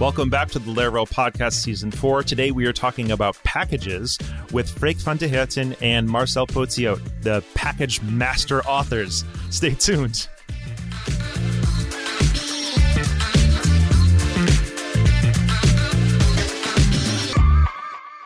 [0.00, 2.22] Welcome back to the Laravel Podcast Season 4.
[2.22, 4.18] Today we are talking about packages
[4.50, 9.26] with Freek van der Herten and Marcel Pociot, the package master authors.
[9.50, 10.26] Stay tuned.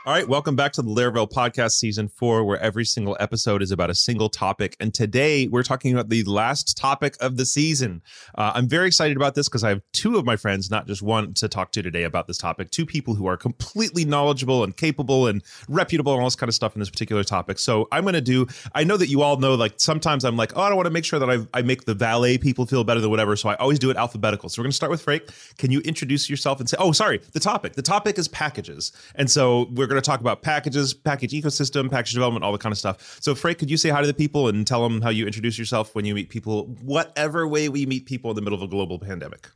[0.06, 3.70] All right, welcome back to the Laravel Podcast Season 4, where every single episode is
[3.70, 4.76] about a single topic.
[4.78, 8.02] And today we're talking about the last topic of the season.
[8.34, 11.00] Uh, I'm very excited about this because I have two of my friends, not just
[11.00, 12.68] one, to talk to today about this topic.
[12.70, 16.54] Two people who are completely knowledgeable and capable and reputable and all this kind of
[16.54, 17.58] stuff in this particular topic.
[17.58, 20.52] So I'm going to do, I know that you all know, like sometimes I'm like,
[20.54, 23.00] oh, I want to make sure that I, I make the valet people feel better
[23.00, 23.36] than whatever.
[23.36, 24.50] So I always do it alphabetical.
[24.50, 25.22] So we're going to start with Frank.
[25.56, 27.72] Can you introduce yourself and say, oh, sorry, the topic.
[27.72, 28.92] The topic is packages.
[29.14, 32.72] And so we're going to talk about packages, package ecosystem, package development, all the kind
[32.72, 33.18] of stuff.
[33.20, 35.58] So, Freek, could you say hi to the people and tell them how you introduce
[35.58, 38.68] yourself when you meet people, whatever way we meet people in the middle of a
[38.68, 39.48] global pandemic?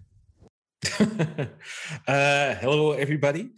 [1.00, 3.50] uh, hello, everybody.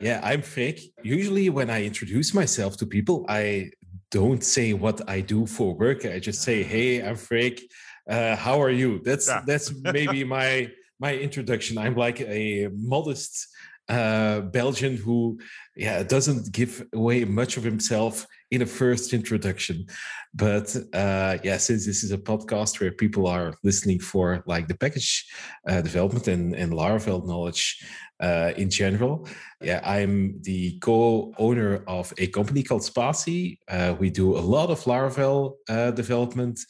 [0.00, 0.92] Yeah, I'm Freek.
[1.02, 3.72] Usually, when I introduce myself to people, I
[4.10, 6.06] don't say what I do for work.
[6.06, 7.68] I just say, "Hey, I'm Freek.
[8.08, 9.42] Uh, how are you?" That's yeah.
[9.44, 11.78] that's maybe my my introduction.
[11.78, 13.48] I'm like a modest
[13.88, 15.38] uh, Belgian who
[15.76, 19.86] yeah doesn't give away much of himself in a first introduction.
[20.34, 24.76] But uh, yeah since this is a podcast where people are listening for like the
[24.76, 25.26] package
[25.68, 27.84] uh, development and, and laravel knowledge
[28.20, 29.28] uh, in general
[29.62, 34.80] yeah i'm the co-owner of a company called Spatie uh, we do a lot of
[34.84, 36.60] laravel uh, development.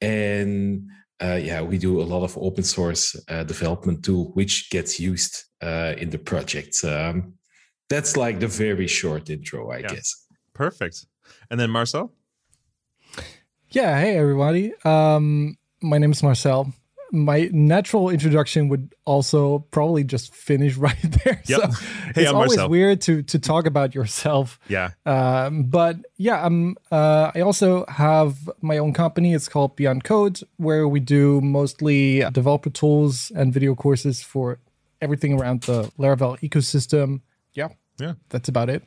[0.00, 0.88] And
[1.22, 5.44] uh, yeah, we do a lot of open source uh, development too, which gets used
[5.62, 6.76] uh, in the project.
[6.84, 7.34] Um,
[7.88, 9.88] that's like the very short intro, I yeah.
[9.88, 10.26] guess.
[10.54, 11.06] Perfect.
[11.50, 12.12] And then Marcel?
[13.70, 14.00] Yeah.
[14.00, 14.72] Hey, everybody.
[14.84, 16.72] Um, my name is Marcel
[17.12, 21.42] my natural introduction would also probably just finish right there.
[21.46, 21.60] Yep.
[21.60, 22.68] So hey, it's I'm always Marcel.
[22.68, 24.58] weird to to talk about yourself.
[24.68, 24.90] Yeah.
[25.06, 26.76] Um, but yeah, I'm.
[26.90, 29.34] Uh, I also have my own company.
[29.34, 34.58] It's called Beyond Code, where we do mostly developer tools and video courses for
[35.00, 37.20] everything around the Laravel ecosystem.
[37.52, 37.68] Yeah.
[37.98, 38.14] Yeah.
[38.30, 38.82] That's about it.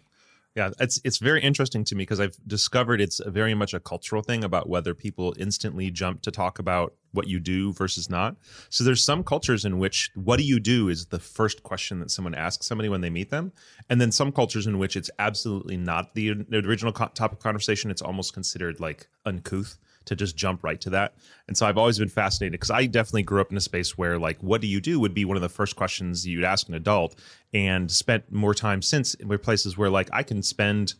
[0.57, 4.23] Yeah, it's it's very interesting to me because I've discovered it's very much a cultural
[4.23, 8.37] thing about whether people instantly jump to talk about what you do versus not.
[8.71, 12.09] So there's some cultures in which what do you do is the first question that
[12.09, 13.51] someone asks somebody when they meet them,
[13.87, 17.43] and then some cultures in which it's absolutely not the, the original co- topic of
[17.43, 17.91] conversation.
[17.91, 21.13] It's almost considered like uncouth to just jump right to that.
[21.47, 24.17] And so I've always been fascinated because I definitely grew up in a space where
[24.17, 26.73] like what do you do would be one of the first questions you'd ask an
[26.73, 27.15] adult
[27.53, 30.95] and spent more time since in places where like I can spend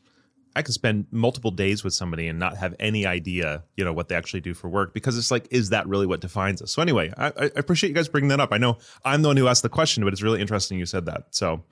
[0.55, 4.07] I can spend multiple days with somebody and not have any idea, you know, what
[4.07, 6.71] they actually do for work because it's like, is that really what defines us?
[6.71, 8.51] So anyway, I, I appreciate you guys bringing that up.
[8.51, 11.05] I know I'm the one who asked the question, but it's really interesting you said
[11.05, 11.25] that.
[11.29, 11.63] So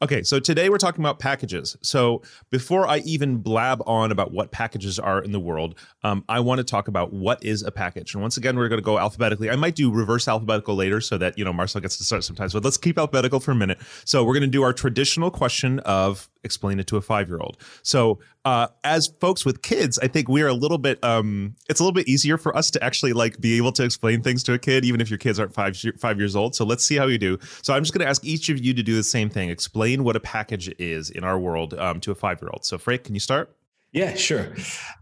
[0.00, 1.76] Okay, so today we're talking about packages.
[1.82, 6.38] So before I even blab on about what packages are in the world, um, I
[6.38, 8.14] want to talk about what is a package.
[8.14, 9.50] And once again, we're going to go alphabetically.
[9.50, 12.52] I might do reverse alphabetical later so that you know Marcel gets to start sometimes.
[12.52, 13.78] But let's keep alphabetical for a minute.
[14.04, 17.40] So we're going to do our traditional question of explain it to a five year
[17.40, 17.58] old.
[17.82, 21.02] So uh, as folks with kids, I think we're a little bit.
[21.04, 24.22] Um, it's a little bit easier for us to actually like be able to explain
[24.22, 26.54] things to a kid, even if your kids aren't five five years old.
[26.54, 27.38] So let's see how you do.
[27.62, 29.50] So I'm just going to ask each of you to do the same thing.
[29.50, 32.64] Explain what a package is in our world um, to a five year old.
[32.64, 33.54] So Freek, can you start?
[33.92, 34.54] Yeah, sure.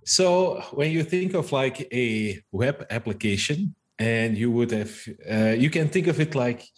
[0.04, 4.92] So when you think of like a web application, and you would have,
[5.30, 6.68] uh, you can think of it like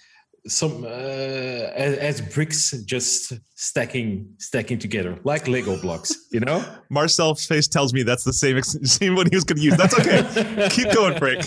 [0.47, 6.65] some uh, as, as, bricks just stacking stacking together like lego blocks you know?
[6.91, 8.62] Marcel's face tells me that's the same
[8.99, 9.76] same one he was going to use.
[9.76, 10.69] That's okay.
[10.71, 11.44] Keep going frank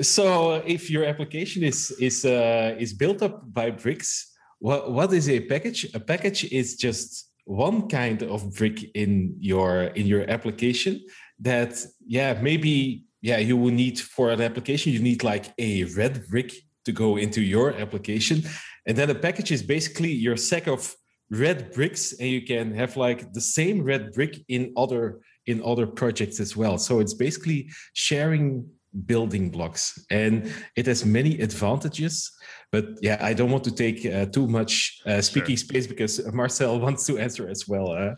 [0.00, 5.28] so if your application is is uh, is built up by bricks what what is
[5.28, 5.86] a package?
[5.94, 11.00] A package is just one kind of brick in your in your application
[11.40, 16.26] that yeah maybe yeah you will need for an application you need like a red
[16.28, 16.52] brick
[16.84, 18.42] to go into your application.
[18.86, 20.94] And then a package is basically your sack of
[21.30, 25.86] red bricks, and you can have like the same red brick in other in other
[25.86, 26.78] projects as well.
[26.78, 28.66] So it's basically sharing
[29.06, 32.28] building blocks and it has many advantages
[32.72, 35.68] but yeah i don't want to take uh, too much uh, speaking sure.
[35.68, 38.14] space because marcel wants to answer as well uh.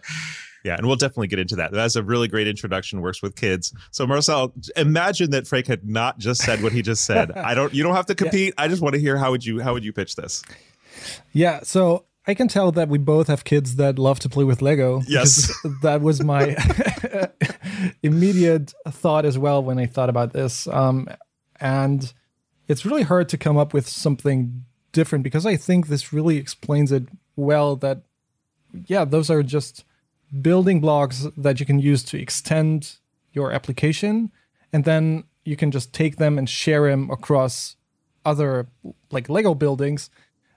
[0.64, 1.72] Yeah, and we'll definitely get into that.
[1.72, 3.00] That's a really great introduction.
[3.00, 3.72] Works with kids.
[3.90, 7.32] So Marcel, imagine that Frank had not just said what he just said.
[7.36, 7.74] I don't.
[7.74, 8.54] You don't have to compete.
[8.56, 8.64] Yeah.
[8.64, 10.42] I just want to hear how would you how would you pitch this?
[11.32, 11.60] Yeah.
[11.62, 15.02] So I can tell that we both have kids that love to play with Lego.
[15.08, 16.56] Yes, that was my
[18.02, 20.68] immediate thought as well when I thought about this.
[20.68, 21.08] Um,
[21.60, 22.12] and
[22.68, 26.92] it's really hard to come up with something different because I think this really explains
[26.92, 28.02] it well that
[28.86, 29.84] yeah, those are just
[30.40, 32.96] building blocks that you can use to extend
[33.32, 34.30] your application
[34.72, 37.76] and then you can just take them and share them across
[38.24, 38.68] other
[39.10, 40.08] like Lego buildings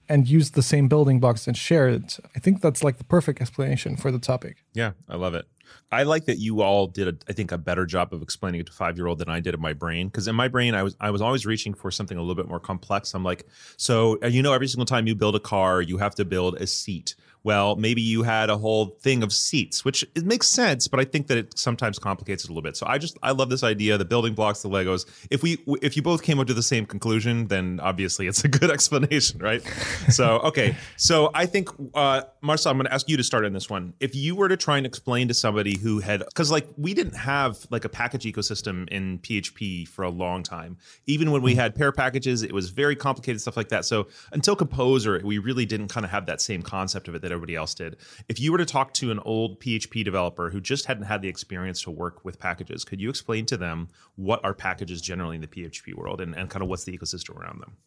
[0.07, 2.19] and use the same building blocks and share it.
[2.35, 4.63] I think that's like the perfect explanation for the topic.
[4.73, 5.45] Yeah, I love it.
[5.91, 8.67] I like that you all did, a, I think, a better job of explaining it
[8.67, 10.07] to five year old than I did in my brain.
[10.07, 12.47] Because in my brain, I was I was always reaching for something a little bit
[12.47, 13.13] more complex.
[13.15, 16.13] I'm like, so uh, you know, every single time you build a car, you have
[16.15, 20.25] to build a seat well, maybe you had a whole thing of seats, which it
[20.25, 22.75] makes sense, but I think that it sometimes complicates it a little bit.
[22.75, 25.05] So I just I love this idea, the building blocks, the Legos.
[25.29, 28.47] If we if you both came up to the same conclusion, then obviously it's a
[28.47, 29.61] good explanation, right?
[30.09, 33.53] so okay, so I think uh, Marcel, I'm going to ask you to start on
[33.53, 33.93] this one.
[33.99, 37.15] If you were to try and explain to somebody who had, because like we didn't
[37.15, 40.77] have like a package ecosystem in PHP for a long time.
[41.05, 41.59] Even when we hmm.
[41.59, 43.85] had PEAR packages, it was very complicated stuff like that.
[43.85, 47.34] So until Composer, we really didn't kind of have that same concept of it that
[47.35, 47.97] everybody else did.
[48.27, 51.27] If you were to talk to an old PHP developer who just hadn't had the
[51.27, 55.41] experience to work with packages, could you explain to them what are packages generally in
[55.41, 57.77] the PHP world and, and kind of what's the ecosystem around them?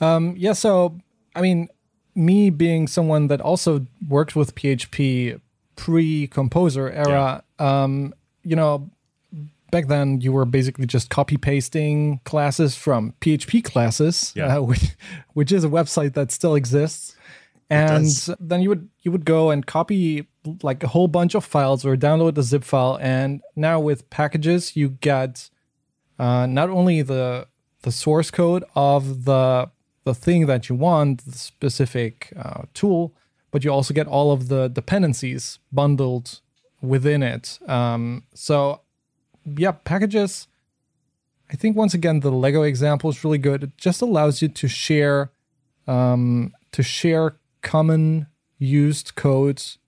[0.00, 0.98] Um, yeah, so
[1.34, 1.68] I mean,
[2.14, 5.40] me being someone that also worked with PHP
[5.76, 7.82] pre Composer era, yeah.
[7.82, 8.90] um, you know,
[9.70, 14.56] back then you were basically just copy pasting classes from PHP classes, yeah.
[14.56, 14.96] uh, which,
[15.32, 17.16] which is a website that still exists
[17.72, 18.06] and
[18.40, 20.28] then you would you would go and copy
[20.62, 22.98] like a whole bunch of files or download the zip file.
[23.00, 25.50] And now with packages you get
[26.18, 27.48] uh, not only the
[27.82, 29.70] the source code of the
[30.04, 33.14] the thing that you want the specific uh, tool
[33.50, 36.40] but you also get all of the dependencies bundled
[36.80, 37.58] within it.
[37.68, 38.80] Um, so
[39.44, 40.46] yeah packages
[41.50, 43.64] i think once again the lego example is really good.
[43.64, 45.32] It just allows you to share
[45.86, 48.26] um, to share common
[48.58, 49.78] used codes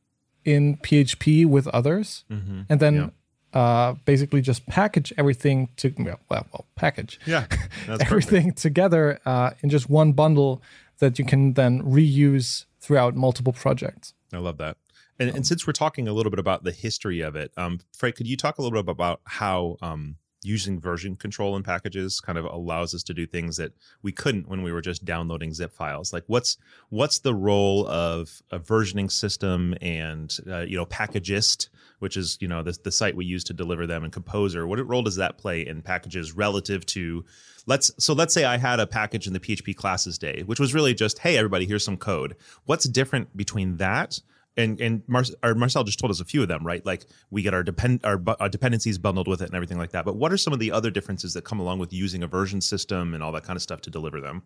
[0.45, 2.63] in PHP with others, mm-hmm.
[2.69, 3.13] and then
[3.55, 3.61] yeah.
[3.61, 7.47] uh, basically just package everything to well, well package yeah
[7.89, 8.59] everything perfect.
[8.59, 10.63] together uh, in just one bundle
[10.99, 14.15] that you can then reuse throughout multiple projects.
[14.33, 14.77] I love that.
[15.19, 18.17] And, and since we're talking a little bit about the history of it, um, Freek,
[18.17, 22.39] could you talk a little bit about how um, using version control in packages kind
[22.39, 25.73] of allows us to do things that we couldn't when we were just downloading zip
[25.73, 26.13] files.
[26.13, 26.59] Like what's
[26.91, 31.69] what's the role of a versioning system and uh, you know packagist
[32.01, 34.67] which is you know the, the site we use to deliver them and composer?
[34.67, 37.25] What role does that play in packages relative to
[37.67, 40.75] let's so let's say i had a package in the php classes day which was
[40.75, 42.37] really just hey everybody here's some code.
[42.67, 44.21] What's different between that
[44.57, 45.25] and and Mar-
[45.57, 46.85] Marcel just told us a few of them, right?
[46.85, 50.05] Like we get our depend our, our, dependencies bundled with it and everything like that.
[50.05, 52.61] But what are some of the other differences that come along with using a version
[52.61, 54.43] system and all that kind of stuff to deliver them?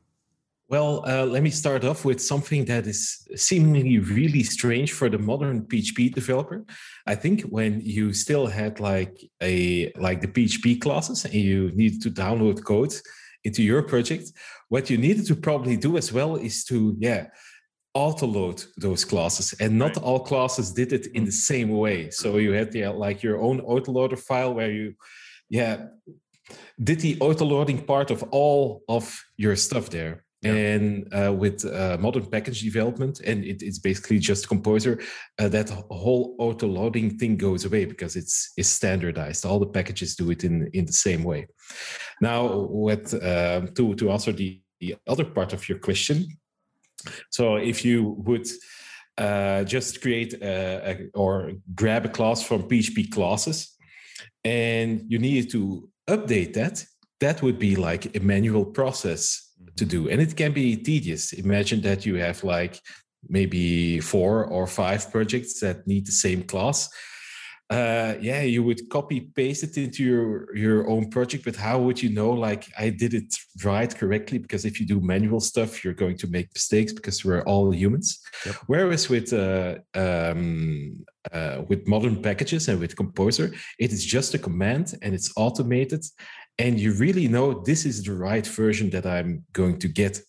[0.70, 5.18] Well, uh, let me start off with something that is seemingly really strange for the
[5.18, 6.66] modern PHP developer.
[7.06, 12.02] I think when you still had like a like the PHP classes and you needed
[12.02, 12.94] to download code
[13.44, 14.30] into your project,
[14.68, 17.28] what you needed to probably do as well is to yeah
[17.98, 20.04] auto-load those classes and not right.
[20.04, 22.10] all classes did it in the same way.
[22.10, 24.94] So you had the like your own autoloader file where you
[25.50, 25.74] yeah
[26.88, 29.04] did the auto-loading part of all of
[29.36, 30.14] your stuff there.
[30.42, 30.74] Yeah.
[30.74, 34.94] and uh, with uh, modern package development and it, it's basically just composer
[35.40, 35.68] uh, that
[36.04, 39.44] whole auto-loading thing goes away because it's is standardized.
[39.44, 41.40] All the packages do it in in the same way.
[42.20, 42.40] Now
[42.86, 44.50] with um, to to answer the,
[44.82, 46.18] the other part of your question
[47.30, 48.46] so if you would
[49.16, 53.76] uh, just create a, a, or grab a class from PHP classes
[54.44, 56.84] and you needed to update that,
[57.20, 60.08] that would be like a manual process to do.
[60.08, 61.32] And it can be tedious.
[61.32, 62.80] Imagine that you have like
[63.28, 66.88] maybe four or five projects that need the same class
[67.70, 71.44] uh, yeah, you would copy paste it into your your own project.
[71.44, 74.38] But how would you know, like, I did it right correctly?
[74.38, 78.20] Because if you do manual stuff, you're going to make mistakes because we're all humans.
[78.46, 78.54] Yep.
[78.68, 84.38] Whereas with uh, um, uh, with modern packages and with Composer, it is just a
[84.38, 86.04] command and it's automated,
[86.58, 90.20] and you really know this is the right version that I'm going to get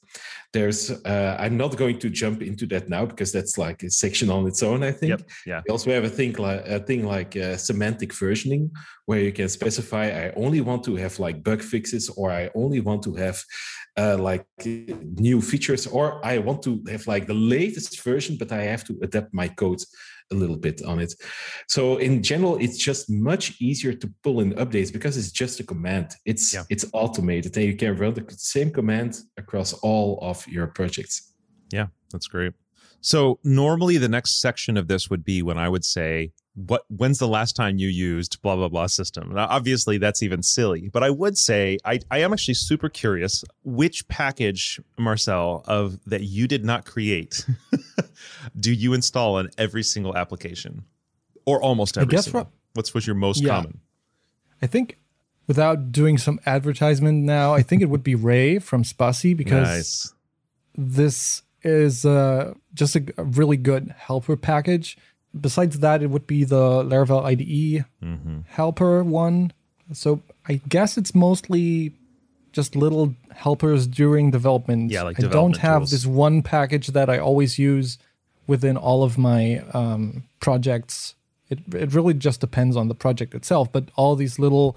[0.53, 4.29] there's uh, i'm not going to jump into that now because that's like a section
[4.29, 5.21] on its own i think yep.
[5.45, 8.69] yeah we also have a thing like a thing like uh, semantic versioning
[9.05, 12.79] where you can specify i only want to have like bug fixes or i only
[12.79, 13.43] want to have
[13.97, 14.45] uh, like
[15.17, 18.97] new features or i want to have like the latest version but i have to
[19.01, 19.81] adapt my code
[20.31, 21.13] a little bit on it.
[21.67, 25.63] So in general, it's just much easier to pull in updates because it's just a
[25.63, 26.15] command.
[26.25, 26.63] It's Yeah.
[26.69, 31.33] it's automated, and you can run the same command across all of your projects.
[31.71, 32.53] Yeah, that's great.
[33.01, 36.31] So normally the next section of this would be when I would say,
[36.67, 36.83] "What?
[36.89, 40.89] When's the last time you used blah blah blah system?" Now, obviously, that's even silly,
[40.89, 46.23] but I would say I, I am actually super curious which package, Marcel, of that
[46.23, 47.45] you did not create,
[48.59, 50.83] do you install on every single application,
[51.45, 52.41] or almost every guess single?
[52.41, 53.49] what- What's was your most Yeah.
[53.55, 53.79] common?
[54.61, 54.99] I think
[55.47, 60.13] without doing some advertisement now, I think it would be Ray from Spatie because nice.
[60.77, 64.97] this is uh, just a, a really good helper package.
[65.39, 69.53] Besides that, it would be the Laravel IDE hmm helper one.
[69.93, 71.93] So I guess it's mostly
[72.51, 74.91] just little helpers during development.
[74.91, 75.91] Yeah, like I don't have tools.
[75.91, 77.97] this one package that I always use
[78.47, 81.15] within all of my um, projects.
[81.49, 84.75] It it really just depends on the project itself, but all these little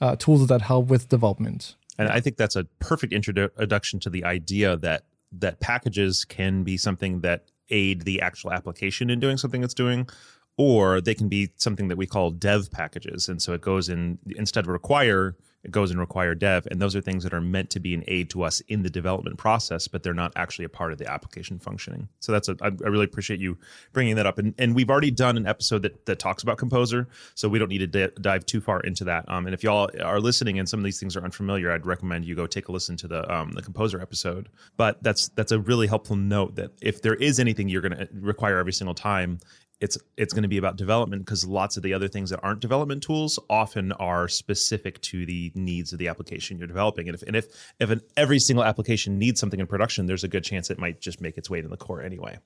[0.00, 1.74] uh, tools that help with development.
[1.98, 6.76] And I think that's a perfect introduction to the idea that that packages can be
[6.76, 10.08] something that aid the actual application in doing something it's doing,
[10.56, 13.28] or they can be something that we call dev packages.
[13.28, 16.66] And so it goes in instead of require, it goes in require dev.
[16.70, 18.90] And those are things that are meant to be an aid to us in the
[18.90, 22.08] development process, but they're not actually a part of the application functioning.
[22.20, 23.58] So that's a, I really appreciate you
[23.92, 24.38] bringing that up.
[24.38, 27.68] And, and we've already done an episode that, that talks about Composer, so we don't
[27.68, 29.28] need to di- dive too far into that.
[29.28, 32.24] Um, and if y'all are listening and some of these things are unfamiliar, I'd recommend
[32.24, 34.48] you go take a listen to the um, the Composer episode.
[34.76, 38.08] But that's that's a really helpful note that if there is anything you're going to
[38.12, 39.40] require every single time,
[39.80, 42.60] it's it's going to be about development because lots of the other things that aren't
[42.60, 47.08] development tools often are specific to the needs of the application you're developing.
[47.08, 47.46] And if and if
[47.78, 51.00] if an, every single application needs something in production, there's a good chance it might
[51.00, 52.38] just make its way to the core anyway.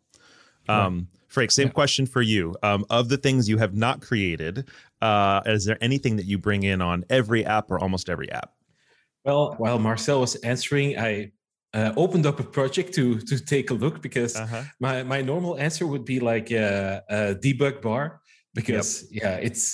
[0.68, 2.54] Um, Frank, same question for you.
[2.62, 4.68] Um, of the things you have not created,
[5.00, 8.52] uh, is there anything that you bring in on every app or almost every app?
[9.24, 11.32] Well, while Marcel was answering, I
[11.74, 14.62] uh, opened up a project to to take a look because Uh-huh.
[14.80, 18.20] my my normal answer would be like a, a debug bar
[18.54, 19.64] because yeah it's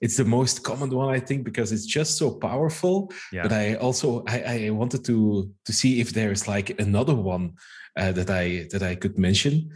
[0.00, 3.42] it's the most common one i think because it's just so powerful Yeah.
[3.44, 5.16] but i also i, I wanted to
[5.66, 7.44] to see if there's like another one
[8.00, 9.70] uh, that i that i could mention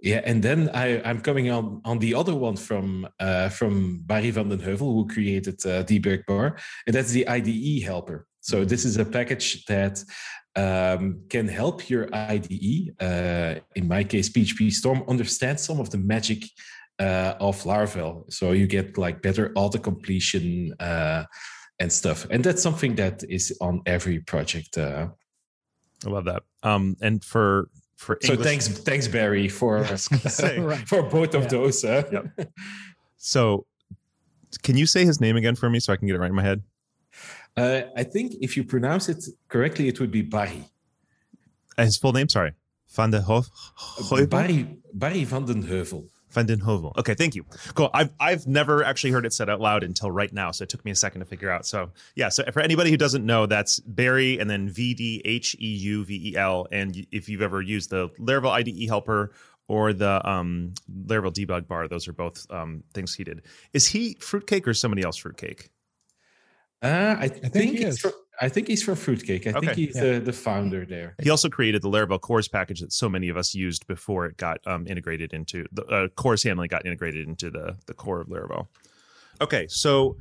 [0.00, 4.30] yeah and then i i'm coming on on the other one from uh from barry
[4.30, 6.56] van den heuvel who created uh, debug bar
[6.86, 10.02] and that's the ide helper so this is a package that
[10.56, 15.98] um, can help your IDE, uh, in my case, PHP Storm, understand some of the
[15.98, 16.44] magic
[16.98, 18.32] uh, of Laravel.
[18.32, 21.24] So you get like better auto completion uh,
[21.78, 22.26] and stuff.
[22.30, 24.78] And that's something that is on every project.
[24.78, 25.08] Uh,
[26.06, 26.42] I love that.
[26.62, 29.78] Um, and for for so thanks, thanks Barry for.
[30.40, 30.88] Right.
[30.88, 31.48] for both of Yeah.
[31.48, 31.84] those.
[31.84, 32.02] Uh.
[32.10, 32.50] Yep.
[33.18, 33.66] So,
[34.62, 36.36] can you say his name again for me so I can get it right in
[36.36, 36.62] my head?
[37.56, 40.64] Uh, I think if you pronounce it correctly, it would be Barry.
[41.76, 42.52] His full name, sorry,
[42.88, 43.22] Van den.
[43.22, 44.30] Heuvel?
[44.30, 46.08] Barry Barry van den Heuvel.
[46.30, 46.96] Van den Heuvel.
[46.98, 47.44] Okay, thank you.
[47.74, 47.90] Cool.
[47.94, 50.84] I've I've never actually heard it said out loud until right now, so it took
[50.84, 51.66] me a second to figure out.
[51.66, 55.56] So yeah, so for anybody who doesn't know, that's Barry and then V D H
[55.58, 56.66] E U V E L.
[56.70, 59.32] And if you've ever used the Laravel IDE helper
[59.68, 60.74] or the um,
[61.06, 63.42] Laravel debug bar, those are both um, things he did.
[63.72, 65.70] Is he Fruitcake or somebody else Fruitcake?
[66.82, 67.98] Uh, I, think, he he's is.
[68.00, 69.46] from, I think he's from Fruitcake.
[69.46, 69.60] I Okay.
[69.66, 70.14] think he's Yeah.
[70.14, 71.16] the, the founder there.
[71.20, 74.36] He also created the Laravel CORS package that so many of us used before it
[74.36, 78.28] got um, integrated into the uh, CORS handling got integrated into the the core of
[78.28, 78.68] Laravel.
[79.40, 80.16] Okay, so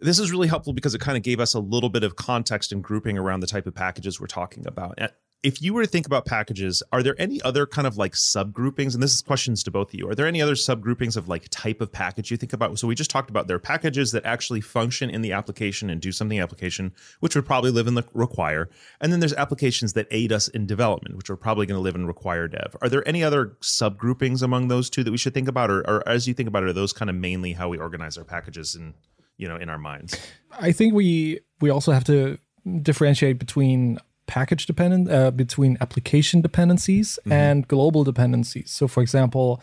[0.00, 2.72] this is really helpful because it kind of gave us a little bit of context
[2.72, 4.98] and grouping around the type of packages we're talking about.
[5.42, 8.94] If you were to think about packages, are there any other kind of like subgroupings?
[8.94, 10.08] And this is questions to both of you.
[10.08, 12.76] Are there any other subgroupings of like type of package you think about?
[12.78, 16.00] So we just talked about there are packages that actually function in the application and
[16.00, 18.68] do something application, which would probably live in the require.
[19.00, 21.94] And then there's applications that aid us in development, which are probably going to live
[21.94, 22.74] in require dev.
[22.82, 25.70] Are there any other subgroupings among those two that we should think about?
[25.70, 28.18] Or, or as you think about it, are those kind of mainly how we organize
[28.18, 28.94] our packages and
[29.38, 30.18] you know, in our minds?
[30.50, 32.38] I think we we also have to
[32.82, 33.98] differentiate between
[34.36, 37.32] package dependent uh, between application dependencies Mm-hmm.
[37.32, 38.70] and global dependencies.
[38.70, 39.60] So, for example,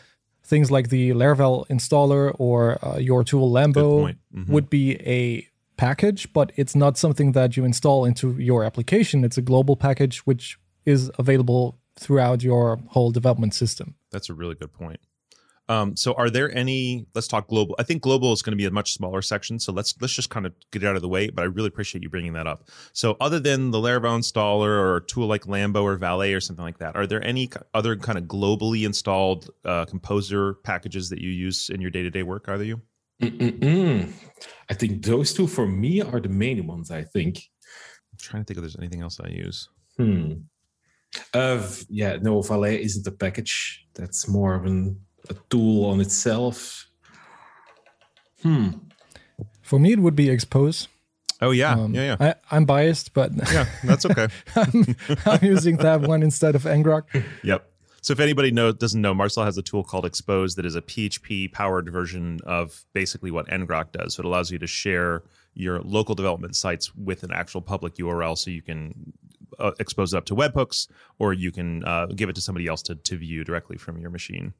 [0.51, 3.87] things like the Laravel installer or uh, your tool Lambo.
[4.35, 4.47] Mhm.
[4.53, 4.85] would be
[5.19, 9.23] a package, but it's not something that you install into your application.
[9.27, 11.63] It's a global package which is available
[12.03, 13.87] throughout your whole development system.
[14.11, 14.99] That's a really good point.
[15.67, 17.07] Um, so are there any?
[17.15, 17.75] Let's talk global.
[17.79, 19.59] I think global is going to be a much smaller section.
[19.59, 21.29] So let's let's just kind of get it out of the way.
[21.29, 22.69] But I really appreciate you bringing that up.
[22.93, 26.63] So other than the Laravel installer or a tool like Lambo or Valet or something
[26.63, 31.29] like that, are there any other kind of globally installed uh, composer packages that you
[31.29, 32.47] use in your day to day work?
[32.47, 32.81] Are there you?
[33.21, 34.11] Mm-mm-mm.
[34.69, 36.91] I think those two for me are the main ones.
[36.91, 37.37] I think.
[38.11, 39.69] I'm trying to think if there's anything else I use.
[39.97, 40.33] Hmm.
[41.33, 43.85] Uh, yeah, no, Valet isn't a package.
[43.93, 46.87] That's more of an, a tool on itself.
[48.41, 48.69] Hmm.
[49.61, 50.87] For me, it would be Expose.
[51.41, 53.65] Oh yeah, Um, yeah, yeah, I, I'm biased, but yeah.
[53.83, 54.27] That's okay.
[54.55, 57.03] I'm, I'm using that one instead of ngrok.
[57.43, 57.71] Yep.
[58.01, 60.81] So if anybody know, doesn't know, Marcel has a tool called Expose that is a
[60.81, 64.13] PHP powered version of basically what ngrok does.
[64.13, 65.23] So it allows you to share
[65.55, 69.13] your local development sites with an actual public URL, so you can
[69.57, 72.83] uh, expose it up to webhooks, or you can uh, give it to somebody else
[72.83, 74.53] to to view directly from your machine.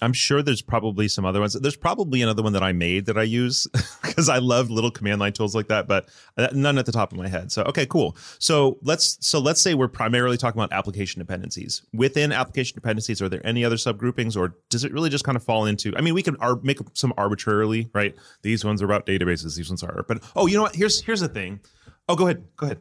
[0.00, 1.52] I'm sure there's probably some other ones.
[1.52, 3.66] There's probably another one that I made that I use
[4.02, 7.12] because I love little command line tools like that, but uh, none at the top
[7.12, 7.52] of my head.
[7.52, 8.16] So okay, cool.
[8.38, 11.82] So let's so let's say we're primarily talking about application dependencies.
[11.92, 15.44] Within application dependencies, are there any other subgroupings, or does it really just kind of
[15.44, 15.96] fall into?
[15.96, 18.14] I mean, we can ar- make some arbitrarily, right?
[18.42, 19.56] These ones are about databases.
[19.56, 20.04] These ones are.
[20.08, 20.74] But oh, you know what?
[20.74, 21.60] Here's here's the thing.
[22.08, 22.44] Oh, go ahead.
[22.56, 22.80] Go ahead.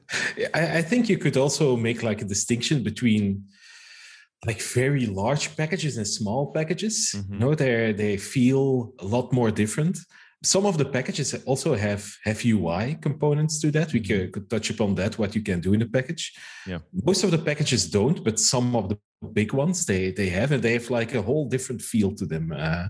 [0.56, 3.46] I, I think you could also make like a distinction between
[4.46, 7.16] like very large packages and small packages.
[7.16, 7.34] Mhm.
[7.34, 9.98] You know, they they feel a lot more different.
[10.44, 13.94] Some of the packages also have have UI components to that.
[13.94, 16.34] We could, could touch upon that, what you can do in a package.
[16.66, 16.80] Yeah.
[17.06, 18.98] Most of the packages don't, but some of the
[19.34, 22.52] big ones they they have, and they have like a whole different feel to them.
[22.52, 22.88] Uh,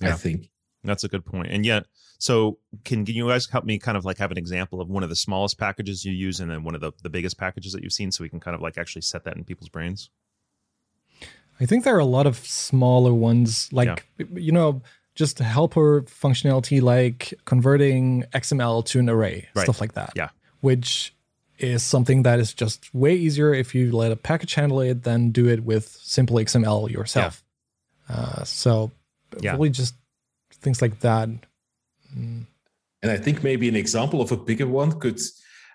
[0.00, 0.50] I think.
[0.84, 1.48] That's a good point.
[1.50, 1.86] And yet,
[2.18, 5.02] so can, can you guys help me kind of like have an example of one
[5.02, 7.82] of the smallest packages you use and then one of the, the biggest packages that
[7.82, 10.10] you've seen so we can kind of like actually set that in people's brains?
[11.62, 14.04] I think there are a lot of smaller ones, like
[14.34, 14.82] you know,
[15.14, 19.62] just helper functionality, like converting XML to an array, Right.
[19.64, 20.12] stuff like that.
[20.16, 20.30] Yeah.
[20.60, 21.14] which
[21.58, 25.30] is something that is just way easier if you let a package handle it than
[25.30, 27.42] do it with simple XML yourself.
[28.08, 28.90] Uh, so
[29.40, 29.52] Yeah.
[29.52, 29.94] really just
[30.62, 31.28] things like that.
[32.14, 32.46] And
[33.02, 35.20] I think maybe an example of a bigger one could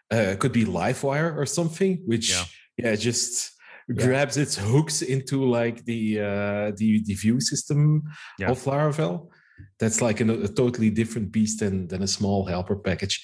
[0.10, 2.46] uh, could be Livewire or something, which Yeah.
[2.78, 3.52] yeah, just
[3.96, 8.04] grabs its hooks into like the uh, the the view system
[8.40, 8.52] Yeah.
[8.52, 9.30] of Laravel.
[9.80, 13.22] That's like an, a totally different beast than than a small helper package.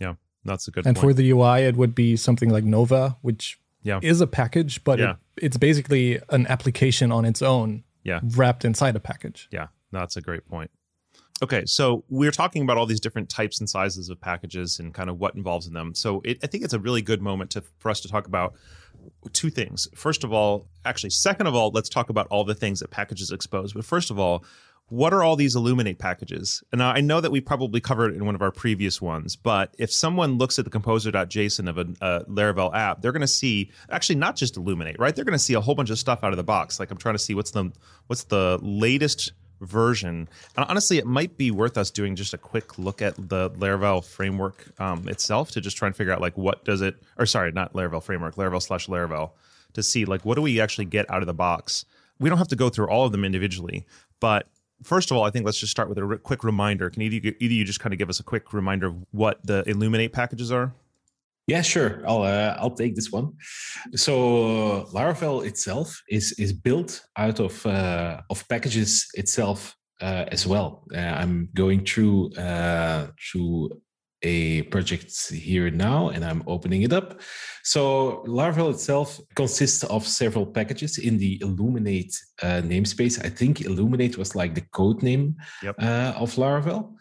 [0.00, 1.10] Yeah, that's a good And point.
[1.10, 4.00] for the UI, it would be something like Nova, which Yeah.
[4.02, 5.10] is a package, but Yeah.
[5.36, 8.20] it, it's basically an application on its own, Yeah.
[8.36, 9.48] wrapped inside a package.
[9.52, 10.70] Yeah, that's a great point.
[11.40, 15.08] Okay, so we're talking about all these different types and sizes of packages and kind
[15.08, 15.94] of what involves in them.
[15.94, 18.54] So it, I think it's a really good moment to for us to talk about
[19.32, 19.88] two things.
[19.94, 23.30] First of all, actually, second of all, let's talk about all the things that packages
[23.30, 23.72] expose.
[23.72, 24.44] But first of all,
[24.88, 26.62] what are all these Illuminate packages?
[26.72, 29.74] And I know that we probably covered it in one of our previous ones, but
[29.78, 33.70] if someone looks at the composer.json of a, a Laravel app, they're going to see
[33.90, 35.14] actually not just Illuminate, right?
[35.14, 36.80] They're going to see a whole bunch of stuff out of the box.
[36.80, 37.70] Like I'm trying to see what's the
[38.06, 40.28] what's the latest version.
[40.56, 44.04] And honestly, it might be worth us doing just a quick look at the Laravel
[44.04, 47.52] framework um, itself to just try and figure out like what does it, or sorry,
[47.52, 49.30] not Laravel framework, Laravel slash Laravel,
[49.72, 51.84] to see like what do we actually get out of the box.
[52.18, 53.86] We don't have to go through all of them individually,
[54.20, 54.48] but
[54.82, 56.90] first of all, I think let's just start with a quick reminder.
[56.90, 59.68] Can either, either you just kind of give us a quick reminder of what the
[59.68, 60.72] Illuminate packages are?
[61.48, 62.02] Yeah, sure.
[62.06, 63.32] I'll uh, I'll take this one.
[63.94, 70.84] So Laravel itself is is built out of uh, of packages itself uh, as well.
[70.94, 73.70] Uh, I'm going through uh, through
[74.22, 77.20] a project here now, and I'm opening it up.
[77.62, 83.24] So Laravel itself consists of several packages in the Illuminate uh, namespace.
[83.24, 85.76] I think Illuminate was like the code name Yep.
[85.80, 86.94] uh, of Laravel.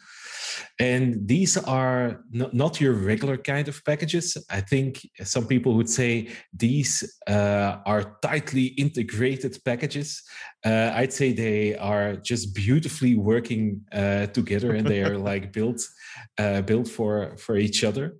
[0.79, 4.37] And these are not, your regular kind of packages.
[4.49, 10.21] I think some people would say these uh, are tightly integrated packages.
[10.63, 15.81] Uh, I'd say they are just beautifully working uh, together, and they are like built
[16.37, 18.17] uh, built for for each other.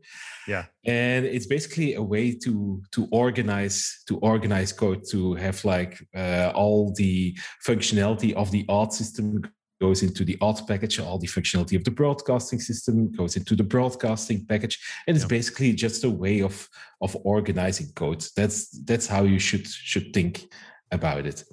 [0.48, 0.64] Yeah.
[0.86, 6.54] and it's basically a way to to organize to organize code to have like uh,
[6.56, 9.44] all the functionality of the auth system
[9.80, 13.64] goes into the auth package all the functionality of the broadcasting system goes into the
[13.64, 15.28] broadcasting package and it's Yeah.
[15.30, 16.70] basically just a way of
[17.02, 20.46] of organizing code that's that's how you should should think
[20.92, 21.44] about it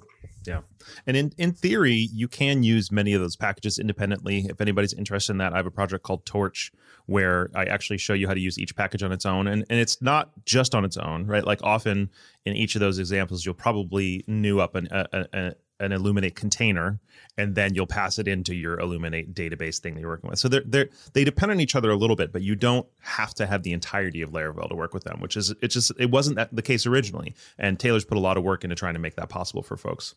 [0.47, 0.61] Yeah,
[1.07, 4.45] And in, in theory, you can use many of those packages independently.
[4.47, 6.71] If anybody's interested in that, I have a project called Torch
[7.07, 9.47] where I actually show you how to use each package on its own.
[9.47, 11.43] And, and it's not just on its own, right?
[11.43, 12.11] Like often
[12.45, 16.99] in each of those examples, you'll probably new up an, a, a, an Illuminate container,
[17.37, 20.39] and then you'll pass it into your Illuminate database thing that you're working with.
[20.39, 23.33] So they're, they're they depend on each other a little bit, but you don't have
[23.35, 26.11] to have the entirety of Laravel to work with them, which is it just it
[26.11, 27.35] wasn't that the case originally.
[27.57, 30.15] And Taylor's put a lot of work into trying to make that possible for folks.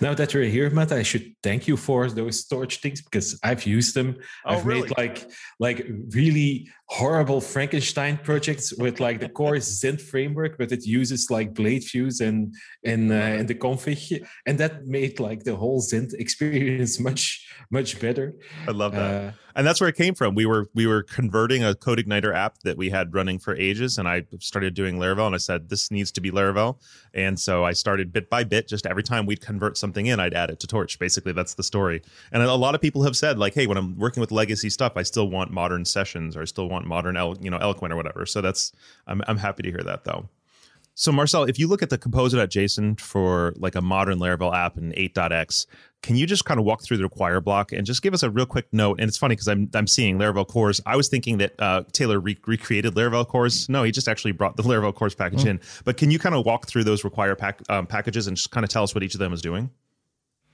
[0.00, 3.66] Now that you're here, Matt, I should thank you for those storage things because I've
[3.66, 4.16] used them.
[4.44, 4.82] Oh, I've really?
[4.82, 10.86] made like like really horrible Frankenstein projects with like the core Zend framework, but it
[10.86, 15.56] uses like blade views and and uh, in the config, and that made like the
[15.56, 18.34] whole Zend experience much much better.
[18.68, 19.24] I love that.
[19.24, 20.34] Uh, and that's where it came from.
[20.34, 23.98] We were we were converting a Code Igniter app that we had running for ages,
[23.98, 26.78] and I started doing Laravel, and I said this needs to be Laravel,
[27.12, 28.68] and so I started bit by bit.
[28.68, 30.98] Just every time we'd convert something in, I'd add it to Torch.
[30.98, 32.02] Basically, that's the story.
[32.32, 34.92] And a lot of people have said like, hey, when I'm working with legacy stuff,
[34.96, 37.96] I still want modern sessions, or I still want modern, El- you know, Eloquent or
[37.96, 38.26] whatever.
[38.26, 38.72] So that's
[39.06, 40.28] I'm I'm happy to hear that though.
[40.96, 44.92] So Marcel, if you look at the composer.json for like a modern Laravel app in
[44.92, 45.66] 8.x,
[46.02, 48.30] can you just kind of walk through the require block and just give us a
[48.30, 49.00] real quick note?
[49.00, 50.80] And it's funny because I'm I'm seeing Laravel CORS.
[50.86, 53.68] I was thinking that uh, Taylor re- recreated Laravel CORS.
[53.68, 55.60] No, he just actually brought the Laravel CORS package in.
[55.84, 58.62] But can you kind of walk through those require pack, um, packages and just kind
[58.62, 59.70] of tell us what each of them is doing?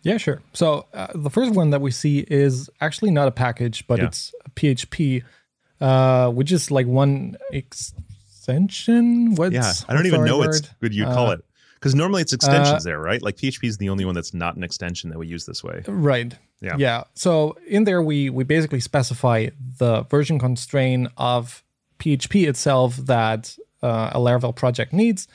[0.02, 0.40] Yeah, sure.
[0.54, 4.06] So uh, the first one that we see is actually not a package, but Yeah.
[4.06, 5.22] it's a PHP,
[5.82, 7.36] uh, which is like one
[8.44, 9.34] extension.
[9.34, 10.70] What's, Yeah, I don't even know right it's word?
[10.80, 13.22] good you'd call Uh, it because normally it's extensions there, right?
[13.22, 15.82] Like PHP is the only one that's not an extension that we use this way.
[15.86, 16.36] Right.
[16.60, 16.76] Yeah.
[16.78, 17.04] Yeah.
[17.14, 19.48] So in there, we we basically specify
[19.78, 21.62] the version constraint of
[21.98, 25.26] PHP itself that uh, a Laravel project needs,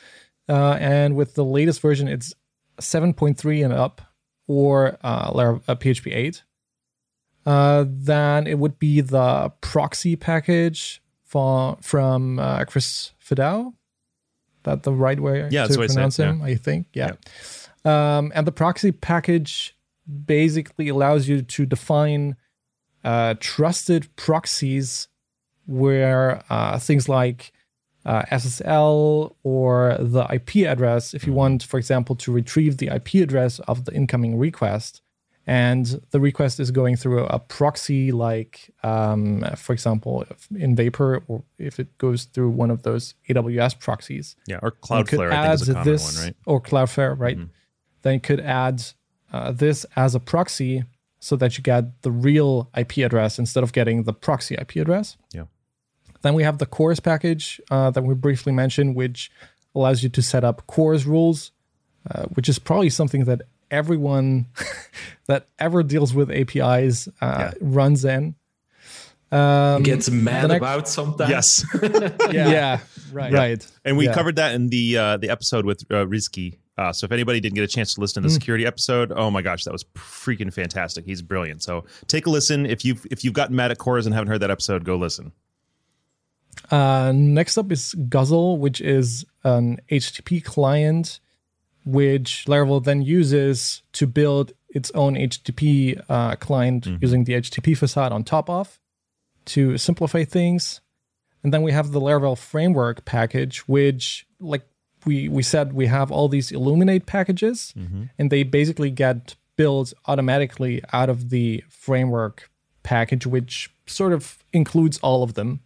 [0.50, 2.34] uh, and with the latest version, it's
[2.80, 4.02] 7.3 and up,
[4.48, 6.44] or uh, Lar- uh, PHP 8.
[7.46, 11.02] Uh, then it would be the proxy package
[11.36, 13.74] for, from uh, Chris Fidao.
[14.63, 16.30] That the right way Yeah, to what I said, pronounce yeah.
[16.30, 16.88] him, I think.
[16.93, 17.12] Yeah.
[17.84, 19.76] Um, and the proxy package
[20.26, 22.38] basically allows you to define
[23.04, 25.10] uh, trusted proxies
[25.65, 27.52] where uh, things like
[28.06, 33.15] uh, SSL or the IP address, if you want, for example, to retrieve the IP
[33.15, 35.02] address of the incoming request,
[35.48, 41.24] and the request is going through a proxy, like, um, for example, if in Vapor,
[41.28, 45.62] or if it goes through one of those AWS proxies, Yeah, or Cloudflare, I think,
[45.62, 46.36] is a common this, one, right?
[46.46, 47.38] Or Cloudflare, right?
[47.38, 47.50] Mhm.
[48.02, 48.84] Then you could add
[49.34, 50.84] uh, this as a proxy
[51.20, 55.18] so that you get the real IP address instead of getting the proxy IP address.
[55.34, 55.46] Yeah.
[56.22, 59.32] Then we have the CORS package uh, that we briefly mentioned, which
[59.74, 61.52] allows you to set up CORS rules,
[62.10, 63.42] uh, which is probably something that
[63.76, 64.48] everyone
[65.28, 67.54] that ever deals with APIs uh, Yeah.
[67.62, 68.36] runs in.
[69.32, 71.30] Um, gets mad next- about sometimes.
[71.30, 71.66] Yes.
[72.32, 72.80] yeah,
[73.12, 73.68] right, right.
[73.84, 74.14] And we Yeah.
[74.14, 76.58] covered that in the uh, the episode with uh, Rizky.
[76.78, 78.38] Uh, so if anybody didn't get a chance to listen to the Mm.
[78.38, 81.06] security episode, oh my gosh, that was freaking fantastic.
[81.06, 81.64] He's brilliant.
[81.64, 82.66] So take a listen.
[82.66, 85.32] If you've if you've gotten mad at CORS and haven't heard that episode, go listen.
[86.72, 91.20] Uh, next up is Guzzle, which is an HTTP client,
[91.86, 97.02] which Laravel then uses to build its own HTTP uh, client Mhm.
[97.02, 98.80] using the HTTP facade on top of
[99.45, 100.82] to simplify things.
[101.43, 104.63] And then we have the Laravel framework package, which, like
[105.06, 107.74] we, we said, we have all these Illuminate packages,
[108.17, 112.50] and they basically get built automatically out of the framework
[112.82, 115.60] package, which sort of includes all of them.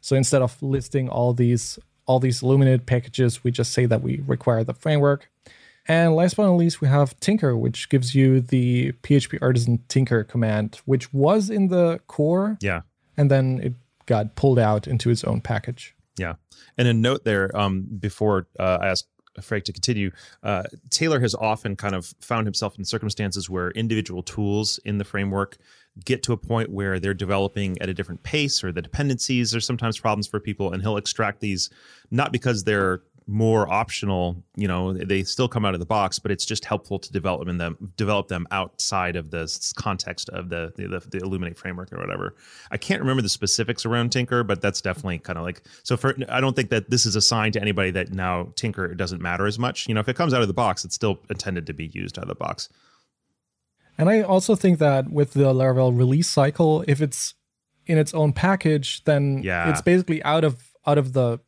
[0.00, 4.20] So instead of listing all these all these Illuminate packages, we just say that we
[4.26, 5.30] require the framework.
[5.86, 10.24] And last but not least, we have Tinker, which gives you the PHP Artisan Tinker
[10.24, 12.82] command, which was in the core, Yeah.
[13.16, 13.74] and then it
[14.06, 15.94] got pulled out into its own package.
[16.18, 16.34] Yeah.
[16.78, 19.04] And a note there um, before uh, I ask
[19.42, 20.10] Frank to continue,
[20.42, 25.04] uh, Taylor has often kind of found himself in circumstances where individual tools in the
[25.04, 25.56] framework
[26.04, 29.60] get to a point where they're developing at a different pace or the dependencies are
[29.60, 31.70] sometimes problems for people and he'll extract these
[32.10, 36.30] not because they're more optional you know they still come out of the box but
[36.30, 40.86] it's just helpful to develop them develop them outside of the context of the the,
[41.10, 42.34] the illuminate framework or whatever.
[42.70, 46.14] I can't remember the specifics around tinker but that's definitely kind of like so for
[46.28, 49.58] i don't think that this is assigned to anybody that now tinker doesn't matter as
[49.58, 49.88] much.
[49.88, 52.18] You know if it comes out of the box it's still intended to be used
[52.18, 52.68] out of the box.
[53.96, 57.34] And I also think that with the Laravel release cycle, if it's
[57.86, 59.70] in its own package, then Yeah.
[59.70, 61.38] it's basically out of out of the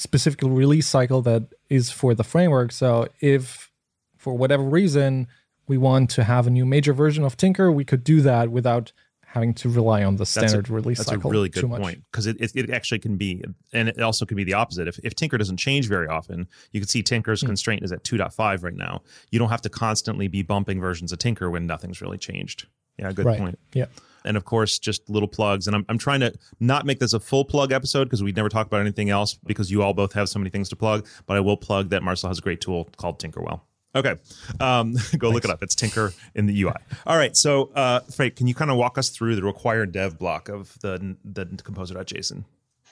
[0.00, 2.72] specific release cycle that is for the framework.
[2.72, 3.70] So if
[4.16, 5.26] for whatever reason
[5.68, 8.92] we want to have a new major version of Tinker, we could do that without
[9.26, 11.20] having to rely on the standard a, release that's cycle.
[11.20, 14.24] That's a really good point because it, it, it actually can be and it also
[14.26, 17.40] can be the opposite if, if tinker doesn't change very often you can see tinker's
[17.40, 17.46] Hmm.
[17.46, 21.20] constraint is at 2.5 right now you don't have to constantly be bumping versions of
[21.20, 22.66] tinker when nothing's really changed
[22.98, 23.38] yeah good Right.
[23.38, 23.86] point Yeah.
[24.24, 25.66] And of course just little plugs.
[25.66, 28.48] And I'm, I'm trying to not make this a full plug episode because we never
[28.48, 31.36] talk about anything else because you all both have so many things to plug but
[31.36, 33.60] i will plug that marcel has a great tool called tinkerwell
[33.94, 34.16] okay
[34.60, 35.62] um, go look it up.
[35.62, 36.72] It's tinker in the ui
[37.06, 40.18] all right so uh Frank, can you kind of walk us through the required dev
[40.18, 42.44] block of the the composer.json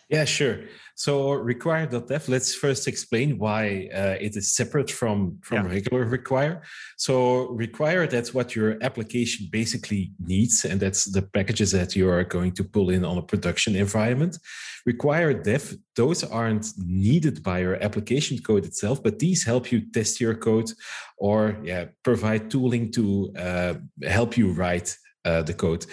[0.08, 0.60] Yeah, sure.
[0.94, 5.72] So require.dev, let's first explain why uh, it is separate from, from Yeah.
[5.74, 6.62] regular require.
[6.96, 12.24] So require, that's what your application basically needs, and that's the packages that you are
[12.24, 14.38] going to pull in on a production environment.
[14.86, 20.20] Require dev, those aren't needed by your application code itself, but these help you test
[20.20, 20.70] your code
[21.18, 24.96] or yeah, provide tooling to uh, help you write
[25.28, 25.84] uh, the code.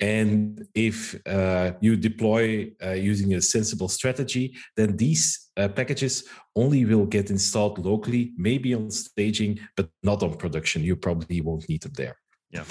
[0.00, 5.24] And if uh, you deploy uh, using a sensible strategy, then these
[5.56, 6.24] uh, packages
[6.54, 10.82] only will get installed locally, maybe on staging, but not on production.
[10.82, 12.16] You probably won't need them there.
[12.52, 12.64] Yeah.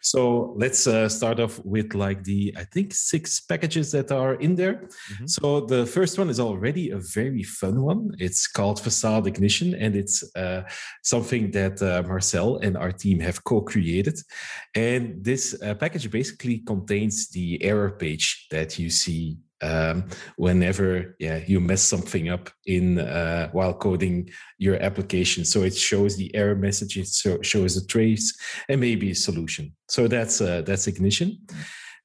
[0.00, 4.56] So let's uh, start off with like the, I think, six packages that are in
[4.56, 4.88] there.
[5.12, 5.30] Mhm.
[5.30, 8.10] So the first one is already a very fun one.
[8.18, 10.62] It's called Facade Ignition, and it's uh,
[11.02, 14.18] something that uh, Marcel and our team have co-created.
[14.74, 21.40] And this uh, package basically contains the error page that you see um, whenever yeah
[21.46, 25.44] you mess something up in uh, while coding your application.
[25.44, 28.36] So it shows the error message, it so, shows a trace,
[28.68, 29.74] and maybe a solution.
[29.88, 31.38] So that's uh, that's Ignition.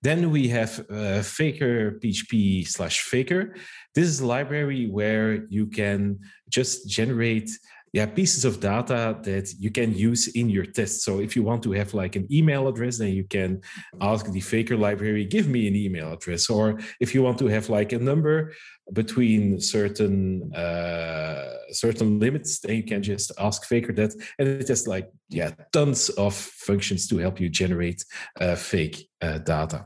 [0.02, 3.56] Then we have uh, Faker PHP slash Faker.
[3.96, 7.50] This is a library where you can just generate
[7.94, 11.04] yeah, pieces of data that you can use in your test.
[11.04, 13.62] So if you want to have like an email address, then you can
[14.02, 16.50] ask the Faker library, give me an email address.
[16.50, 18.54] Or if you want to have like a number
[18.92, 24.88] between certain uh, certain limits, then you can just ask Faker that, and it has
[24.88, 28.04] like yeah tons of functions to help you generate
[28.42, 29.86] uh, fake uh, data.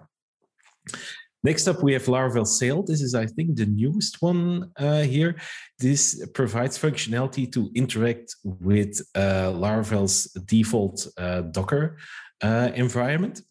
[1.44, 2.84] Next up, we have Laravel Sail.
[2.84, 5.36] This is, I think, the newest one uh, here.
[5.80, 11.98] This provides functionality to interact with uh, Laravel's default uh, Docker
[12.42, 13.42] uh, environment.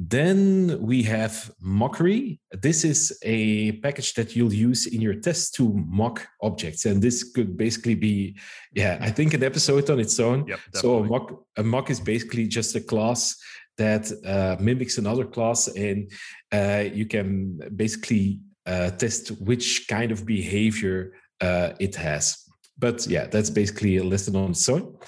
[0.00, 2.38] Then we have Mockery.
[2.52, 6.84] This is a package that you'll use in your tests to mock objects.
[6.84, 8.38] And this could basically be,
[8.72, 10.46] yeah, I think an episode on its own.
[10.46, 13.36] Yep, so a mock, a mock is basically just a class
[13.78, 16.10] that uh, mimics another class, and
[16.52, 22.36] uh, you can basically uh, test which kind of behavior uh, it has.
[22.76, 24.98] But yeah, that's basically a lesson on its own.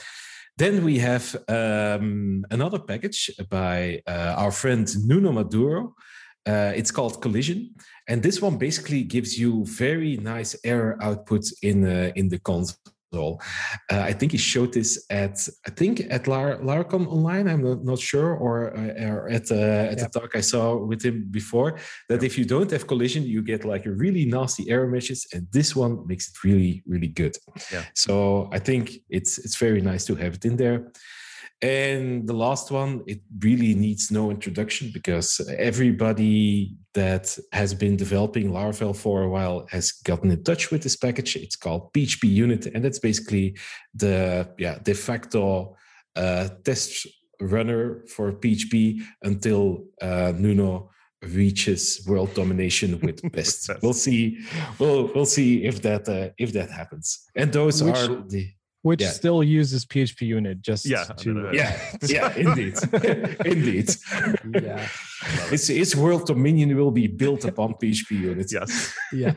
[0.56, 5.94] Then we have um, another package by our friend Nuno Maduro.
[6.46, 7.74] Uh, it's called Collision,
[8.08, 12.78] and this one basically gives you very nice error output in uh, in the console.
[13.12, 13.36] Uh,
[13.90, 17.48] I think he showed this at I think at Lar- Laracon online.
[17.48, 20.04] I'm not, not sure, or, uh, or at uh, at Yeah.
[20.04, 21.78] the talk I saw with him before.
[22.08, 25.46] That if you don't have collision, you get like a really nasty error message, and
[25.52, 27.36] this one makes it really really good.
[27.72, 27.84] Yeah.
[27.94, 30.92] So I think it's it's very nice to have it in there.
[31.62, 38.50] And the last one, it really needs no introduction because everybody that has been developing
[38.50, 41.36] Laravel for a while has gotten in touch with this package.
[41.36, 43.58] It's called PHP Unit, and that's basically
[43.94, 45.76] the yeah de facto
[46.16, 47.06] uh, test
[47.40, 50.90] runner for PHP until uh, Nuno
[51.22, 53.70] reaches world domination with best.
[53.82, 54.38] We'll see.
[54.78, 57.26] We'll we'll see if that uh, if that happens.
[57.36, 58.50] And those Which- are the
[58.82, 59.10] Which Yeah.
[59.10, 62.74] still uses PHP unit just Yeah, to yeah, yeah, indeed,
[63.44, 63.90] indeed.
[64.62, 64.88] yeah
[65.52, 68.52] Its its world dominion will be built upon PHP units.
[68.52, 68.94] yes.
[69.12, 69.34] Yeah.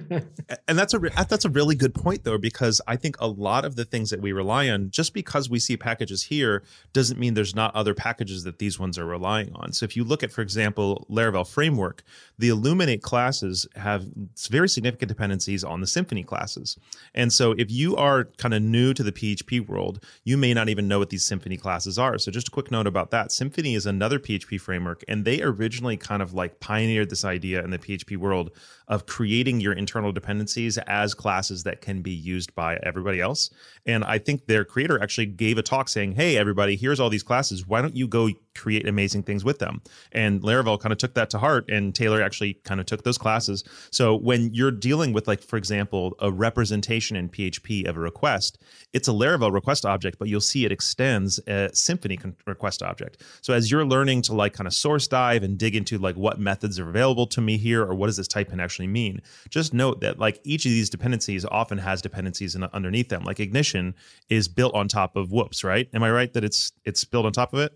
[0.68, 3.66] And that's a re- that's a really good point though because i think a lot
[3.66, 6.62] of the things that we rely on just because we see packages here
[6.94, 9.74] doesn't mean there's not other packages that these ones are relying on.
[9.74, 12.04] So if you look at for example laravel framework
[12.38, 14.06] the illuminate classes have
[14.48, 16.78] very significant dependencies on the Symfony classes.
[17.16, 20.70] And so if you are kind of new to the php world you may not
[20.70, 22.20] even know what these Symfony classes are.
[22.20, 23.30] So just a quick note about that.
[23.30, 27.70] Symfony is another php framework and they originally kind of like pioneered this idea in
[27.70, 28.52] the php world
[28.88, 33.50] of creating your internal dependencies as classes that can be used by everybody else.
[33.86, 37.24] And I think their creator actually gave a talk saying, Hey, everybody, here's all these
[37.24, 37.66] classes.
[37.66, 39.82] Why don't you go create amazing things with them.
[40.12, 43.18] And Laravel kind of took that to heart, and Taylor actually kind of took those
[43.18, 43.64] classes.
[43.92, 48.58] So when you're dealing with, like, for example, a representation in PHP of a request,
[48.94, 53.22] it's a Laravel request object, but you'll see it extends a Symfony request object.
[53.42, 56.40] So as you're learning to like kind of source dive and dig into like what
[56.40, 59.74] methods are available to me here, or what does this type in actually mean, just
[59.74, 63.24] note that like each of these dependencies often has dependencies in, underneath them.
[63.24, 63.96] Like Ignition
[64.30, 65.88] is built on top of Whoops, right?
[65.94, 67.74] Am I right that it's it's built on top of it?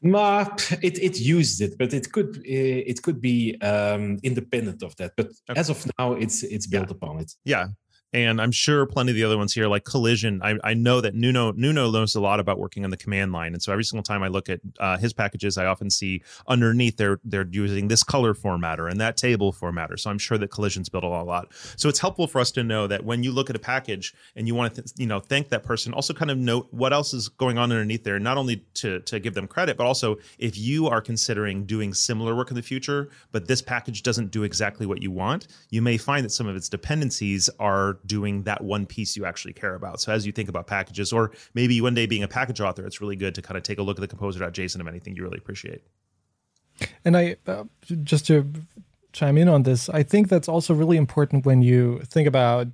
[0.00, 0.46] Ma,
[0.82, 5.12] it it used it, but it could it could be um, independent of that.
[5.16, 5.58] But okay.
[5.58, 6.96] as of now, it's it's built yeah.
[6.96, 7.32] upon it.
[7.44, 7.66] Yeah,
[8.12, 10.40] and I'm sure plenty of the other ones here, like Collision.
[10.42, 13.52] I, I know that Nuno Nuno knows a lot about working on the command line,
[13.52, 16.96] and so every single time I look at uh, his packages, I often see underneath
[16.96, 19.98] they're they're using this color formatter and that table formatter.
[19.98, 21.48] So I'm sure that Collision's built a lot.
[21.76, 24.46] So it's helpful for us to know that when you look at a package and
[24.46, 27.12] you want to th- you know thank that person, also kind of note what else
[27.12, 30.56] is going on underneath there, not only to to give them credit, but also if
[30.56, 34.86] you are considering doing similar work in the future, but this package doesn't do exactly
[34.86, 38.86] what you want, you may find that some of its dependencies are doing that one
[38.86, 40.00] piece you actually care about.
[40.00, 43.00] So as you think about packages, or maybe one day being a package author, it's
[43.00, 45.38] really good to kind of take a look at the composer.json of anything you really
[45.38, 45.82] appreciate.
[47.04, 47.64] And I uh,
[48.02, 48.50] just to
[49.12, 52.68] chime in on this, I think that's also really important when you think about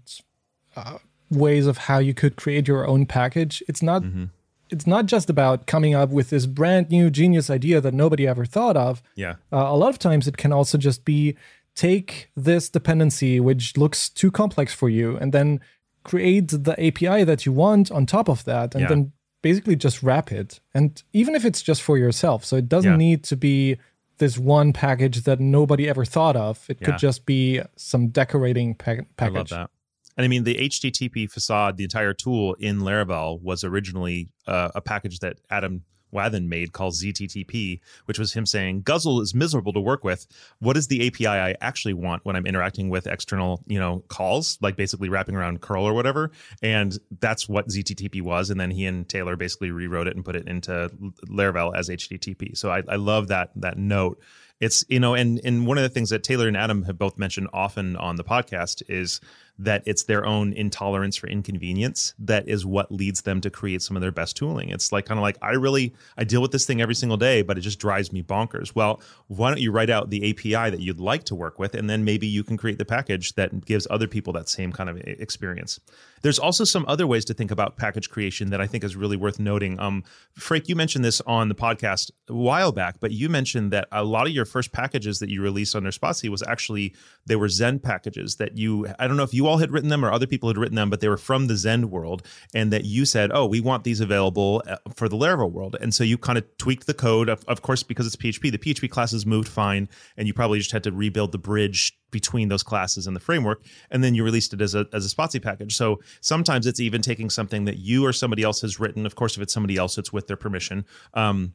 [0.77, 0.99] uh,
[1.31, 3.63] ways of how you could create your own package.
[3.69, 4.03] It's not.
[4.03, 4.25] Mm-hmm
[4.71, 8.45] it's not just about coming up with this brand new genius idea that nobody ever
[8.45, 9.03] thought of.
[9.15, 9.35] Yeah.
[9.53, 11.37] Uh, a lot of times it can also just be
[11.75, 15.61] take this dependency, which looks too complex for you, and then
[16.03, 18.89] create the API that you want on top of that, and yeah.
[18.89, 20.61] then basically just wrap it.
[20.73, 22.97] And even if it's just for yourself, so it doesn't yeah.
[22.97, 23.79] need to be
[24.19, 26.65] this one package that nobody ever thought of.
[26.69, 26.87] It yeah.
[26.87, 29.35] could just be some decorating pa- package.
[29.35, 29.71] I love that.
[30.17, 34.81] And I mean, the HTTP facade, the entire tool in Laravel was originally uh, a
[34.81, 35.83] package that Adam
[36.15, 40.27] Wathan made called ZTTP, which was him saying Guzzle is miserable to work with.
[40.61, 44.59] What is the API I actually want when I'm interacting with external, you know, calls,
[44.63, 46.31] like basically wrapping around curl or whatever?
[46.63, 48.51] And that's what ZTTP was.
[48.51, 50.91] And then he and Taylor basically rewrote it and put it into
[51.29, 52.57] Laravel as HTTP.
[52.57, 54.23] So I, I love that that note
[54.61, 57.19] it's you know and and one of the things that taylor and adam have both
[57.19, 59.21] mentioned often on the podcast is
[59.59, 63.97] that it's their own intolerance for inconvenience that is what leads them to create some
[63.97, 64.71] of their best tooling.
[64.71, 67.43] It's like kind of like I really I deal with this thing every single day,
[67.43, 68.75] but it just drives me bonkers.
[68.75, 71.89] Well, why don't you write out the API that you'd like to work with, and
[71.89, 74.99] then maybe you can create the package that gives other people that same kind of
[74.99, 75.79] experience.
[76.23, 79.17] There's also some other ways to think about package creation that I think is really
[79.17, 79.79] worth noting.
[79.79, 83.89] Um, Freek, you mentioned this on the podcast a while back, but you mentioned that
[83.93, 86.95] a lot of your first packages that you released under Spatie was actually
[87.27, 90.05] they were Zen packages that you I don't know if you all had written them
[90.05, 92.85] or other people had written them, but they were from the Zend world, and that
[92.85, 96.19] you said, "Oh, we want these available uh, for the Laravel world," and so you
[96.19, 97.29] kind of tweaked the code.
[97.29, 100.73] Of, of course, because it's PHP, the PHP classes moved fine, and you probably just
[100.73, 104.53] had to rebuild the bridge between those classes and the framework, and then you released
[104.53, 105.77] it as a as a Spatie package.
[105.77, 109.07] So sometimes it's even taking something that you or somebody else has written.
[109.07, 110.85] Of course, if it's somebody else, it's with their permission.
[111.15, 111.55] Um,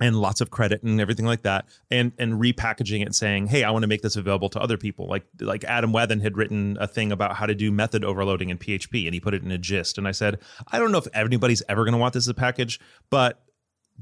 [0.00, 3.70] and lots of credit and everything like that and and repackaging it saying hey i
[3.70, 5.06] want to make this available to other people.
[5.06, 8.58] Like like adam Wathan had written a thing about how to do method overloading in
[8.58, 9.98] php and he put it in a gist.
[9.98, 10.38] And i said
[10.72, 12.80] i don't know if anybody's ever going to want this as a package
[13.10, 13.42] but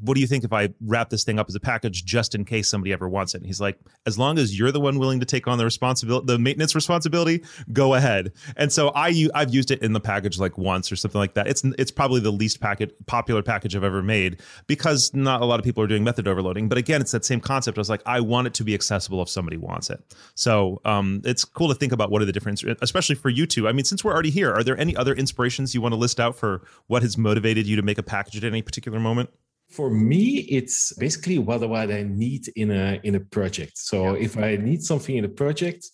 [0.00, 2.44] what do you think if I wrap this thing up as a package just in
[2.44, 3.38] case somebody ever wants it?
[3.38, 6.26] And he's like, as long as you're the one willing to take on the responsibility,
[6.26, 8.32] the maintenance responsibility, go ahead.
[8.56, 11.46] And so I, I've used it in the package like once or something like that.
[11.46, 15.60] It's, it's probably the least packet popular package I've ever made because not a lot
[15.60, 16.68] of people are doing method overloading.
[16.68, 17.76] But again, it's that same concept.
[17.76, 20.02] I was like, I want it to be accessible if somebody wants it.
[20.34, 23.68] So um, it's cool to think about what are the different, especially for you two.
[23.68, 26.18] I mean, since we're already here, are there any other inspirations you want to list
[26.18, 29.30] out for what has motivated you to make a package at any particular moment?
[29.72, 33.78] For me it's basically what, what i need in a in a project.
[33.78, 34.24] So yeah.
[34.26, 35.88] if i need something in a project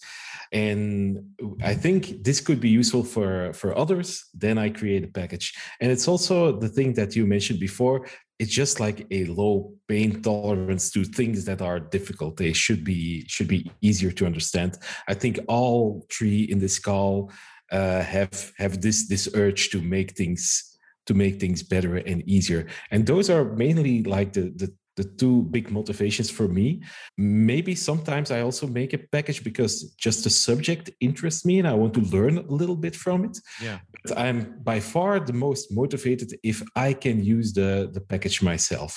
[0.52, 1.18] and
[1.62, 5.54] i think this could be useful for for others then i create a package.
[5.80, 8.06] And it's also the thing that you mentioned before.
[8.38, 12.36] It's just like a low pain tolerance to things that are difficult.
[12.36, 14.78] They should be should be easier to understand.
[15.08, 17.32] I think all three in this call
[17.72, 20.67] uh, have have this this urge to make things
[21.08, 22.66] to make things better and easier.
[22.90, 26.82] And those are mainly like the, the the two big motivations for me.
[27.16, 29.72] Maybe sometimes I also make a package because
[30.06, 33.38] just the subject interests me and I want to learn a little bit from it.
[33.62, 33.78] Yeah.
[34.02, 34.38] But I'm
[34.70, 38.92] by far the most motivated if I can use the the package myself.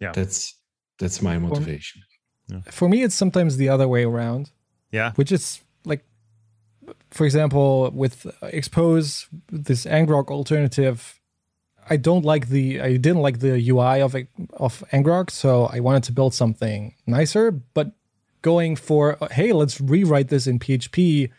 [0.00, 0.12] Yeah.
[0.12, 0.38] That's
[0.98, 2.02] that's my motivation.
[2.48, 2.60] For, yeah.
[2.78, 4.50] for me it's sometimes the other way around.
[4.90, 5.12] Yeah.
[5.14, 6.02] Which is like
[7.10, 9.28] for example with expose
[9.68, 10.98] this ngrok alternative
[11.88, 14.14] I don't like the I didn't like the UI of
[14.54, 17.50] of Ngrok, so I wanted to build something nicer.
[17.50, 17.92] But
[18.42, 21.30] going for hey, let's rewrite this in PHP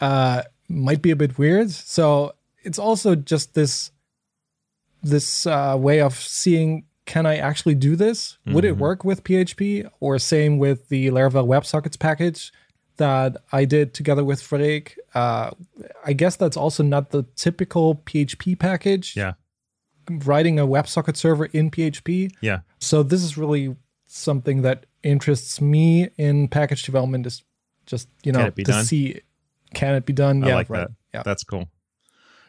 [0.00, 1.70] uh, might be a bit weird.
[1.70, 3.90] So it's also just this
[5.02, 8.36] this uh, way of seeing can I actually do this?
[8.42, 8.54] Mm-hmm.
[8.54, 8.80] Would it mm-hmm.
[8.80, 9.90] work with PHP?
[9.98, 12.52] Or same with the Laravel WebSockets package
[12.98, 14.98] that I did together with Freek.
[15.14, 15.50] Uh,
[16.04, 19.16] I guess that's also not the typical PHP package.
[19.16, 19.34] Yeah.
[20.08, 22.32] Writing a WebSocket server in PHP.
[22.40, 22.60] Yeah.
[22.80, 27.42] So this is really something that interests me in package development is
[27.86, 28.84] just, you know, to done?
[28.84, 29.20] see
[29.74, 30.42] can it be done?
[30.44, 30.80] I yeah, like right.
[30.80, 30.90] that.
[31.12, 31.22] Yeah.
[31.22, 31.68] That's cool.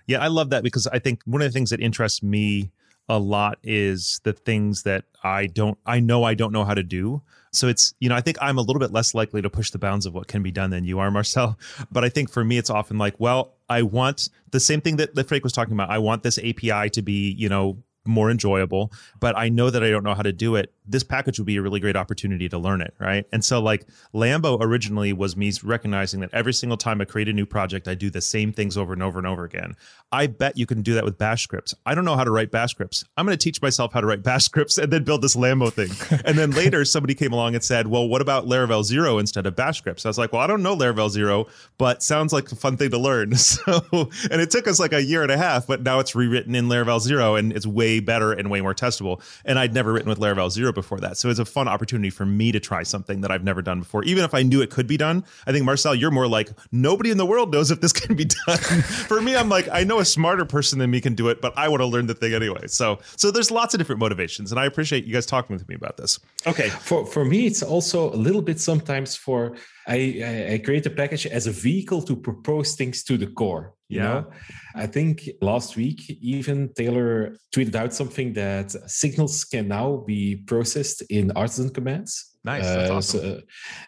[0.07, 2.71] Yeah, I love that because I think one of the things that interests me
[3.07, 6.83] a lot is the things that I don't I know I don't know how to
[6.83, 7.21] do.
[7.51, 9.79] So it's, you know, I think I'm a little bit less likely to push the
[9.79, 11.57] bounds of what can be done than you are, Marcel.
[11.91, 15.15] But I think for me it's often like, well, I want the same thing that,
[15.15, 15.89] that Freek was talking about.
[15.89, 19.89] I want this API to be, you know, more enjoyable, but I know that I
[19.89, 20.73] don't know how to do it.
[20.85, 23.25] This package would be a really great opportunity to learn it, right?
[23.31, 27.33] And so, like Lambo originally was me recognizing that every single time I create a
[27.33, 29.75] new project, I do the same things over and over and over again.
[30.11, 31.75] I bet you can do that with Bash scripts.
[31.85, 33.05] I don't know how to write Bash scripts.
[33.17, 35.71] I'm going to teach myself how to write Bash scripts and then build this Lambo
[35.71, 35.91] thing.
[36.25, 39.55] and then later, somebody came along and said, "Well, what about Laravel Zero instead of
[39.55, 41.47] Bash scripts?" I was like, "Well, I don't know Laravel Zero,
[41.77, 43.81] but sounds like a fun thing to learn." So,
[44.29, 46.67] and it took us like a year and a half, but now it's rewritten in
[46.67, 49.21] Laravel Zero and it's way better and way more testable.
[49.45, 51.17] And I'd never written with Laravel Zero before that.
[51.17, 54.03] So it's a fun opportunity for me to try something that I've never done before.
[54.03, 57.09] Even if I knew it could be done, I think Marcel, you're more like, nobody
[57.09, 58.57] in the world knows if this can be done.
[58.59, 61.57] for me, I'm like, I know a smarter person than me can do it, but
[61.57, 62.67] I want to learn the thing anyway.
[62.67, 64.51] So so there's lots of different motivations.
[64.51, 66.19] And I appreciate you guys talking with me about this.
[66.45, 66.69] Okay.
[66.69, 69.55] For for me, it's also a little bit sometimes for
[69.87, 73.73] I, I create a package as a vehicle to propose things to the core.
[73.87, 74.03] You yeah.
[74.03, 74.31] know,
[74.75, 81.01] I think last week even Taylor tweeted out something that signals can now be processed
[81.09, 82.37] in artisan commands.
[82.43, 82.63] Nice.
[82.63, 83.19] That's uh, awesome.
[83.19, 83.41] So,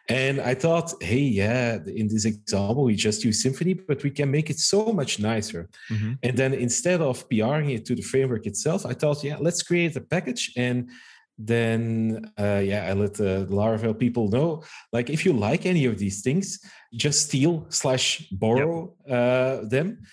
[0.09, 4.29] and I thought, hey, yeah, in this example, we just use Symfony, but we can
[4.29, 5.69] make it so much nicer.
[5.89, 6.13] Mm-hmm.
[6.23, 9.95] And then instead of PRing it to the framework itself, I thought, yeah, let's create
[9.95, 10.89] a package and
[11.47, 14.63] then uh, yeah, I let the Laravel people know.
[14.91, 16.59] Like, if you like any of these things,
[16.93, 19.17] just steal slash borrow yep.
[19.17, 20.03] uh, them.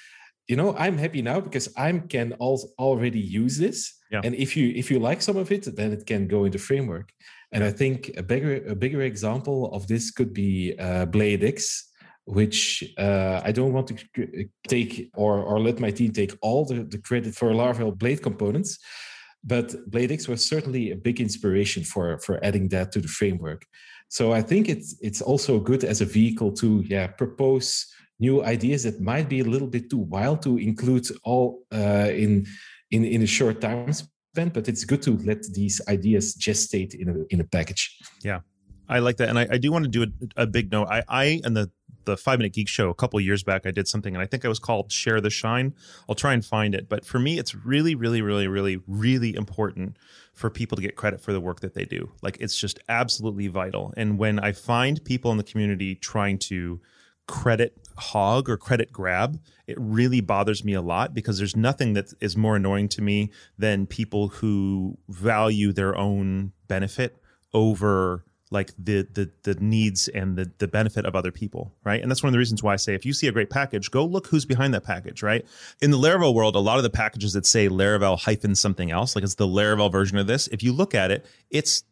[0.46, 3.94] You know, I'm happy now because I can also already use this.
[4.10, 4.22] Yeah.
[4.24, 6.58] And if you if you like some of it, then it can go in the
[6.58, 7.12] framework.
[7.52, 11.82] And I think a bigger a bigger example of this could be uh, BladeX,
[12.24, 16.84] which uh, I don't want to take or or let my team take all the,
[16.84, 18.78] the credit for Laravel Blade components
[19.48, 23.64] but BladeX was certainly a big inspiration for for adding that to the framework.
[24.08, 27.86] So I think it's it's also good as a vehicle to yeah propose
[28.20, 32.46] new ideas that might be a little bit too wild to include all uh, in
[32.90, 34.50] in in a short time span.
[34.50, 37.96] But it's good to let these ideas gestate in a in a package.
[38.22, 38.40] Yeah,
[38.88, 40.88] I like that, and I, I do want to do a, a big note.
[40.90, 41.70] I I and the
[42.08, 44.44] the Five Minute Geek Show a couple years back, I did something, and I think
[44.44, 45.74] it was called Share the Shine.
[46.08, 46.88] I'll try and find it.
[46.88, 49.96] But for me, it's really, really, really, really, really important
[50.32, 52.10] for people to get credit for the work that they do.
[52.22, 53.92] Like it's just absolutely vital.
[53.96, 56.80] And when I find people in the community trying to
[57.26, 62.12] credit hog or credit grab, it really bothers me a lot because there's nothing that
[62.20, 67.16] is more annoying to me than people who value their own benefit
[67.52, 72.00] over like the the the needs and the the benefit of other people, right?
[72.00, 73.90] And that's one of the reasons why I say if you see a great package,
[73.90, 75.44] go look who's behind that package, right?
[75.80, 79.14] In the Laravel world, a lot of the packages that say Laravel hyphen something else,
[79.14, 81.84] like it's the Laravel version of this, if you look at it, it's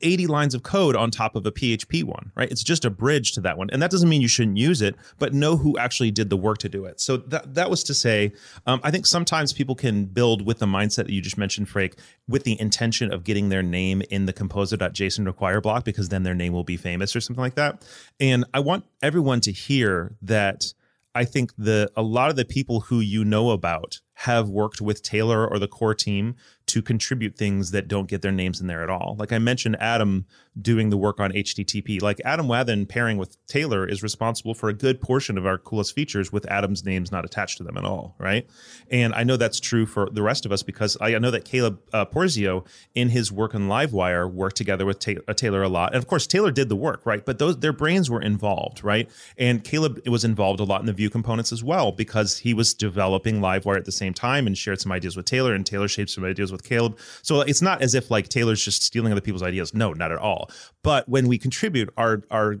[0.00, 2.50] 80 lines of code on top of a PHP one, right?
[2.50, 3.68] It's just a bridge to that one.
[3.70, 6.58] And that doesn't mean you shouldn't use it, but know who actually did the work
[6.58, 7.00] to do it.
[7.00, 8.32] So that, that was to say,
[8.66, 11.96] um, I think sometimes people can build with the mindset that you just mentioned, Freek,
[12.28, 16.34] with the intention of getting their name in the composer.json require block because then their
[16.34, 17.84] name will be famous or something like that.
[18.20, 20.72] And I want everyone to hear that
[21.16, 25.02] I think the a lot of the people who you know about have worked with
[25.02, 26.36] Taylor or the core team
[26.66, 29.16] to contribute things that don't get their names in there at all.
[29.18, 30.26] Like I mentioned, Adam
[30.60, 32.00] doing the work on HTTP.
[32.00, 35.94] Like Adam Wathan pairing with Taylor is responsible for a good portion of our coolest
[35.94, 38.46] features with Adam's names not attached to them at all, right?
[38.90, 41.80] And I know that's true for the rest of us because I know that Caleb
[41.92, 45.92] uh, Porzio in his work on Livewire worked together with Ta- uh, Taylor a lot.
[45.92, 47.24] And of course, Taylor did the work, right?
[47.24, 49.10] But those their brains were involved, right?
[49.36, 52.72] And Caleb was involved a lot in the view components as well because he was
[52.74, 56.10] developing Livewire at the same time and shared some ideas with Taylor and Taylor shaped
[56.10, 56.98] some ideas with Caleb.
[57.22, 59.74] So it's not as if like Taylor's just stealing other people's ideas.
[59.74, 60.50] No, not at all.
[60.82, 62.56] But when we contribute, our our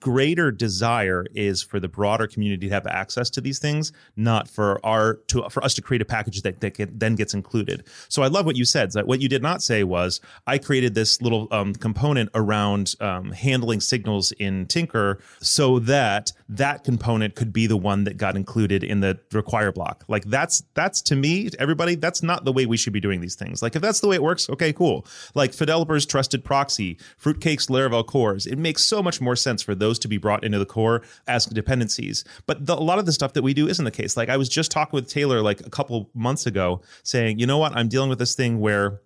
[0.00, 4.84] greater desire is for the broader community to have access to these things, not for
[4.84, 7.86] our to for us to create a package that, that get, then gets included.
[8.08, 8.92] So I love what you said.
[8.92, 13.32] That what you did not say was I created this little um, component around um,
[13.32, 18.82] handling signals in Tinker so that that component could be the one that got included
[18.82, 20.04] in the require block.
[20.08, 23.34] Like that's that's to me, everybody, that's not the way we should be doing these
[23.34, 23.62] things.
[23.62, 25.06] Like if that's the way it works, okay, cool.
[25.34, 29.98] Like Fideloper's trusted proxy, Fruitcake's Laravel CORS, it makes so much more sense for those
[30.00, 32.24] to be brought into the core as dependencies.
[32.46, 34.16] But the, a lot of the stuff that we do isn't the case.
[34.16, 37.58] Like I was just talking with Taylor like a couple months ago, saying, you know
[37.58, 39.00] what, I'm dealing with this thing where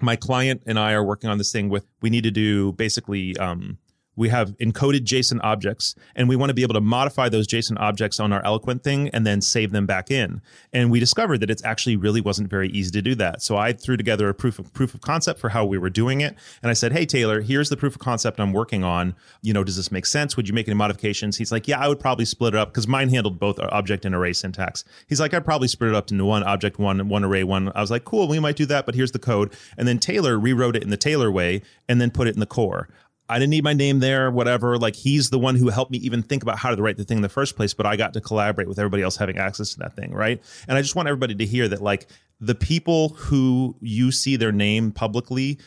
[0.00, 3.36] my client and I are working on this thing with we need to do basically
[3.38, 3.78] um,
[4.18, 7.78] we have encoded JSON objects, and we want to be able to modify those JSON
[7.78, 10.42] objects on our Eloquent thing and then save them back in.
[10.72, 13.42] And we discovered that it actually really wasn't very easy to do that.
[13.42, 16.20] So I threw together a proof of proof of concept for how we were doing
[16.20, 19.14] it, and I said, "Hey Taylor, here's the proof of concept I'm working on.
[19.40, 20.36] You know, does this make sense?
[20.36, 22.88] Would you make any modifications?" He's like, "Yeah, I would probably split it up because
[22.88, 26.10] mine handled both uh, object and array syntax." He's like, "I'd probably split it up
[26.10, 28.84] into one object, one one array, one." I was like, "Cool, we might do that,
[28.84, 32.10] but here's the code." And then Taylor rewrote it in the Taylor way and then
[32.10, 32.88] put it in the core.
[33.28, 34.78] I didn't need my name there, whatever.
[34.78, 37.18] Like he's the one who helped me even think about how to write the thing
[37.18, 39.78] in the first place, but I got to collaborate with everybody else having access to
[39.80, 40.42] that thing, right?
[40.66, 42.06] And I just want everybody to hear that like
[42.40, 45.58] the people who you see their name publicly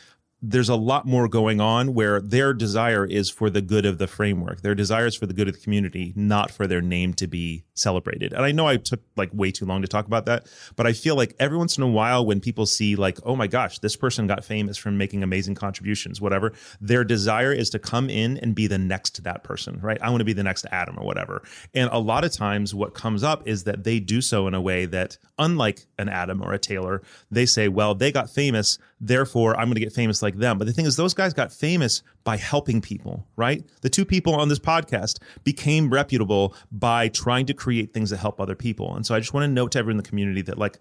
[0.41, 4.07] there's a lot more going on where their desire is for the good of the
[4.07, 4.61] framework.
[4.61, 7.63] Their desire is for the good of the community, not for their name to be
[7.75, 8.33] celebrated.
[8.33, 10.93] And I know I took like way too long to talk about that, but I
[10.93, 13.95] feel like every once in a while when people see like, oh my gosh, this
[13.95, 18.55] person got famous from making amazing contributions, whatever, their desire is to come in and
[18.55, 20.01] be the next to that person, right?
[20.01, 21.43] I want to be the next Adam or whatever.
[21.75, 24.61] And a lot of times what comes up is that they do so in a
[24.61, 29.59] way that unlike an Adam or a Taylor, they say, well, they got famous, therefore
[29.59, 30.57] I'm going to get famous like them.
[30.57, 33.65] But the thing is, those guys got famous by helping people, right?
[33.81, 38.39] The two people on this podcast became reputable by trying to create things that help
[38.39, 38.95] other people.
[38.95, 40.77] And so I just want to note to everyone in the community that, like,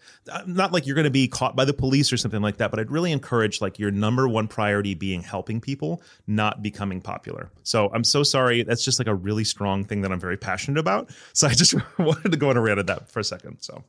[0.46, 2.78] not like you're going to be caught by the police or something like that, but
[2.78, 7.50] I'd really encourage, like, your number one priority being helping people, not becoming popular.
[7.62, 8.62] So I'm so sorry.
[8.62, 11.10] That's just like a really strong thing that I'm very passionate about.
[11.32, 13.60] So I just wanted to go on a rant at that for a second.
[13.60, 13.82] So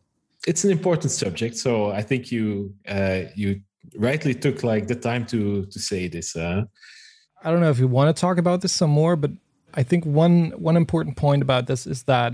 [0.47, 1.55] it's an important subject.
[1.55, 3.61] So I think you uh, you
[3.95, 6.35] rightly took like the time to to say this.
[6.35, 6.63] Uh.
[7.43, 9.31] I don't know if you want to talk about this some more, but
[9.73, 12.33] I think one one important point about this is that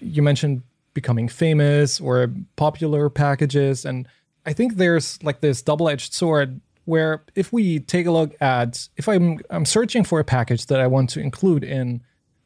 [0.00, 0.62] you mentioned
[0.94, 4.08] becoming famous or popular packages, and
[4.44, 9.08] I think there's like this double-edged sword where if we take a look at if
[9.08, 12.02] I'm I'm searching for a package that I want to include in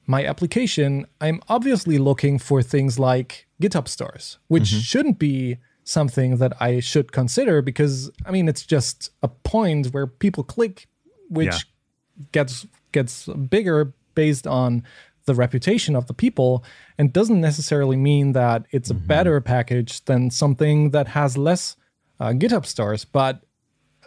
[0.07, 4.81] my application, I'm obviously looking for things like GitHub stars, which mm-hmm.
[4.81, 10.07] shouldn't be something that I should consider because I mean it's just a point where
[10.07, 10.89] people click,
[11.29, 12.25] which yeah.
[12.33, 14.83] gets gets bigger based on
[15.27, 16.65] the reputation of the people
[16.99, 19.07] and doesn't necessarily mean that it's a mm-hmm.
[19.07, 21.77] better package than something that has less
[22.19, 23.05] uh, GitHub stars.
[23.05, 23.43] But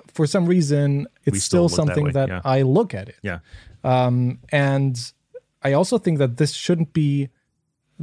[0.08, 2.42] for some reason, it's still, still something that, that yeah.
[2.44, 3.16] I look at it.
[3.22, 3.40] Yeah.
[3.84, 4.98] Um, and
[5.62, 7.30] I also think that this shouldn't be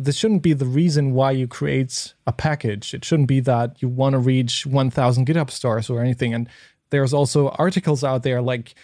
[0.05, 2.95] this shouldn't be the reason why you create a package.
[2.95, 6.35] It shouldn't be that you want to reach 1000 GitHub stars or anything.
[6.35, 6.49] And
[6.91, 8.75] there's also articles out there like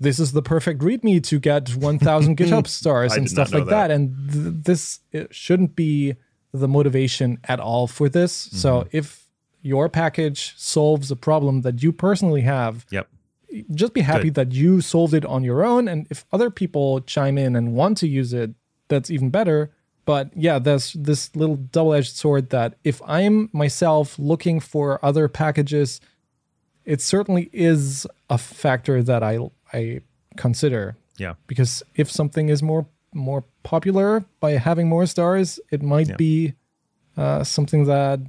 [0.00, 3.88] this is the perfect README to get 1000 GitHub stars and stuff like that.
[3.88, 3.90] that.
[3.90, 5.00] And th- this
[5.30, 6.16] shouldn't be
[6.52, 8.46] the motivation at all for this.
[8.48, 8.56] Mm-hmm.
[8.56, 9.24] So if
[9.62, 13.08] your package solves a problem that you personally have, yep.
[13.72, 14.34] just be happy Good.
[14.34, 15.88] that you solved it on your own.
[15.88, 18.52] And if other people chime in and want to use it,
[18.88, 19.72] that's even better.
[20.08, 25.28] But yeah, there's this little double edged sword that if I'm myself looking for other
[25.28, 26.00] packages,
[26.86, 29.38] it certainly is a factor that I
[29.70, 30.00] I
[30.38, 30.96] consider.
[31.18, 31.34] Yeah.
[31.46, 36.16] Because if something is more more popular by having more stars, it might yeah.
[36.16, 36.54] be
[37.18, 38.20] uh, something that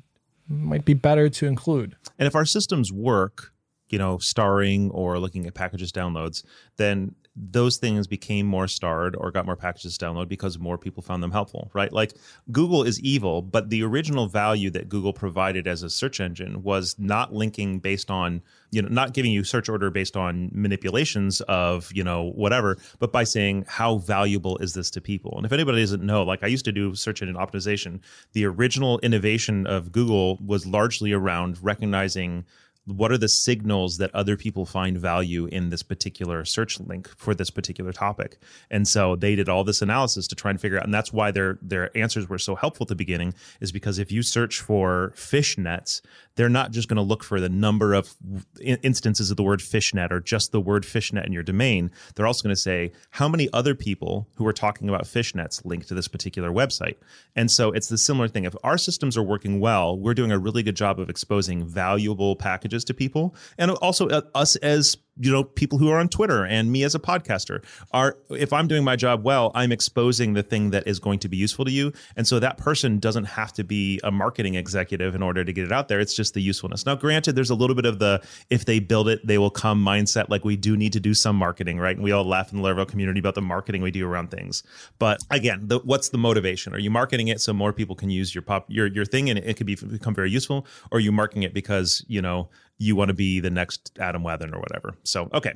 [0.50, 1.96] might be better to include.
[2.18, 3.54] And if our systems work,
[3.88, 6.44] you know, starring or looking at packages downloads,
[6.76, 11.24] then those things became more starred or got more packages download because more people found
[11.24, 11.92] them helpful, right?
[11.94, 12.14] Like
[12.52, 16.96] Google is evil, but the original value that Google provided as a search engine was
[17.00, 21.90] not linking based on, you know, not giving you search order based on manipulations of,
[21.94, 25.34] you know, whatever, but by saying how valuable is this to people?
[25.38, 28.02] And if anybody doesn't know, like I used to do search engine optimization,
[28.34, 32.46] the original innovation of Google was largely around recognizing
[32.92, 37.34] what are the signals that other people find value in this particular search link for
[37.34, 38.38] this particular topic?
[38.70, 41.32] And so they did all this analysis to try and figure out and that's why
[41.32, 45.14] their their answers were so helpful at the beginning is because if you search for
[45.16, 46.02] fish nets
[46.36, 48.16] they're not just going to look for the number of
[48.62, 51.92] instances of the word fishnet or just the word fishnet in your domain.
[52.16, 55.86] They're also going to say how many other people who are talking about fishnets link
[55.88, 56.96] to this particular website?
[57.36, 58.46] And so it's the similar thing.
[58.46, 62.36] If our systems are working well we're doing a really good job of exposing valuable
[62.36, 66.46] packages to people and also uh, us as you know people who are on twitter
[66.46, 67.64] and me as a podcaster.
[67.92, 71.28] Are if i'm doing my job well i'm exposing the thing that is going to
[71.28, 75.16] be useful to you and so that person doesn't have to be a marketing executive
[75.16, 76.00] in order to get it out there.
[76.00, 76.86] It's just the usefulness.
[76.86, 79.84] Now granted there's a little bit of the if they build it they will come
[79.84, 81.96] mindset like we do need to do some marketing right?
[81.96, 84.64] And we all laugh in the laravel community about the marketing we do around things.
[84.98, 86.74] But again the, what's the motivation?
[86.74, 89.40] Are you marketing it so more people can use your pop your your thing and
[89.40, 92.50] it, it could be become very useful or are you marketing it because you know
[92.80, 94.96] you want to be the next Adam Wathan or whatever.
[95.04, 95.54] So, okay.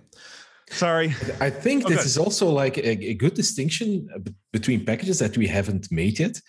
[0.69, 1.15] Sorry.
[1.39, 4.07] I think this is also like a, a, good distinction
[4.51, 6.39] between packages that we haven't made yet.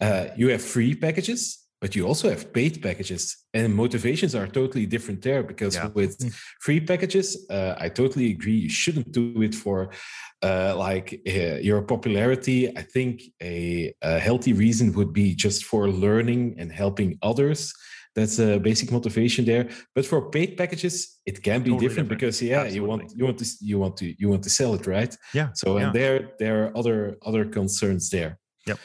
[0.00, 4.86] Uh, you have free packages, but you also have paid packages, and motivations are totally
[4.86, 5.42] different there.
[5.42, 5.88] Because yeah.
[5.88, 6.32] with mm.
[6.60, 8.56] free packages, uh, I totally agree.
[8.56, 9.90] You shouldn't do it for
[10.42, 12.76] uh, like uh, your popularity.
[12.76, 17.72] I think a, a healthy reason would be just for learning and helping others
[18.16, 22.08] that's a basic motivation there but for paid packages it can be totally different, different,
[22.08, 22.76] because yeah Absolutely.
[22.76, 25.48] you want you want to you want to you want to sell it right yeah
[25.54, 25.84] so yeah.
[25.84, 28.78] and there there are other other concerns there yep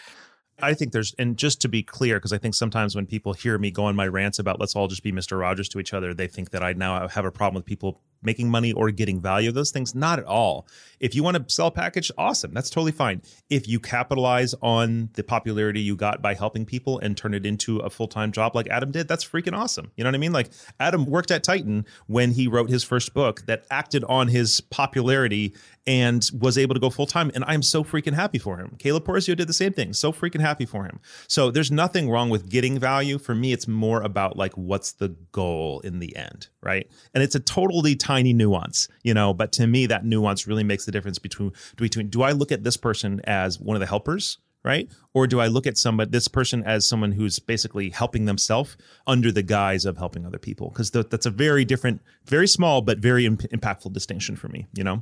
[0.64, 3.58] I think there's, and just to be clear, because I think sometimes when people hear
[3.58, 5.40] me go on my rants about let's all just be Mr.
[5.40, 8.50] Rogers to each other, they think that I now have a problem with people making
[8.50, 9.96] money or getting value, those things.
[9.96, 10.68] Not at all.
[11.00, 12.54] If you want to sell a package, awesome.
[12.54, 13.22] That's totally fine.
[13.50, 17.78] If you capitalize on the popularity you got by helping people and turn it into
[17.80, 19.92] a full time job like Adam did, that's freaking awesome.
[19.96, 20.34] You know what I mean?
[20.34, 24.62] Like Adam worked at Tighten when he wrote his first book that acted on his
[24.62, 25.54] popularity
[25.88, 27.32] and was able to go full time.
[27.34, 28.76] And I'm so freaking happy for him.
[28.78, 29.94] Caleb Porzio did the same thing.
[29.94, 31.00] So freaking happy for him.
[31.28, 33.18] So there's nothing wrong with getting value.
[33.18, 36.88] For me, it's more about like what's the goal in the end, right?
[37.14, 40.86] And it's a totally tiny nuance, you know, but to me, that nuance really makes
[40.86, 44.38] the difference between between do I look at this person as one of the helpers
[44.64, 44.92] right?
[45.14, 49.32] Or do i look at somebody this person as someone who's basically helping themselves under
[49.32, 50.70] the guise of helping other people?
[50.70, 54.84] Because that's a very different very small but very imp- impactful distinction for me you
[54.84, 55.02] know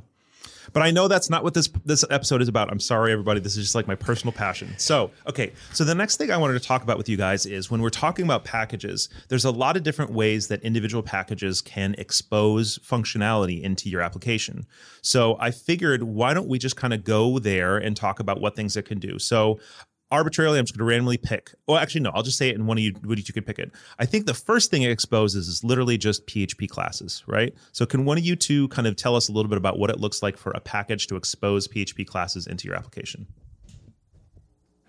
[0.72, 2.70] but I know that's not what this this episode is about.
[2.70, 3.40] I'm sorry, everybody.
[3.40, 4.74] This is just like my personal passion.
[4.78, 5.52] So, okay.
[5.72, 7.90] So the next thing I wanted to talk about with you guys is when we're
[7.90, 13.62] talking about packages, there's a lot of different ways that individual packages can expose functionality
[13.62, 14.66] into your application.
[15.02, 18.56] So I figured, why don't we just kind of go there and talk about what
[18.56, 19.18] things it can do?
[19.18, 19.58] So
[20.10, 21.52] arbitrarily, I'm just going to randomly pick.
[21.66, 23.44] Well, actually, no, I'll just say it, and one of you, one of you can
[23.44, 23.70] pick it.
[23.98, 27.54] I think the first thing it exposes is literally just PHP classes, right?
[27.72, 29.90] So, can one of you two kind of tell us a little bit about what
[29.90, 33.26] it looks like for a package to expose PHP classes into your application?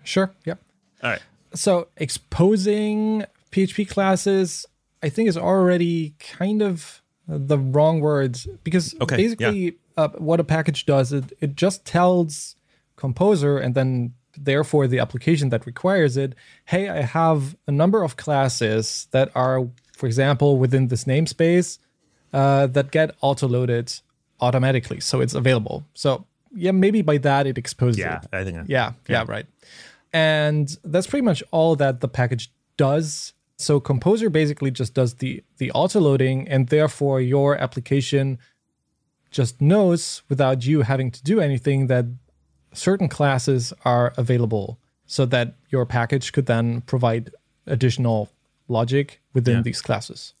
[0.04, 0.32] Sure.
[0.44, 0.60] Yep.
[1.02, 1.22] All right.
[1.54, 4.66] So, exposing PHP classes,
[5.02, 9.70] I think, is already kind of the wrong words because okay, basically, yeah.
[9.96, 12.56] uh, what a package does, it, it just tells
[12.96, 16.34] Composer and then therefore the application that requires it
[16.66, 21.78] hey i have a number of classes that are for example within this namespace
[22.32, 23.92] uh, that get auto loaded
[24.40, 25.84] automatically so it's available.
[25.94, 28.28] So yeah maybe by that it exposes yeah it.
[28.32, 29.24] i think yeah, yeah yeah.
[29.26, 29.46] right.
[30.12, 33.32] And that's pretty much all that the package does.
[33.56, 38.38] So composer basically just does the the auto loading and therefore your application
[39.30, 42.04] just knows without you having to do anything that
[42.72, 47.30] certain classes are available so that your package could then provide
[47.66, 48.30] additional
[48.68, 49.62] logic within yeah.
[49.62, 50.34] these classes.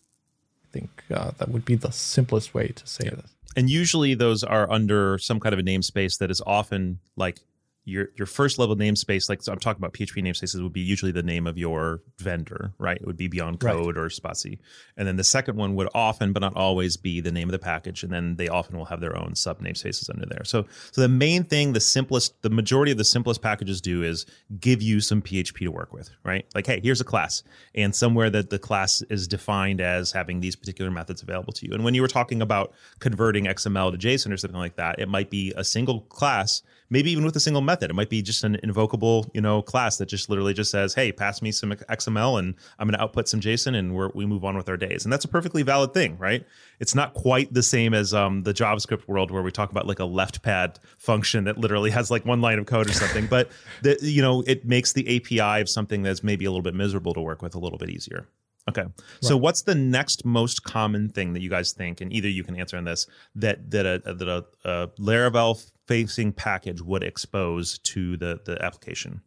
[0.64, 3.16] I think uh, that would be the simplest way to say yeah.
[3.16, 3.34] this.
[3.54, 7.40] And usually those are under some kind of a namespace that is often like
[7.84, 11.10] your your first level namespace, like so I'm talking about PHP namespaces, would be usually
[11.10, 12.96] the name of your vendor, right?
[12.96, 14.04] It would be Beyond Code right.
[14.04, 14.58] or Spatie,
[14.96, 17.58] and then the second one would often, but not always, be the name of the
[17.58, 20.44] package, and then they often will have their own sub namespaces under there.
[20.44, 24.26] So, so the main thing, the simplest, the majority of the simplest packages do is
[24.60, 26.46] give you some PHP to work with, right?
[26.54, 27.42] Like, hey, here's a class,
[27.74, 31.74] and somewhere that the class is defined as having these particular methods available to you.
[31.74, 35.08] And when you were talking about converting XML to JSON or something like that, it
[35.08, 36.62] might be a single class
[36.92, 37.90] maybe even with a single method.
[37.90, 41.10] It might be just an invocable, you know, class that just literally just says, "Hey,
[41.10, 44.44] pass me some XML, and I'm going to output some JSON, and we we move
[44.44, 46.46] on with our days." And that's a perfectly valid thing, right?
[46.78, 49.98] It's not quite the same as um, the JavaScript world where we talk about like
[49.98, 53.50] a left pad function that literally has like one line of code or something, but
[53.82, 57.14] the, you know, it makes the API of something that's maybe a little bit miserable
[57.14, 58.26] to work with a little bit easier.
[58.68, 58.84] Okay.
[59.20, 62.54] So what's the next most common thing that you guys think, and either you can
[62.56, 68.16] answer on this, that that a that a, a Laravel facing package would expose to
[68.16, 69.22] the the application?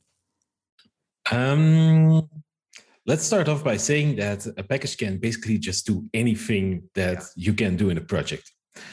[1.32, 2.30] Um,
[3.06, 7.26] let's start off by saying that a package can basically just do anything that yeah.
[7.36, 8.52] you can do in a project.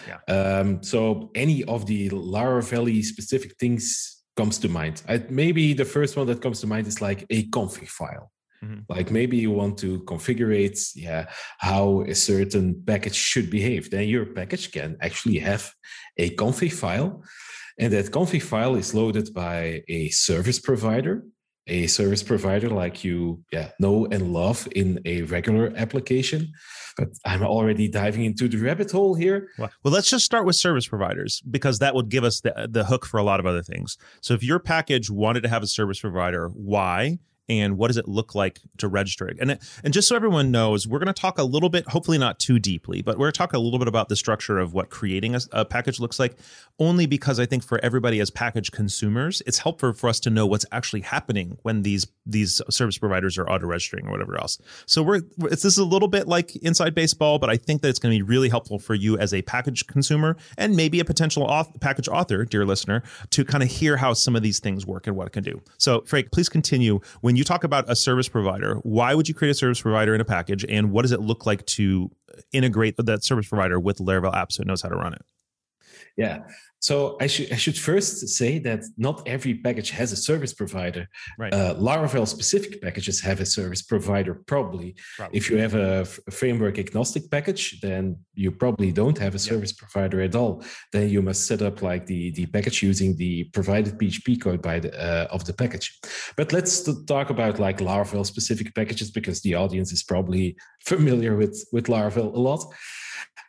[0.09, 0.19] Yeah.
[0.29, 5.03] Um, so any of the Laravel specific things comes to mind.
[5.09, 8.32] I, maybe the first one that comes to mind is like a config file.
[8.63, 8.81] Mm-hmm.
[8.89, 11.27] Like maybe you want to configure it, yeah,
[11.59, 13.91] how a certain package should behave.
[13.91, 15.73] Then your package can actually have
[16.17, 17.23] a config file,
[17.79, 21.25] and that config file is loaded by a service provider
[21.69, 26.53] a service provider like you yeah, know and love in a regular application.
[26.97, 29.49] But I'm already diving into the rabbit hole here.
[29.59, 32.85] Well, well, let's just start with service providers because that would give us the, the
[32.85, 33.97] hook for a lot of other things.
[34.21, 37.19] So if your package wanted to have a service provider, why?
[37.49, 39.39] And what does it look like to register it?
[39.41, 42.39] And and just so everyone knows, we're going to talk a little bit, hopefully not
[42.39, 44.91] too deeply, but we're going to talk a little bit about the structure of what
[44.91, 46.37] creating a, a, package looks like.
[46.79, 50.47] Only because I think for everybody as package consumers, it's helpful for us to know
[50.47, 54.59] what's actually happening when these these service providers are auto registering or whatever else.
[54.87, 57.89] So we're it's this is a little bit like inside baseball, but I think that
[57.89, 61.05] it's going to be really helpful for you as a package consumer and maybe a
[61.05, 64.87] potential auth- package author, dear listener, to kind of hear how some of these things
[64.87, 65.61] work and what it can do.
[65.79, 69.35] So Freek, please continue when you you talk about a service provider, why would you
[69.35, 72.11] create a service provider in a package, and what does it look like to
[72.53, 75.23] integrate that service provider with Laravel app so it knows how to run it?
[76.17, 76.41] Yeah.
[76.83, 81.07] So I should I should first say that not every package has a service provider.
[81.39, 81.55] Right.
[81.55, 84.35] Uh, Laravel specific packages have a service provider.
[84.35, 84.97] Probably.
[85.17, 85.39] probably.
[85.39, 89.39] If you have a, f- a framework agnostic package, then you probably don't have a
[89.39, 90.65] service provider at all.
[90.91, 94.81] Then you must set up like the the package using the provided PHP code by
[94.81, 96.01] the uh, of the package.
[96.37, 101.65] But let's talk about like Laravel specific packages because the audience is probably familiar with
[101.73, 102.65] with Laravel a lot.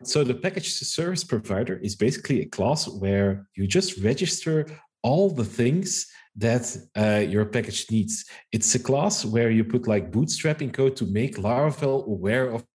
[0.03, 4.67] So the package service provider is basically a class where you just register
[5.01, 8.26] all the things that uh, your package needs.
[8.51, 12.65] It's a class where you put like bootstrapping code to make Laravel aware of,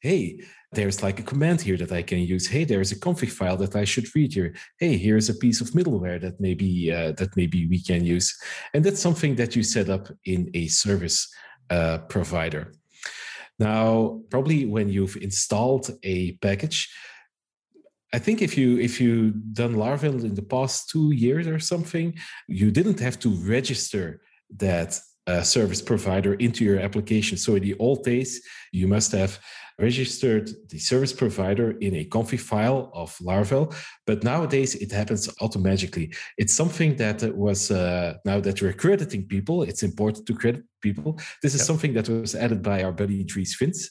[0.00, 0.40] hey,
[0.72, 2.46] there's like a command here that I can use.
[2.46, 4.54] Hey, there's a config file that I should read here.
[4.78, 8.36] Hey, here's a piece of middleware that maybe uh, that maybe we can use,
[8.74, 11.26] and that's something that you set up in a service
[11.70, 12.72] uh, provider.
[13.58, 16.88] Now, probably when you've installed a package,
[18.12, 22.14] I think if you if you done Laravel in the past two years or something,
[22.46, 24.22] you didn't have to register
[24.56, 27.36] that uh, service provider into your application.
[27.36, 28.40] So in the old days,
[28.72, 29.38] you must have
[29.78, 33.74] registered the service provider in a config file of Laravel,
[34.06, 36.12] but nowadays it happens automatically.
[36.36, 39.62] It's something that was uh, now that we're crediting people.
[39.62, 41.18] It's important to credit people.
[41.42, 41.66] This is yep.
[41.66, 43.90] something that was added by our buddy Dries Vints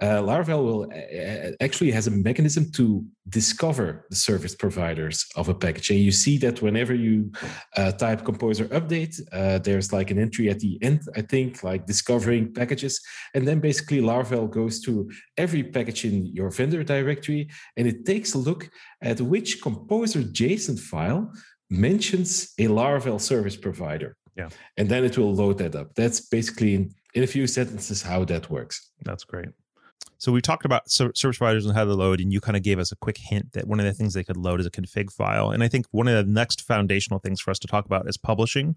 [0.00, 5.54] uh, Laravel will uh, actually has a mechanism to discover the service providers of a
[5.54, 5.90] package.
[5.90, 7.30] And you see that whenever you
[7.76, 11.86] uh, type composer update, uh, there's like an entry at the end, I think, like
[11.86, 13.00] discovering packages.
[13.34, 18.34] And then basically Laravel goes to every package in your vendor directory and it takes
[18.34, 18.70] a look
[19.02, 21.32] at which composer JSON file
[21.68, 24.16] mentions a Laravel service provider.
[24.36, 24.48] Yeah.
[24.76, 25.94] And then it will load that up.
[25.94, 28.90] That's basically in, in a few sentences how that works.
[29.04, 29.50] That's great.
[30.20, 32.78] So we talked about service providers and how to load, and you kind of gave
[32.78, 35.10] us a quick hint that one of the things they could load is a config
[35.10, 35.50] file.
[35.50, 38.18] And I think one of the next foundational things for us to talk about is
[38.18, 38.76] publishing.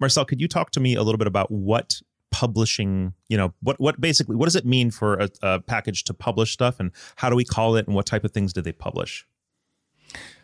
[0.00, 3.80] Marcel, could you talk to me a little bit about what publishing, you know, what
[3.80, 7.30] what basically what does it mean for a, a package to publish stuff, and how
[7.30, 9.26] do we call it, and what type of things do they publish?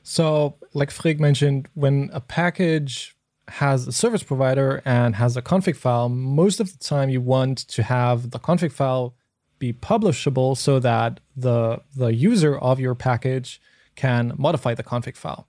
[0.02, 3.14] So, like Freek mentioned, when a package
[3.48, 7.58] has a service provider and has a config file, most of the time you want
[7.68, 9.14] to have the config file
[9.58, 13.60] be publishable so that the the user of your package
[13.96, 15.48] can modify the config file.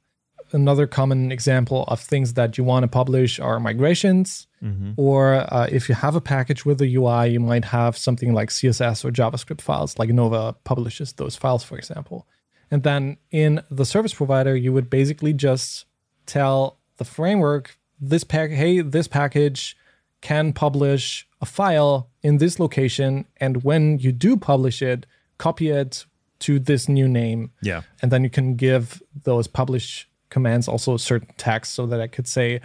[0.52, 4.94] Another common example of things that you want to publish are migrations, mm-hmm.
[4.98, 8.50] or uh, if you have a package with a UI, you might have something like
[8.50, 12.28] CSS or JavaScript files, like Nova publishes those files, for example.
[12.72, 15.86] And then in the service provider, you would basically just
[16.26, 19.78] tell the framework this pack, hey, this package
[20.22, 23.26] can publish a file in this location.
[23.38, 25.06] And when you do publish it,
[25.38, 26.06] copy it
[26.40, 27.52] to this new name.
[27.62, 27.82] Yeah.
[28.02, 32.28] And then you can give those publish commands also certain text so that I could
[32.28, 32.62] say,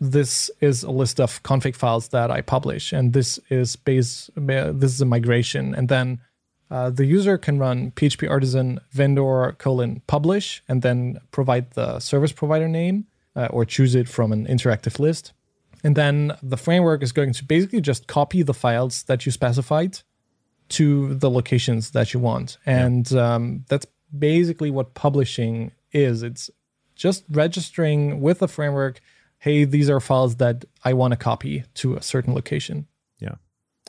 [0.00, 4.30] this is a list of config files that I publish, and this is base.
[4.36, 6.20] This is a migration, and then
[6.70, 12.32] uh, the user can run PHP artisan vendor colon publish, and then provide the service
[12.32, 13.06] provider name
[13.36, 15.32] uh, or choose it from an interactive list.
[15.84, 20.00] And then the framework is going to basically just copy the files that you specified
[20.70, 22.56] to the locations that you want.
[22.64, 23.86] And um, that's
[24.18, 26.22] basically what publishing is.
[26.22, 26.50] It's
[26.96, 29.00] just registering with the framework,
[29.38, 32.86] hey, these are files that I want to copy to a certain location.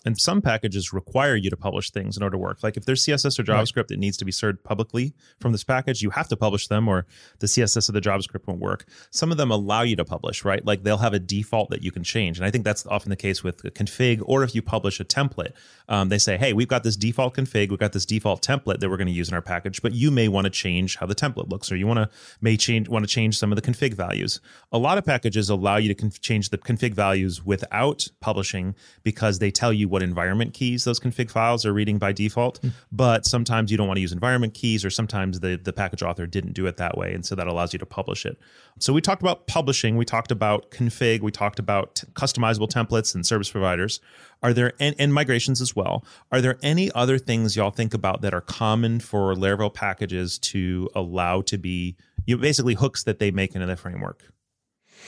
[0.05, 2.63] And some packages require you to publish things in order to work.
[2.63, 3.87] Like if there's CSS or JavaScript right.
[3.89, 7.05] that needs to be served publicly from this package, you have to publish them or
[7.39, 8.85] the CSS or the JavaScript won't work.
[9.11, 10.63] Some of them allow you to publish, right?
[10.65, 12.37] Like they'll have a default that you can change.
[12.37, 15.05] And I think that's often the case with a config or if you publish a
[15.05, 15.53] template,
[15.89, 18.89] um, they say, hey, we've got this default config, we've got this default template that
[18.89, 21.15] we're going to use in our package, but you may want to change how the
[21.15, 22.09] template looks or you want to
[22.41, 24.39] may change want to change some of the config values.
[24.71, 29.39] A lot of packages allow you to conf- change the config values without publishing because
[29.39, 32.61] they tell you what environment keys those config files are reading by default.
[32.61, 32.71] Mm.
[32.91, 36.25] But sometimes you don't want to use environment keys, or sometimes the, the package author
[36.25, 37.13] didn't do it that way.
[37.13, 38.39] And so that allows you to publish it.
[38.79, 43.13] So we talked about publishing, we talked about config, we talked about t- customizable templates
[43.13, 43.99] and service providers.
[44.43, 46.05] Are there and, and, migrations as well?
[46.31, 50.89] Are there any other things y'all think about that are common for Laravel packages to
[50.93, 54.23] allow to be you know, basically hooks that they make into the framework?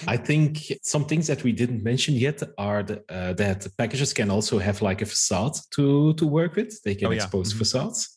[0.06, 4.30] I think some things that we didn't mention yet are the, uh, that packages can
[4.30, 6.82] also have like a facade to to work with.
[6.84, 7.24] They can oh, yeah.
[7.24, 7.60] expose mm-hmm.
[7.60, 8.16] facades,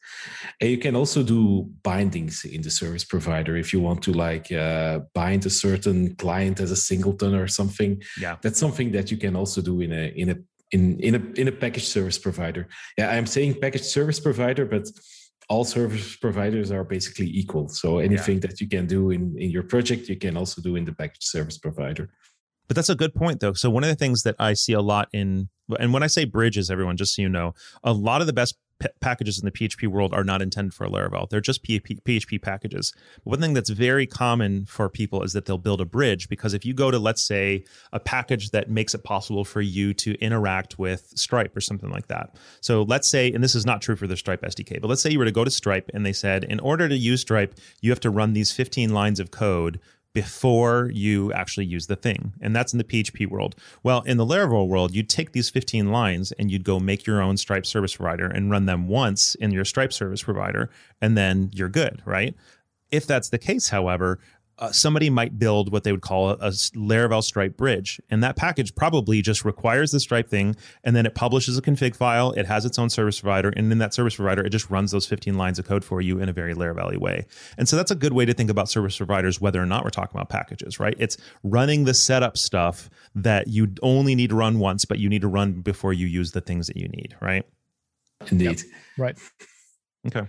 [0.61, 4.53] and you can also do bindings in the service provider if you want to like
[4.53, 8.03] uh, bind a certain client as a singleton or something.
[8.21, 10.37] Yeah, that's something that you can also do in a in a
[10.73, 12.69] in in a in a package service provider.
[12.99, 14.89] Yeah, I'm saying package service provider, but
[15.51, 17.69] all service providers are basically equal.
[17.69, 18.47] So anything yeah.
[18.47, 21.25] that you can do in, in your project, you can also do in the package
[21.25, 22.09] service provider.
[22.69, 23.55] But that's a good point, though.
[23.55, 25.49] So one of the things that I see a lot in,
[25.81, 28.57] and when I say bridges, everyone, just so you know, a lot of the best
[28.81, 31.29] p- packages in the PHP world are not intended for Laravel.
[31.29, 32.93] They're just PHP, PHP packages.
[33.25, 36.55] But one thing that's very common for people is that they'll build a bridge because
[36.55, 40.15] if you go to, let's say, a package that makes it possible for you to
[40.21, 42.37] interact with Stripe or something like that.
[42.61, 45.11] So let's say, and this is not true for the Stripe SDK, but let's say
[45.11, 47.91] you were to go to Stripe and they said, in order to use Stripe, you
[47.91, 49.81] have to run these 15 lines of code
[50.13, 52.33] before you actually use the thing.
[52.41, 53.55] And that's in the PHP world.
[53.83, 57.23] Well, in the Laravel world, you'd take these 15 lines and you'd go make your
[57.23, 61.51] own Stripe service provider and run them once in your Stripe service provider, and then
[61.55, 62.35] you're good, right?
[62.91, 64.19] If that's the case, however,
[64.61, 68.01] uh, somebody might build what they would call a, a, Laravel Stripe bridge.
[68.11, 70.55] And that package probably just requires the Stripe thing,
[70.85, 72.33] and then it publishes a config file.
[72.33, 75.07] It has its own service provider, and in that service provider, it just runs those
[75.07, 77.27] 15 lines of code for you in a very Laravel way.
[77.57, 79.91] And so that's a good way to think about service providers, whether or not we're
[79.91, 80.95] talking about packages, right?
[80.99, 85.23] It's running the setup stuff that you only need to run once, but you need
[85.23, 87.47] to run before you use the things that you need, right?
[88.31, 88.59] Indeed.
[88.59, 88.67] Yep.
[88.99, 89.19] Right.
[90.07, 90.27] Okay.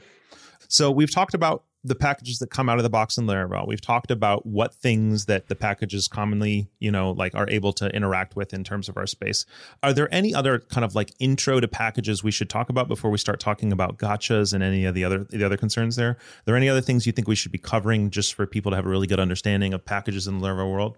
[0.68, 3.68] So we've talked about the packages that come out of the box in Laravel.
[3.68, 7.88] We've talked about what things that the packages commonly, you know, like are able to
[7.90, 9.46] interact with in terms of our space.
[9.82, 13.10] Are there any other kind of like intro to packages we should talk about before
[13.10, 16.12] we start talking about gotchas and any of the other the other concerns there?
[16.12, 18.76] Are there any other things you think we should be covering just for people to
[18.76, 20.98] have a really good understanding of packages in the Laravel world?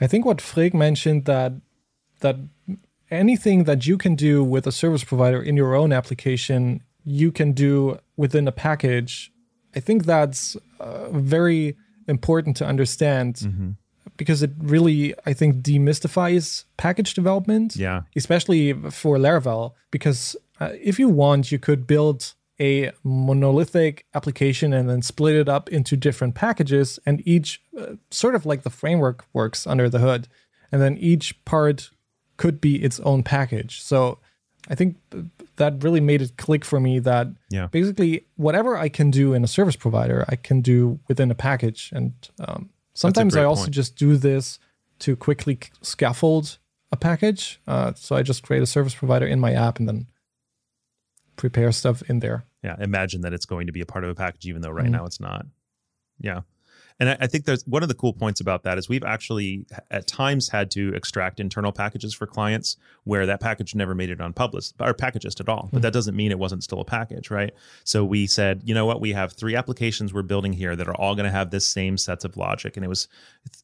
[0.00, 1.52] I think what Freek mentioned that
[2.18, 2.36] that
[3.10, 7.52] anything that you can do with a service provider in your own application, you can
[7.52, 9.30] do within a package
[9.76, 13.70] I think that's uh, very important to understand mm-hmm.
[14.16, 17.76] because it really, I think, demystifies package development.
[17.76, 18.02] Yeah.
[18.16, 24.88] Especially for Laravel, because uh, if you want, you could build a monolithic application and
[24.88, 29.24] then split it up into different packages, and each uh, sort of like the framework
[29.32, 30.28] works under the hood.
[30.70, 31.90] And then each part
[32.36, 33.80] could be its own package.
[33.82, 34.18] So
[34.68, 34.96] I think
[35.56, 37.66] that really made it click for me that yeah.
[37.66, 41.90] basically whatever I can do in a service provider, I can do within a package.
[41.94, 43.74] And um, sometimes I also point.
[43.74, 44.58] just do this
[45.00, 46.58] to quickly scaffold
[46.92, 47.60] a package.
[47.66, 50.06] Uh, so I just create a service provider in my app and then
[51.36, 52.46] prepare stuff in there.
[52.62, 54.84] Yeah, imagine that it's going to be a part of a package, even though right
[54.84, 54.94] mm-hmm.
[54.94, 55.44] now it's not.
[56.18, 56.42] Yeah.
[57.00, 59.66] And I, I think there's one of the cool points about that is we've actually
[59.90, 64.20] at times had to extract internal packages for clients where that package never made it
[64.20, 65.68] on Publish or Packagist at all.
[65.72, 65.82] But hmm.
[65.82, 67.52] that doesn't mean it wasn't still a package, right?
[67.84, 70.94] So we said, you know what, we have three applications we're building here that are
[70.94, 72.76] all going to have this same sets of logic.
[72.76, 73.08] And it was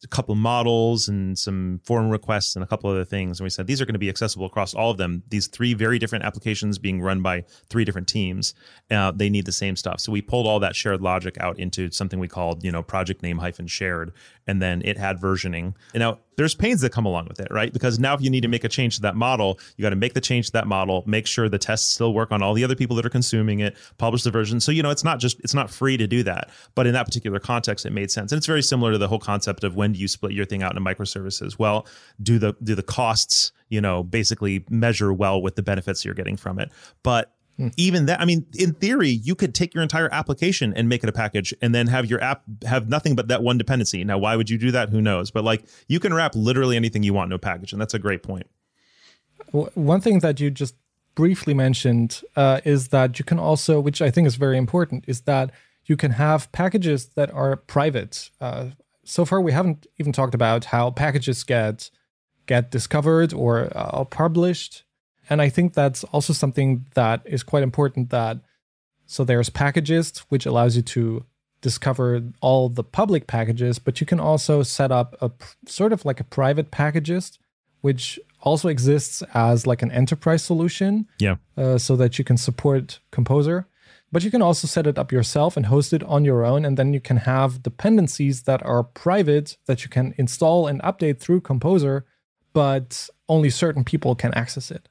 [0.04, 3.40] a couple models and some form requests and a couple other things.
[3.40, 5.22] And we said these are going to be accessible across all of them.
[5.28, 8.54] These three very different applications being run by three different teams.
[8.90, 10.00] Uh, they need the same stuff.
[10.00, 13.19] So we pulled all that shared logic out into something we called, you know, project
[13.22, 14.12] name hyphen shared,
[14.46, 15.74] and then it had versioning.
[15.94, 17.72] And now there's pains that come along with it, right?
[17.72, 19.96] Because now if you need to make a change to that model, you got to
[19.96, 22.64] make the change to that model, make sure the tests still work on all the
[22.64, 24.58] other people that are consuming it, publish the version.
[24.60, 27.04] So you know it's not just it's not free to do that, but in that
[27.04, 28.32] particular context, it made sense.
[28.32, 30.62] And it's very similar to the whole concept of when do you split your thing
[30.62, 31.58] out into microservices?
[31.58, 31.86] Well,
[32.22, 36.36] do the do the costs you know basically measure well with the benefits you're getting
[36.36, 36.70] from it?
[37.02, 37.34] But
[37.76, 41.08] even that i mean in theory you could take your entire application and make it
[41.08, 44.04] a package and then have your app have nothing but that one dependency.
[44.04, 44.90] Now why would you do that?
[44.90, 45.30] Who knows?
[45.30, 47.98] But like you can wrap literally anything you want in a package and that's a
[47.98, 48.46] great point.
[49.52, 50.74] One thing that you just
[51.14, 55.22] briefly mentioned uh, is that you can also which i think is very important is
[55.22, 55.50] that
[55.86, 58.30] you can have packages that are private.
[58.40, 58.66] Uh,
[59.04, 61.90] so far we haven't even talked about how packages get
[62.46, 64.84] get discovered or uh, published
[65.30, 68.38] and I think that's also something that is quite important that
[69.06, 71.24] so there's Packagist which allows you to
[71.60, 75.30] discover all the public packages, but you can also set up a
[75.66, 77.38] sort of like a private packagist,
[77.80, 81.06] which also exists as like an enterprise solution.
[81.18, 81.36] Yeah.
[81.56, 83.66] Uh, so that you can support Composer.
[84.12, 86.64] But you can also set it up yourself and host it on your own.
[86.64, 91.20] And then you can have dependencies that are private that you can install and update
[91.20, 92.06] through Composer,
[92.52, 94.88] but only certain people can access it.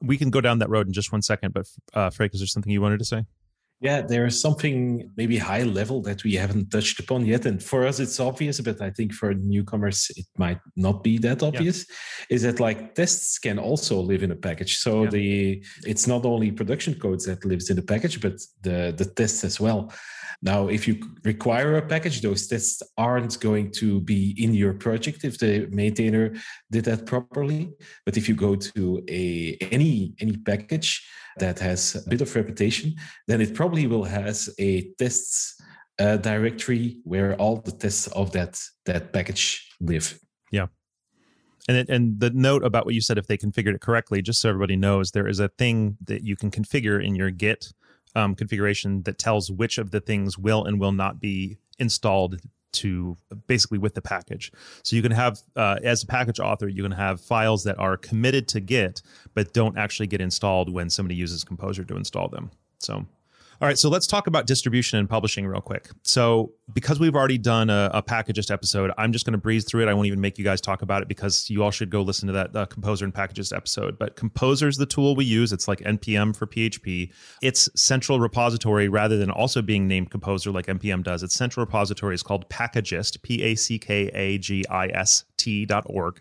[0.00, 2.46] We can go down that road in just one second, but uh, Freek, is there
[2.46, 3.24] something you wanted to say?
[3.80, 7.46] Yeah, there is something maybe high level that we haven't touched upon yet.
[7.46, 11.44] And for us, it's obvious, but I think for newcomers, it might not be that
[11.44, 11.86] obvious.
[11.88, 12.36] Yeah.
[12.36, 14.78] Is that like tests can also live in a package?
[14.78, 15.10] So yeah.
[15.10, 19.44] the it's not only production codes that lives in the package, but the the tests
[19.44, 19.92] as well.
[20.40, 25.24] Now, if you require a package, those tests aren't going to be in your project
[25.24, 26.34] if the maintainer
[26.70, 27.72] did that properly.
[28.06, 31.04] But if you go to a any any package
[31.38, 32.94] that has a bit of reputation,
[33.26, 35.60] then it probably will has a tests
[35.98, 40.20] uh, directory where all the tests of that that package live.
[40.52, 40.66] Yeah.
[41.66, 44.40] And it, and the note about what you said, if they configured it correctly, just
[44.40, 47.72] so everybody knows, there is a thing that you can configure in your Git
[48.18, 52.40] um, configuration that tells which of the things will and will not be installed
[52.72, 53.16] to
[53.46, 54.52] basically with the package.
[54.82, 57.96] So you can have, uh, as a package author, you can have files that are
[57.96, 59.02] committed to Git,
[59.34, 62.50] but don't actually get installed when somebody uses Composer to install them.
[62.78, 63.06] So
[63.60, 65.88] all right, so let's talk about distribution and publishing real quick.
[66.04, 69.82] So, because we've already done a, a packagist episode, I'm just going to breeze through
[69.82, 69.88] it.
[69.88, 72.28] I won't even make you guys talk about it because you all should go listen
[72.28, 73.98] to that uh, Composer and Packagist episode.
[73.98, 75.52] But Composer is the tool we use.
[75.52, 77.10] It's like npm for PHP.
[77.42, 82.14] Its central repository, rather than also being named Composer like npm does, its central repository
[82.14, 86.20] is called Packagist, P A C K A G I S T.org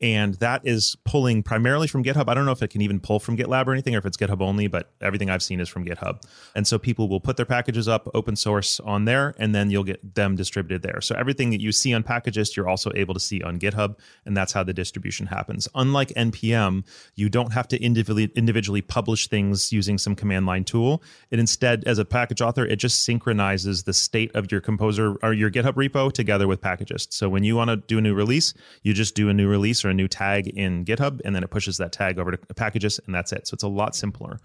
[0.00, 2.28] and that is pulling primarily from GitHub.
[2.28, 4.16] I don't know if it can even pull from GitLab or anything, or if it's
[4.16, 6.22] GitHub only, but everything I've seen is from GitHub.
[6.54, 9.84] And so people will put their packages up open source on there, and then you'll
[9.84, 11.00] get them distributed there.
[11.00, 14.36] So everything that you see on Packagist, you're also able to see on GitHub, and
[14.36, 15.68] that's how the distribution happens.
[15.74, 16.84] Unlike npm,
[17.14, 21.02] you don't have to individually individually publish things using some command line tool.
[21.30, 25.32] It instead, as a package author, it just synchronizes the state of your composer or
[25.32, 27.12] your GitHub repo together with Packagist.
[27.12, 29.84] So when you want to do a new release, you just do a new release
[29.88, 33.14] a new tag in GitHub, and then it pushes that tag over to Packagist, and
[33.14, 33.46] that's it.
[33.46, 34.40] So it's a lot simpler.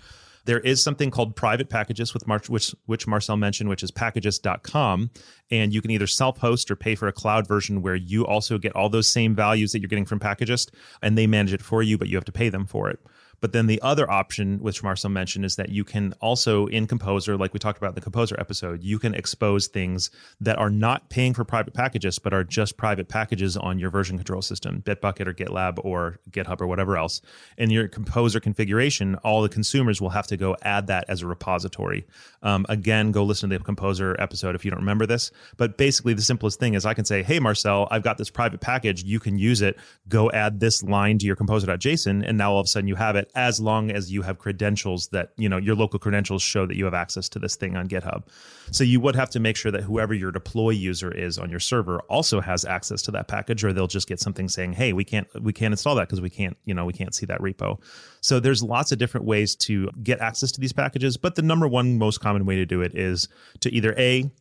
[0.46, 5.10] There is something called private Packagist with Mar- which which Marcel mentioned, which is packagist.com,
[5.52, 8.76] and you can either self-host or pay for a cloud version where you also get
[8.76, 10.72] all those same values that you're getting from Packagist,
[11.02, 13.00] and they manage it for you, but you have to pay them for it.
[13.44, 17.36] But then the other option, which Marcel mentioned, is that you can also in Composer,
[17.36, 21.10] like we talked about in the Composer episode, you can expose things that are not
[21.10, 25.28] paying for private packages, but are just private packages on your version control system, Bitbucket
[25.28, 27.20] or GitLab or GitHub or whatever else.
[27.58, 31.28] In your Composer configuration, all the consumers will have to go add that as a
[31.28, 32.08] repository.
[32.44, 35.32] Um, again, go listen to the Composer episode if you don't remember this.
[35.58, 38.62] But basically, the simplest thing is I can say, hey, Marcel, I've got this private
[38.62, 39.04] package.
[39.04, 39.78] You can use it.
[40.08, 42.24] Go add this line to your composer.json.
[42.26, 45.08] And now all of a sudden you have it as long as you have credentials
[45.08, 47.88] that you know your local credentials show that you have access to this thing on
[47.88, 48.24] github.
[48.72, 51.60] So you would have to make sure that whoever your deploy user is on your
[51.60, 55.04] server also has access to that package or they'll just get something saying hey we
[55.04, 57.80] can't we can't install that because we can't you know we can't see that repo.
[58.22, 61.68] So there's lots of different ways to get access to these packages but the number
[61.68, 63.28] one most common way to do it is
[63.62, 64.32] to either a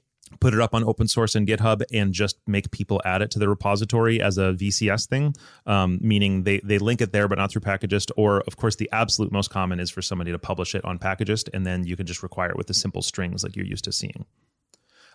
[0.41, 3.39] put it up on open source and GitHub and just make people add it to
[3.39, 5.35] the repository as a VCS thing,
[5.67, 8.11] um, meaning they they link it there but not through Packagist.
[8.17, 11.49] Or of course, the absolute most common is for somebody to publish it on Packagist,
[11.53, 13.93] and then you can just require it with the simple strings like you're used to
[13.93, 14.25] seeing.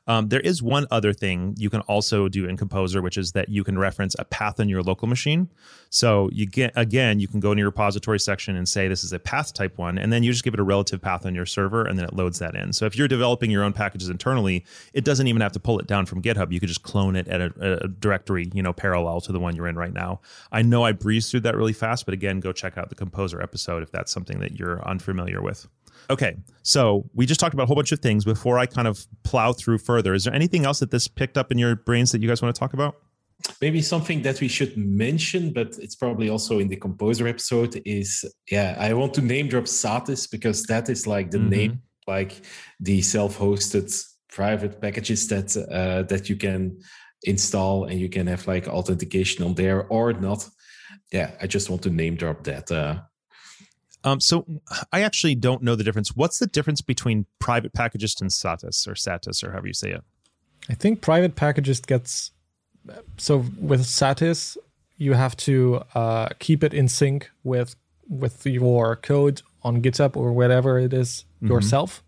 [0.07, 3.49] Um, there is one other thing you can also do in Composer, which is that
[3.49, 5.49] you can reference a path on your local machine.
[5.89, 9.13] So you get again, you can go in your repository section and say this is
[9.13, 11.45] a path type one, and then you just give it a relative path on your
[11.45, 12.73] server, and then it loads that in.
[12.73, 15.87] So if you're developing your own packages internally, it doesn't even have to pull it
[15.87, 16.51] down from GitHub.
[16.51, 19.55] You could just clone it at a, a directory, you know, parallel to the one
[19.55, 20.21] you're in right now.
[20.51, 23.41] I know I breezed through that really fast, but again, go check out the Composer
[23.41, 25.67] episode if that's something that you're unfamiliar with.
[26.09, 28.23] Okay, so we just talked about a whole bunch of things.
[28.23, 31.51] Before I kind of plow through further, is there anything else that this picked up
[31.51, 32.95] in your brains that you guys want to talk about?
[33.61, 38.25] maybe something that we should mention, but it's probably also in the composer episode is
[38.51, 41.49] yeah, I want to name drop Satis because that is like the mm-hmm.
[41.49, 42.41] name, like
[42.79, 43.93] the self-hosted
[44.29, 46.79] private packages that uh, that you can
[47.23, 50.47] install and you can have like authentication on there or not.
[51.11, 52.71] Yeah, I just want to name drop that.
[52.71, 53.01] Uh,
[54.03, 54.45] um, so
[54.91, 56.15] I actually don't know the difference.
[56.15, 60.03] What's the difference between private packagist and Satis or Satis or however you say it?
[60.69, 62.31] I think private packagist gets
[63.17, 64.57] so with Satis
[64.97, 67.75] you have to uh, keep it in sync with
[68.09, 71.51] with your code on GitHub or whatever it is mm-hmm.
[71.51, 72.03] yourself.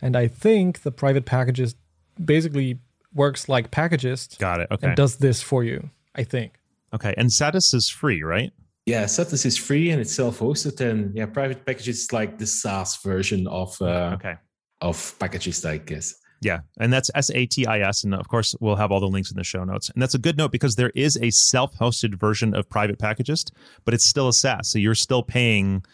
[0.00, 1.74] And I think the private packagist
[2.22, 2.78] basically
[3.14, 4.38] works like packagist.
[4.38, 4.68] Got it.
[4.70, 4.88] Okay.
[4.88, 5.90] And does this for you.
[6.14, 6.54] I think.
[6.92, 7.14] Okay.
[7.16, 8.52] And Satis is free, right?
[8.88, 12.96] Yeah, Satis is free and it's self-hosted, and yeah, private Packagist is like the SaaS
[13.02, 14.36] version of uh, okay
[14.80, 16.14] of Packagist, I guess.
[16.40, 19.06] Yeah, and that's S A T I S, and of course we'll have all the
[19.06, 19.90] links in the show notes.
[19.90, 23.50] And that's a good note because there is a self-hosted version of Private Packagist,
[23.84, 25.84] but it's still a SaaS, so you're still paying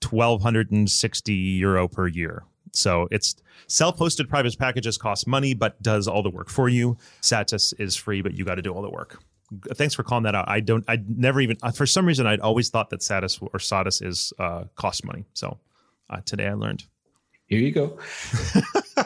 [0.00, 2.44] twelve hundred and sixty euro per year.
[2.72, 3.36] So it's
[3.66, 6.96] self-hosted private Packagist costs money, but does all the work for you.
[7.20, 9.22] Satis is free, but you got to do all the work
[9.74, 10.48] thanks for calling that out.
[10.48, 10.84] I don't.
[10.88, 14.64] I never even for some reason I'd always thought that Satis or Satis is uh,
[14.74, 15.24] cost money.
[15.34, 15.58] So
[16.10, 16.84] uh, today I learned.
[17.46, 17.98] Here you go.
[18.96, 19.02] uh,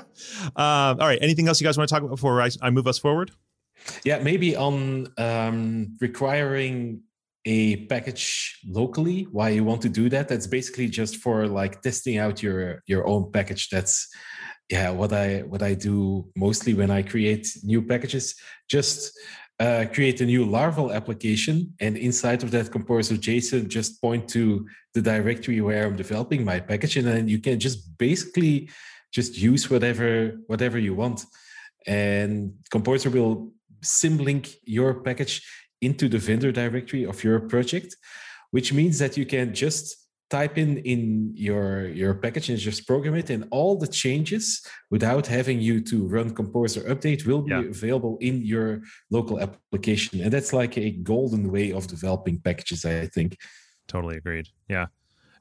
[0.57, 1.19] all right.
[1.23, 3.31] Anything else you guys want to talk about before I, I move us forward?
[4.05, 7.03] Yeah, maybe on um, requiring
[7.45, 9.25] a package locally.
[9.33, 10.29] Why you want to do that?
[10.29, 13.69] That's basically just for like testing out your your own package.
[13.69, 14.09] That's
[14.69, 18.35] yeah what I what I do mostly when I create new packages.
[18.69, 19.19] Just
[19.63, 24.67] uh, create a new Laravel application, and inside of that composer JSON, just point to
[24.95, 28.69] the directory where I'm developing my package, and then you can just basically
[29.13, 31.25] just use whatever whatever you want,
[31.87, 33.53] and composer will
[33.85, 35.35] symlink your package
[35.81, 37.97] into the vendor directory of your project,
[38.51, 40.02] which means that you can just
[40.39, 41.03] type in in
[41.49, 44.45] your your package and just program it and all the changes
[44.91, 47.77] without having you to run composer update will be yeah.
[47.77, 48.69] available in your
[49.11, 50.15] local application.
[50.23, 53.31] And that's like a golden way of developing packages i think.
[53.89, 54.49] Totally agreed.
[54.69, 54.87] Yeah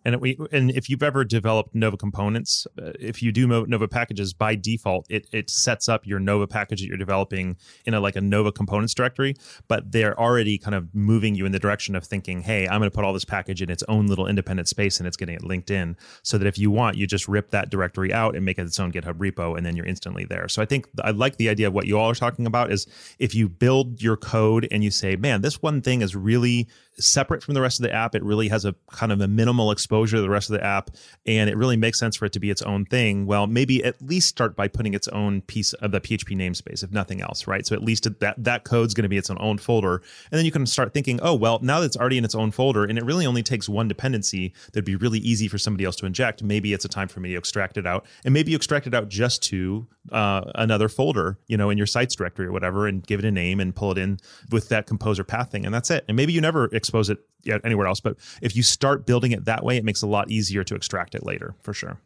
[0.04, 4.34] and we and if you've ever developed Nova components, uh, if you do Nova packages
[4.34, 8.16] by default, it it sets up your Nova package that you're developing in a like
[8.16, 9.36] a Nova components directory.
[9.68, 12.90] But they're already kind of moving you in the direction of thinking, hey, I'm going
[12.90, 15.44] to put all this package in its own little independent space, and it's getting it
[15.44, 18.58] linked in, so that if you want, you just rip that directory out and make
[18.58, 20.48] it its own GitHub repo, and then you're instantly there.
[20.48, 22.88] So I think I like the idea of what you all are talking about is
[23.20, 26.68] if you build your code and you say, man, this one thing is really
[27.00, 28.16] separate from the rest of the app.
[28.16, 30.92] It really has a kind of a minimal exposure to the rest of the app,
[31.26, 33.26] and it really makes sense for it to be its own thing.
[33.26, 36.92] Well, maybe at least start by putting its own piece of the PHP namespace, if
[36.92, 37.66] nothing else, right?
[37.66, 39.96] So at least that that code's going to be its own folder,
[40.32, 42.52] and then you can start thinking, oh well, now that it's already in its own
[42.52, 45.96] folder, and it really only takes one dependency that'd be really easy for somebody else
[45.98, 46.44] to inject.
[46.44, 48.94] Maybe it's a time for me to extract it out, and maybe you extract it
[48.94, 53.06] out just to uh, another folder, you know, in your sites directory or whatever, and
[53.06, 54.20] give it a name and pull it in
[54.52, 56.06] with that composer path thing, and that's it.
[56.08, 57.20] And maybe you never expose it
[57.64, 60.30] anywhere else, but if you start building it that way, it makes it a lot
[60.30, 61.98] easier to extract it later for sure.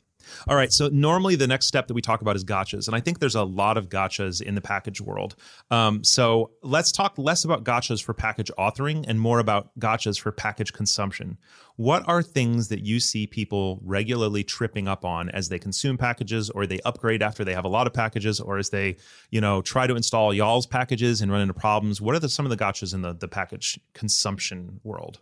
[0.47, 0.71] All right.
[0.71, 3.35] So normally the next step that we talk about is gotchas, and I think there's
[3.35, 5.35] a lot of gotchas in the package world.
[5.71, 10.31] Um, so let's talk less about gotchas for package authoring and more about gotchas for
[10.31, 11.37] package consumption.
[11.77, 16.49] What are things that you see people regularly tripping up on as they consume packages,
[16.49, 18.95] or they upgrade after they have a lot of packages, or as they,
[19.29, 21.99] you know, try to install y'all's packages and run into problems?
[21.99, 25.19] What are the, some of the gotchas in the the package consumption world?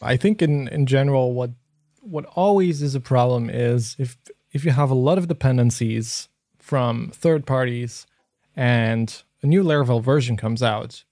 [0.00, 1.50] I think in in general, what
[2.00, 4.16] what always is a problem is if
[4.52, 6.28] if you have a lot of dependencies
[6.58, 8.06] from third parties
[8.56, 11.04] and a new Laravel version comes out,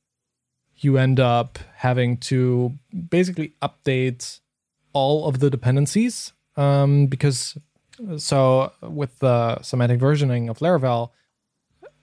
[0.76, 2.72] you end up having to
[3.10, 4.40] basically update
[4.92, 7.58] all of the dependencies um, because
[8.18, 11.10] so with the semantic versioning of Laravel,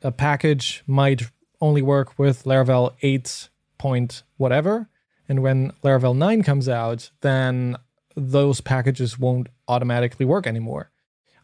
[0.02, 1.24] a package might
[1.62, 4.90] only work with Laravel 8 point whatever.
[5.30, 7.78] And when Laravel 9 comes out, then
[8.16, 10.92] those packages won't automatically work anymore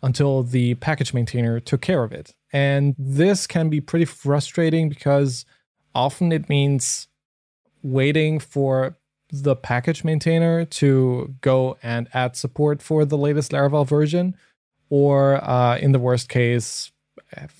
[0.01, 2.33] until the package maintainer took care of it.
[2.53, 5.45] And this can be pretty frustrating because
[5.93, 7.07] often it means
[7.83, 8.97] waiting for
[9.31, 14.35] the package maintainer to go and add support for the latest Laravel version,
[14.89, 16.91] or uh, in the worst case,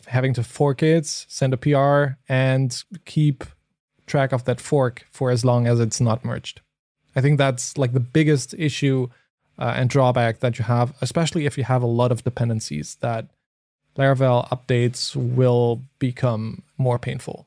[0.07, 3.43] having to fork it, send a PR, and keep
[4.07, 6.62] track of that fork for as long as it's not merged.
[7.20, 9.10] I think that's like the biggest issue
[9.57, 13.26] uh, and drawback that you have, especially if you have a lot of dependencies that
[13.98, 17.45] Laravel updates will become more painful.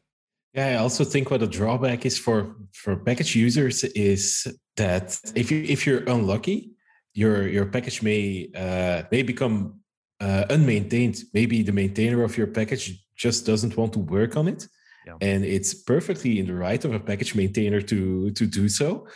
[0.52, 5.51] Yeah, I also think what a drawback is for for package users is that if
[5.51, 6.72] you if you're unlucky,
[7.14, 9.80] your your package may uh, may become
[10.20, 11.16] uh, unmaintained.
[11.32, 12.84] Maybe the maintainer of your package
[13.16, 14.68] just doesn't want to work on it,
[15.06, 15.16] yeah.
[15.22, 19.06] and it's perfectly in the right of a package maintainer to to do so.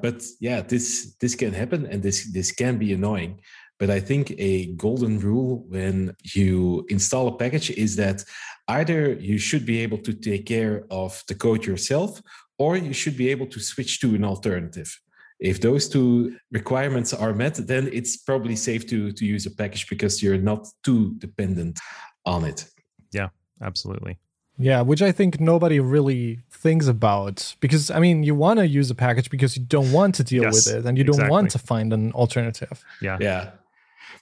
[0.00, 3.40] But yeah, this this can happen, and this this can be annoying.
[3.78, 8.24] But I think a golden rule when you install a package is that
[8.66, 12.20] either you should be able to take care of the code yourself,
[12.58, 14.98] or you should be able to switch to an alternative.
[15.40, 19.88] If those two requirements are met, then it's probably safe to, to use a package
[19.88, 21.78] because you're not too dependent
[22.26, 22.64] on it.
[23.12, 23.28] Yeah,
[23.62, 24.18] absolutely.
[24.58, 28.90] Yeah, which I think nobody really thinks about because I mean, you want to use
[28.90, 31.50] a package because you don't want to deal yes, with it and you don't want
[31.52, 32.84] to find an alternative.
[33.00, 33.18] Yeah.
[33.20, 33.50] Yeah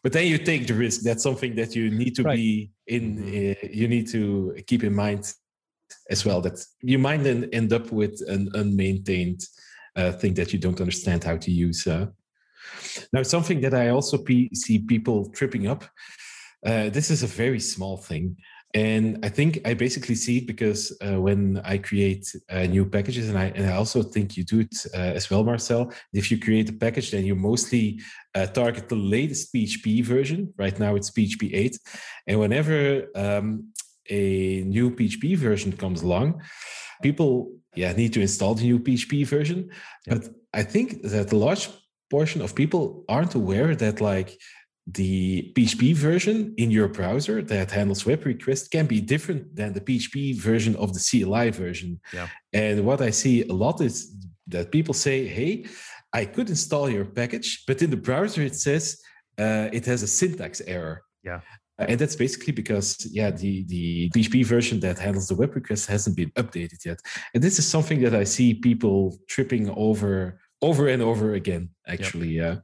[0.03, 2.37] but then you take the risk that's something that you need to right.
[2.37, 5.33] be in uh, you need to keep in mind
[6.11, 9.45] as well that you might then end up with an unmaintained
[9.97, 12.07] uh, thing that you don't understand how to use uh.
[13.13, 15.85] now something that i also p- see people tripping up
[16.65, 18.37] uh, this is a very small thing
[18.77, 23.31] and I think I basically see it because uh, when I create uh, new packages,
[23.31, 25.91] and I, and I also think you do it uh, as well, Marcel.
[26.13, 28.03] If you create a package, then you mostly
[28.35, 30.53] uh, target the latest PHP version.
[30.59, 31.79] Right now, it's PHP 8.
[32.27, 33.73] And whenever um,
[34.11, 36.43] a new PHP version comes along,
[37.03, 39.71] people yeah need to install the new PHP version.
[40.07, 41.71] But I think that a large
[42.11, 44.39] portion of people aren't aware that like
[44.87, 49.81] the PHP version in your browser that handles web requests can be different than the
[49.81, 52.01] PHP version of the CLI version.
[52.13, 52.29] Yeah.
[52.53, 54.15] And what I see a lot is
[54.47, 55.67] that people say, hey,
[56.13, 59.01] I could install your package, but in the browser it says
[59.39, 61.03] uh, it has a syntax error.
[61.25, 61.41] Yeah.
[61.79, 66.17] And that's basically because, yeah, the, the PHP version that handles the web request hasn't
[66.17, 67.01] been updated yet.
[67.35, 72.29] And this is something that I see people tripping over over and over again, actually.
[72.29, 72.55] Yep.
[72.55, 72.61] Yeah.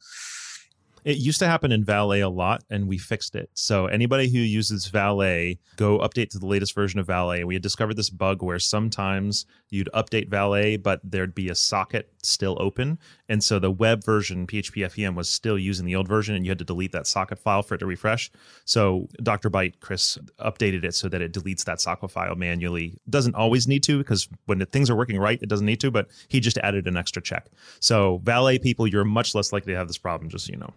[1.04, 3.50] It used to happen in Valet a lot, and we fixed it.
[3.54, 7.42] So anybody who uses Valet, go update to the latest version of Valet.
[7.42, 12.12] We had discovered this bug where sometimes you'd update Valet, but there'd be a socket
[12.22, 12.98] still open,
[13.28, 16.50] and so the web version PHP FPM was still using the old version, and you
[16.50, 18.30] had to delete that socket file for it to refresh.
[18.64, 19.50] So Dr.
[19.50, 22.96] Byte Chris updated it so that it deletes that socket file manually.
[23.10, 26.08] Doesn't always need to because when things are working right, it doesn't need to, but
[26.28, 27.48] he just added an extra check.
[27.80, 30.72] So Valet people, you're much less likely to have this problem, just so you know.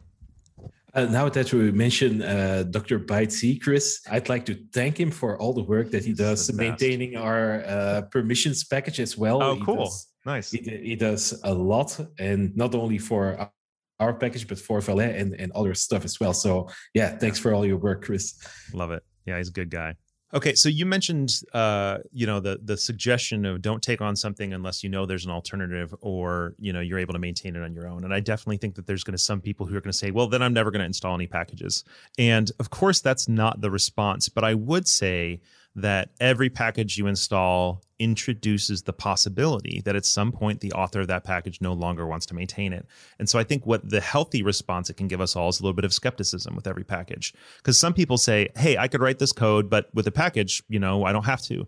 [0.95, 2.97] Uh, now that we mention uh, Dr.
[2.99, 7.17] Byte Chris, I'd like to thank him for all the work that he does maintaining
[7.17, 9.43] our uh, permissions package as well.
[9.43, 9.83] Oh, he cool.
[9.83, 10.51] Does, nice.
[10.51, 13.51] He, he, does a lot, and not only for
[13.99, 16.33] our package, but for Valet and, and other stuff as well.
[16.33, 18.35] So, yeah, thanks for all your work, Chris.
[18.73, 19.03] Love it.
[19.25, 19.95] Yeah, he's a good guy.
[20.35, 24.51] Okay, so you mentioned, uh, you know, the the suggestion of don't take on something
[24.51, 27.73] unless you know there's an alternative, or you know you're able to maintain it on
[27.73, 28.03] your own.
[28.03, 30.11] And I definitely think that there's going to some people who are going to say,
[30.11, 31.85] well, then I'm never going to install any packages.
[32.17, 34.27] And of course, that's not the response.
[34.27, 35.39] But I would say
[35.75, 41.07] that every package you install introduces the possibility that at some point the author of
[41.07, 42.85] that package no longer wants to maintain it.
[43.19, 45.63] And so I think what the healthy response it can give us all is a
[45.63, 47.33] little bit of skepticism with every package.
[47.57, 50.79] Because some people say, hey, I could write this code, but with a package, you
[50.79, 51.67] know, I don't have to.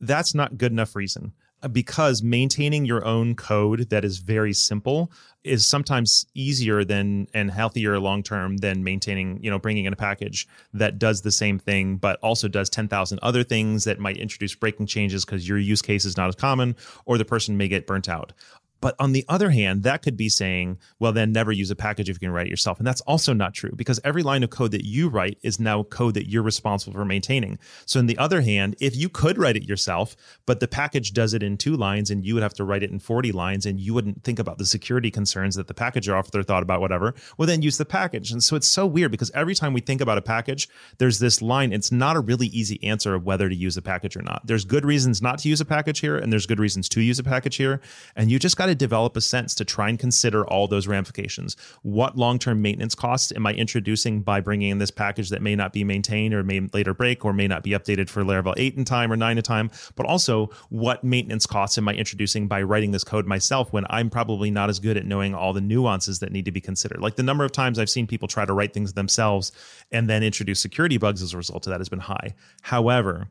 [0.00, 1.32] That's not good enough reason
[1.72, 5.10] because maintaining your own code that is very simple
[5.44, 9.96] is sometimes easier than and healthier long term than maintaining you know bringing in a
[9.96, 14.54] package that does the same thing but also does 10,000 other things that might introduce
[14.54, 16.76] breaking changes because your use case is not as common
[17.06, 18.32] or the person may get burnt out
[18.80, 22.08] but on the other hand, that could be saying, well, then never use a package
[22.08, 22.78] if you can write it yourself.
[22.78, 25.82] And that's also not true because every line of code that you write is now
[25.82, 27.58] code that you're responsible for maintaining.
[27.86, 30.16] So, on the other hand, if you could write it yourself,
[30.46, 32.90] but the package does it in two lines and you would have to write it
[32.90, 36.42] in 40 lines and you wouldn't think about the security concerns that the package author
[36.42, 38.30] thought about, whatever, well, then use the package.
[38.30, 41.42] And so it's so weird because every time we think about a package, there's this
[41.42, 41.72] line.
[41.72, 44.42] It's not a really easy answer of whether to use a package or not.
[44.46, 47.18] There's good reasons not to use a package here, and there's good reasons to use
[47.18, 47.80] a package here.
[48.16, 51.56] And you just got to develop a sense to try and consider all those ramifications.
[51.82, 55.56] What long term maintenance costs am I introducing by bringing in this package that may
[55.56, 58.76] not be maintained or may later break or may not be updated for Laravel 8
[58.76, 59.70] in time or 9 in time?
[59.96, 64.10] But also, what maintenance costs am I introducing by writing this code myself when I'm
[64.10, 67.00] probably not as good at knowing all the nuances that need to be considered?
[67.00, 69.52] Like the number of times I've seen people try to write things themselves
[69.90, 72.34] and then introduce security bugs as a result of that has been high.
[72.62, 73.28] However,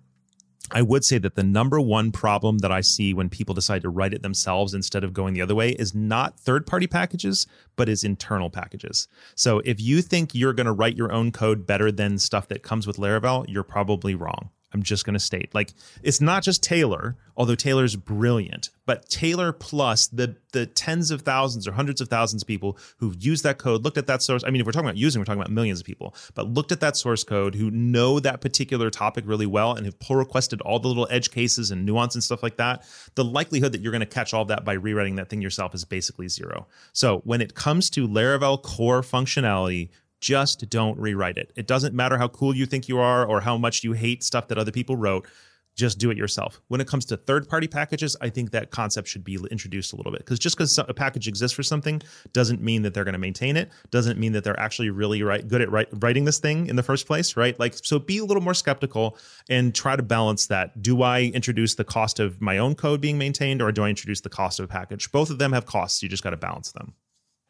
[0.71, 3.89] I would say that the number one problem that I see when people decide to
[3.89, 7.89] write it themselves instead of going the other way is not third party packages, but
[7.89, 9.07] is internal packages.
[9.35, 12.61] So if you think you're going to write your own code better than stuff that
[12.61, 14.51] comes with Laravel, you're probably wrong.
[14.79, 15.73] I'm just going to state like
[16.03, 21.67] it's not just Taylor, although Taylor's brilliant, but Taylor plus the the tens of thousands
[21.67, 24.41] or hundreds of thousands of people who've used that code, looked at that source.
[24.45, 26.71] I mean, if we're talking about using, we're talking about millions of people, but looked
[26.71, 30.61] at that source code who know that particular topic really well and have pull requested
[30.61, 32.85] all the little edge cases and nuance and stuff like that.
[33.15, 35.83] The likelihood that you're going to catch all that by rewriting that thing yourself is
[35.83, 36.67] basically zero.
[36.93, 39.89] So when it comes to Laravel core functionality,
[40.19, 41.51] just don't rewrite it.
[41.55, 44.47] It doesn't matter how cool you think you are or how much you hate stuff
[44.49, 45.27] that other people wrote.
[45.75, 46.59] Just do it yourself.
[46.67, 49.95] When it comes to third party packages, I think that concept should be introduced a
[49.95, 52.01] little bit because just because a package exists for something
[52.33, 55.47] doesn't mean that they're going to maintain it, doesn't mean that they're actually really right,
[55.47, 57.57] good at write, writing this thing in the first place, right?
[57.57, 59.17] Like, so be a little more skeptical
[59.49, 60.81] and try to balance that.
[60.81, 64.19] Do I introduce the cost of my own code being maintained or do I introduce
[64.19, 65.09] the cost of a package?
[65.13, 66.03] Both of them have costs.
[66.03, 66.93] You just got to balance them.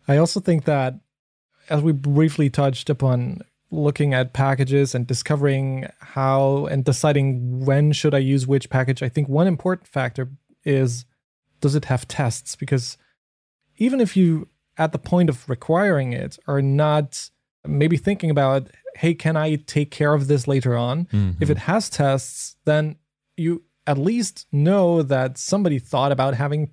[0.07, 0.99] I also think that
[1.69, 3.41] as we briefly touched upon
[3.71, 9.09] looking at packages and discovering how and deciding when should I use which package, I
[9.09, 10.29] think one important factor
[10.63, 11.05] is
[11.61, 12.55] does it have tests?
[12.55, 12.97] Because
[13.77, 14.47] even if you
[14.77, 17.29] at the point of requiring it are not
[17.67, 21.05] maybe thinking about, hey, can I take care of this later on?
[21.05, 21.43] Mm-hmm.
[21.43, 22.95] If it has tests, then
[23.37, 26.69] you at least know that somebody thought about having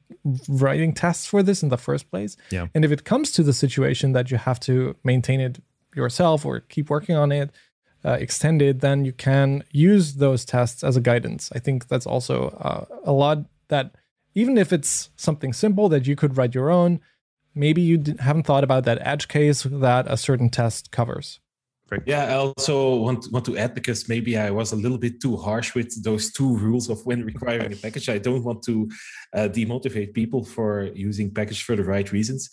[0.49, 2.37] writing tests for this in the first place.
[2.51, 2.67] Yeah.
[2.75, 5.59] And if it comes to the situation that you have to maintain it
[5.95, 7.51] yourself or keep working on it,
[8.05, 11.51] uh, extended, then you can use those tests as a guidance.
[11.55, 13.39] I think that's also uh, a lot
[13.69, 13.95] that
[14.35, 17.01] even if it's something simple that you could write your own,
[17.55, 21.41] maybe you haven't thought about that edge case that a certain test covers.
[22.05, 25.37] Yeah, I also want want to add because maybe I was a little bit too
[25.37, 28.09] harsh with those two rules of when requiring a package.
[28.09, 28.89] I don't want to
[29.35, 32.51] uh, demotivate people for using package for the right reasons.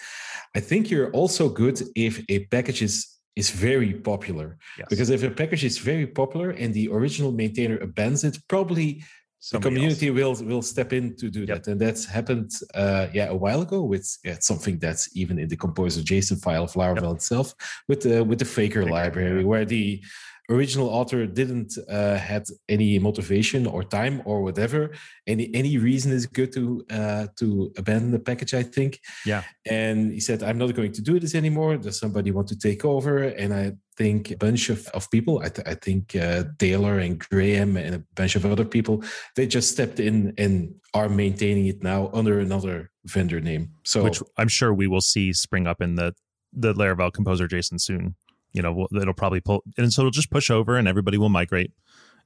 [0.56, 4.88] I think you're also good if a package is is very popular yes.
[4.92, 9.04] because if a package is very popular and the original maintainer abandons it, probably
[9.52, 10.42] the community else.
[10.42, 11.64] will will step in to do yep.
[11.64, 15.48] that and that's happened uh, yeah a while ago with yeah, something that's even in
[15.48, 17.16] the composer json file of laravel yep.
[17.16, 17.54] itself
[17.88, 19.46] with the with the faker, faker library yeah.
[19.46, 20.02] where the
[20.50, 24.92] original author didn't uh, had any motivation or time or whatever
[25.26, 30.12] any any reason is good to uh, to abandon the package i think yeah and
[30.12, 33.24] he said i'm not going to do this anymore does somebody want to take over
[33.24, 37.20] and i think a bunch of, of people i, th- I think uh, taylor and
[37.20, 39.04] graham and a bunch of other people
[39.36, 43.72] they just stepped in and are maintaining it now under another vendor name.
[43.84, 46.14] So which i'm sure we will see spring up in the
[46.52, 48.16] the laravel composer json soon.
[48.52, 51.72] You know it'll probably pull and so it'll just push over and everybody will migrate.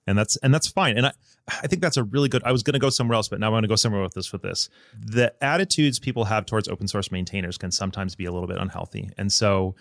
[0.06, 0.98] And that's and that's fine.
[0.98, 1.11] And i
[1.48, 3.48] i think that's a really good i was going to go somewhere else but now
[3.48, 4.69] i'm going to go somewhere with this with this.
[4.94, 9.10] The attitudes people have towards open source maintainers can sometimes be a little bit unhealthy.
[9.18, 9.76] And so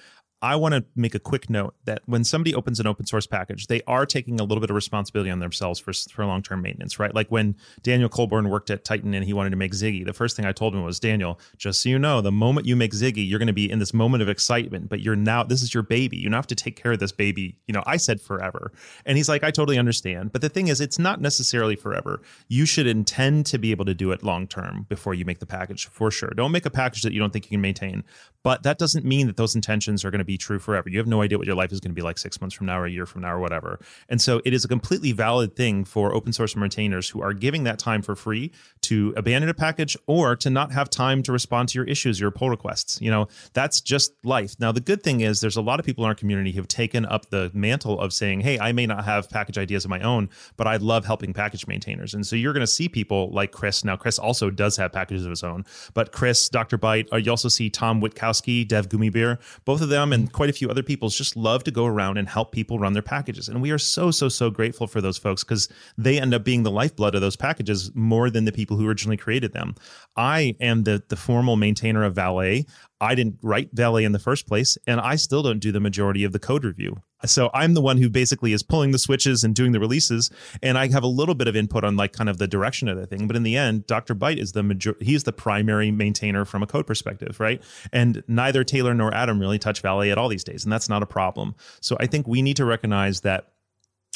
[0.46, 3.66] I want to make a quick note that when somebody opens an open source package,
[3.66, 7.00] they are taking a little bit of responsibility on themselves for, for long term maintenance,
[7.00, 7.12] right?
[7.12, 10.36] Like when Daniel Coulbourne worked at Tighten and he wanted to make Ziggy, the first
[10.36, 13.28] thing I told him was, Daniel, just so you know, the moment you make Ziggy,
[13.28, 15.82] you're going to be in this moment of excitement, but you're now, this is your
[15.82, 16.16] baby.
[16.16, 17.56] You now have to take care of this baby.
[17.66, 18.70] You know, I said forever.
[19.04, 20.30] And he's like, I totally understand.
[20.30, 22.22] But the thing is, it's not necessarily forever.
[22.46, 25.46] You should intend to be able to do it long term before you make the
[25.46, 26.30] package, for sure.
[26.36, 28.04] Don't make a package that you don't think you can maintain.
[28.44, 30.88] But that doesn't mean that those intentions are going to be true forever.
[30.88, 32.66] You have no idea what your life is going to be like six months from
[32.66, 33.80] now or a year from now or whatever.
[34.08, 37.64] And so it is a completely valid thing for open source maintainers who are giving
[37.64, 38.52] that time for free
[38.82, 42.30] to abandon a package or to not have time to respond to your issues, your
[42.30, 43.00] pull requests.
[43.00, 44.54] You know, that's just life.
[44.58, 46.68] Now, the good thing is there's a lot of people in our community who have
[46.68, 50.00] taken up the mantle of saying, hey, I may not have package ideas of my
[50.00, 52.14] own, but I love helping package maintainers.
[52.14, 53.84] And so you're going to see people like Chris.
[53.84, 55.64] Now, Chris also does have packages of his own,
[55.94, 56.78] but Chris, Dr.
[56.78, 60.52] Byte, uh, you also see Tom Witkowski, Dev Gummibeer, both of them and quite a
[60.54, 63.48] few other people just love to go around and help people run their packages.
[63.48, 65.68] And we are so, so, so grateful for those folks because
[65.98, 69.18] they end up being the lifeblood of those packages more than the people who originally
[69.18, 69.74] created them.
[70.16, 72.64] I am the, the formal maintainer of Valet.
[72.98, 76.24] I didn't write Valet in the first place, and I still don't do the majority
[76.24, 77.02] of the code review.
[77.26, 80.30] So I'm the one who basically is pulling the switches and doing the releases,
[80.62, 82.96] and I have a little bit of input on like kind of the direction of
[82.96, 83.26] the thing.
[83.26, 84.14] But in the end, Dr.
[84.14, 87.62] Byte is the major he's the primary maintainer from a code perspective, right?
[87.92, 91.02] And neither Taylor nor Adam really touch Valet at all these days, and that's not
[91.02, 91.54] a problem.
[91.80, 93.52] So I think we need to recognize that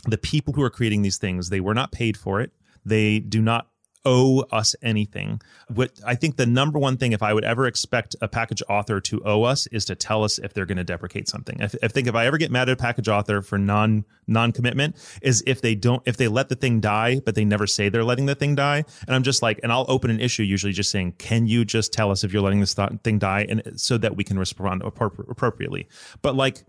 [0.07, 2.53] the people who are creating these things, they were not paid for it.
[2.85, 3.69] They do not
[4.05, 5.41] owe us anything.
[5.69, 9.01] What I think the number one thing, if I would ever expect a package author
[9.01, 11.61] to owe us, is to tell us if they're going to deprecate something.
[11.61, 14.53] I, I, think if I ever get mad at a package author for non non
[14.53, 17.89] commitment, is if they don't if they let the thing die, but they never say
[17.89, 18.85] they're letting the thing die.
[19.07, 21.93] And I'm just like, and I'll open an issue usually just saying, can you just
[21.93, 24.83] tell us if you're letting this th- thing die, and so that we can respond
[24.83, 25.89] appro- appropriately.
[26.23, 26.65] But like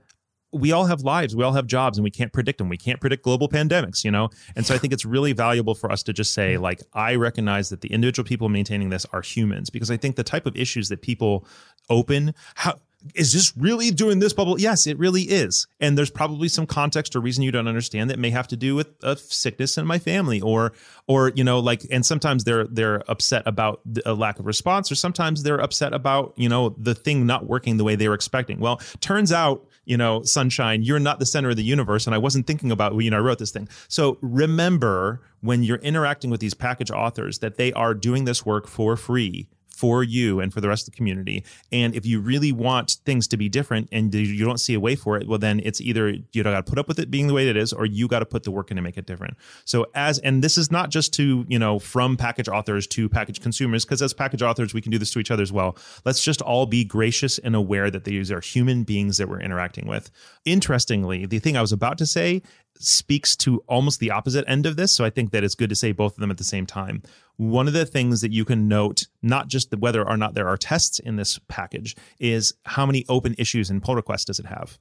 [0.51, 2.69] we all have lives, we all have jobs, and we can't predict them.
[2.69, 4.29] We can't predict global pandemics, you know?
[4.55, 6.63] And so I think it's really valuable for us to just say, mm-hmm.
[6.63, 10.23] like, I recognize that the individual people maintaining this are humans because I think the
[10.23, 11.45] type of issues that people
[11.89, 12.75] open, how,
[13.15, 14.59] is this really doing this bubble?
[14.59, 15.67] Yes, it really is.
[15.79, 18.75] And there's probably some context or reason you don't understand that may have to do
[18.75, 20.73] with a sickness in my family or
[21.07, 24.95] or you know like and sometimes they're they're upset about a lack of response or
[24.95, 28.59] sometimes they're upset about, you know, the thing not working the way they were expecting.
[28.59, 32.05] Well, turns out you know, sunshine, you're not the center of the universe.
[32.05, 33.67] And I wasn't thinking about, you know, I wrote this thing.
[33.87, 38.67] So remember when you're interacting with these package authors that they are doing this work
[38.67, 39.47] for free
[39.81, 41.43] for you and for the rest of the community.
[41.71, 44.95] And if you really want things to be different and you don't see a way
[44.95, 47.33] for it, well, then it's either you got to put up with it being the
[47.33, 49.35] way it is, or you got to put the work in to make it different.
[49.65, 53.41] So as and this is not just to you know from package authors to package
[53.41, 55.75] consumers, because as package authors we can do this to each other as well.
[56.05, 59.87] Let's just all be gracious and aware that these are human beings that we're interacting
[59.87, 60.11] with.
[60.45, 62.43] Interestingly, the thing I was about to say
[62.79, 64.91] speaks to almost the opposite end of this.
[64.91, 67.03] So I think that it's good to say both of them at the same time.
[67.41, 70.57] One of the things that you can note, not just whether or not there are
[70.57, 74.77] tests in this package, is how many open issues and pull requests does it have?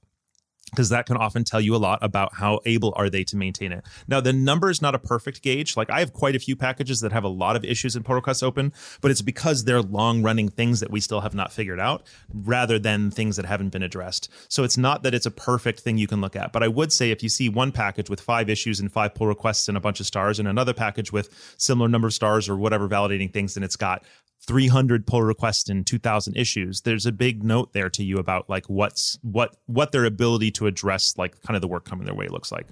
[0.70, 3.72] Because that can often tell you a lot about how able are they to maintain
[3.72, 3.84] it.
[4.08, 5.76] Now, the number is not a perfect gauge.
[5.76, 8.42] Like I have quite a few packages that have a lot of issues in requests
[8.42, 12.02] open, but it's because they're long running things that we still have not figured out
[12.32, 14.30] rather than things that haven't been addressed.
[14.48, 16.52] So it's not that it's a perfect thing you can look at.
[16.52, 19.26] But I would say if you see one package with five issues and five pull
[19.26, 22.56] requests and a bunch of stars and another package with similar number of stars or
[22.56, 24.04] whatever validating things, then it's got
[24.46, 28.66] 300 pull requests and 2000 issues there's a big note there to you about like
[28.66, 32.26] what's what what their ability to address like kind of the work coming their way
[32.28, 32.68] looks like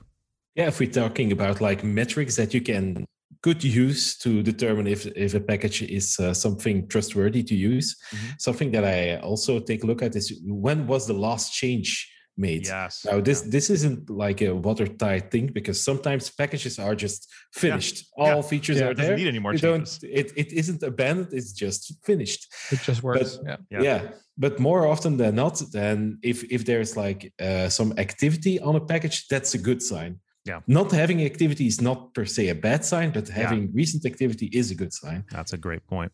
[0.55, 3.05] yeah if we're talking about like metrics that you can
[3.43, 8.29] could use to determine if if a package is uh, something trustworthy to use mm-hmm.
[8.39, 12.67] something that i also take a look at is when was the last change made.
[12.67, 13.05] Yes.
[13.05, 13.51] Now this yeah.
[13.51, 17.97] this isn't like a watertight thing because sometimes packages are just finished.
[18.17, 18.25] Yeah.
[18.25, 18.43] All yeah.
[18.43, 19.17] features are there.
[19.17, 19.99] Need any more you changes.
[19.99, 21.33] Don't, it, it isn't abandoned.
[21.33, 22.47] It's just finished.
[22.71, 23.37] It just works.
[23.37, 23.81] But, yeah.
[23.83, 24.01] yeah.
[24.37, 28.81] But more often than not, then if if there's like uh, some activity on a
[28.81, 30.21] package, that's a good sign.
[30.45, 30.61] Yeah.
[30.67, 34.71] Not having activity is not per se a bad sign, but having recent activity is
[34.71, 35.25] a good sign.
[35.31, 36.13] That's a great point.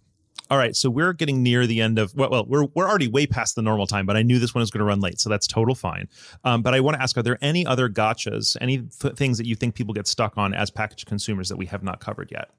[0.51, 3.27] All right, so we're getting near the end of well, well, we're we're already way
[3.27, 5.31] past the normal time, but I knew this one was going to run late, so
[5.31, 6.09] that's total fine.
[6.44, 9.47] Um, but I want to ask: Are there any other gotchas, any th- things that
[9.47, 12.51] you think people get stuck on as package consumers that we have not covered yet?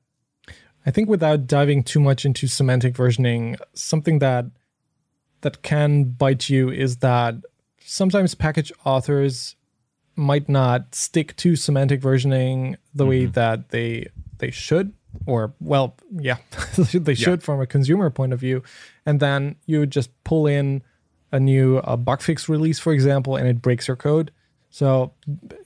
[0.85, 4.45] I think without diving too much into semantic versioning, something that
[5.41, 7.35] that can bite you is that
[7.79, 9.55] sometimes package authors
[10.15, 13.09] might not stick to semantic versioning the mm-hmm.
[13.09, 14.07] way that they
[14.39, 14.93] they should
[15.25, 16.37] or well, yeah,
[16.77, 17.45] they should yeah.
[17.45, 18.63] from a consumer point of view.
[19.05, 20.83] And then you just pull in
[21.31, 24.31] a new uh, bug fix release, for example, and it breaks your code.
[24.69, 25.13] So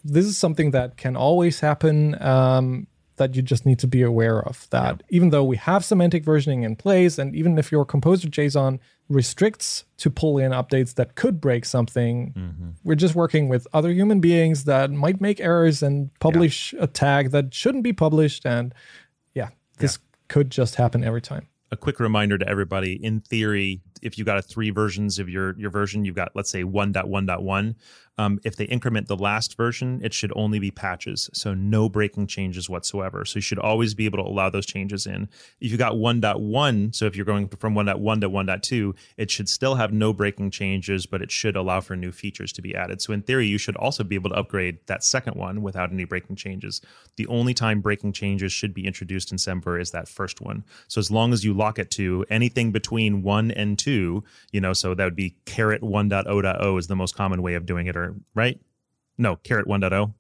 [0.04, 2.22] this is something that can always happen.
[2.22, 2.88] Um,
[3.20, 5.18] that you just need to be aware of that yeah.
[5.18, 9.84] even though we have semantic versioning in place and even if your composer json restricts
[9.98, 12.70] to pull in updates that could break something mm-hmm.
[12.84, 16.84] we're just working with other human beings that might make errors and publish yeah.
[16.84, 18.74] a tag that shouldn't be published and
[19.80, 20.18] this yeah.
[20.28, 21.48] could just happen every time.
[21.72, 25.58] A quick reminder to everybody in theory, if you got a three versions of your
[25.60, 27.76] your version, you've got let's say 1.1.1
[28.20, 31.30] um, if they increment the last version, it should only be patches.
[31.32, 33.24] So no breaking changes whatsoever.
[33.24, 35.30] So you should always be able to allow those changes in.
[35.62, 39.76] If you got 1.1, so if you're going from 1.1 to 1.2, it should still
[39.76, 43.02] have no breaking changes, but it should allow for new features to be added.
[43.02, 46.04] So in theory, you should also be able to upgrade that second one without any
[46.04, 46.82] breaking changes.
[47.16, 50.66] The only time breaking changes should be introduced in Semver is that first one.
[50.90, 54.74] So as long as you lock it to anything between 1 and 2, you know,
[54.74, 58.09] so that would be caret 1.0.0 is the most common way of doing it, or
[58.34, 58.60] right?
[59.18, 60.14] No, caret 1.0.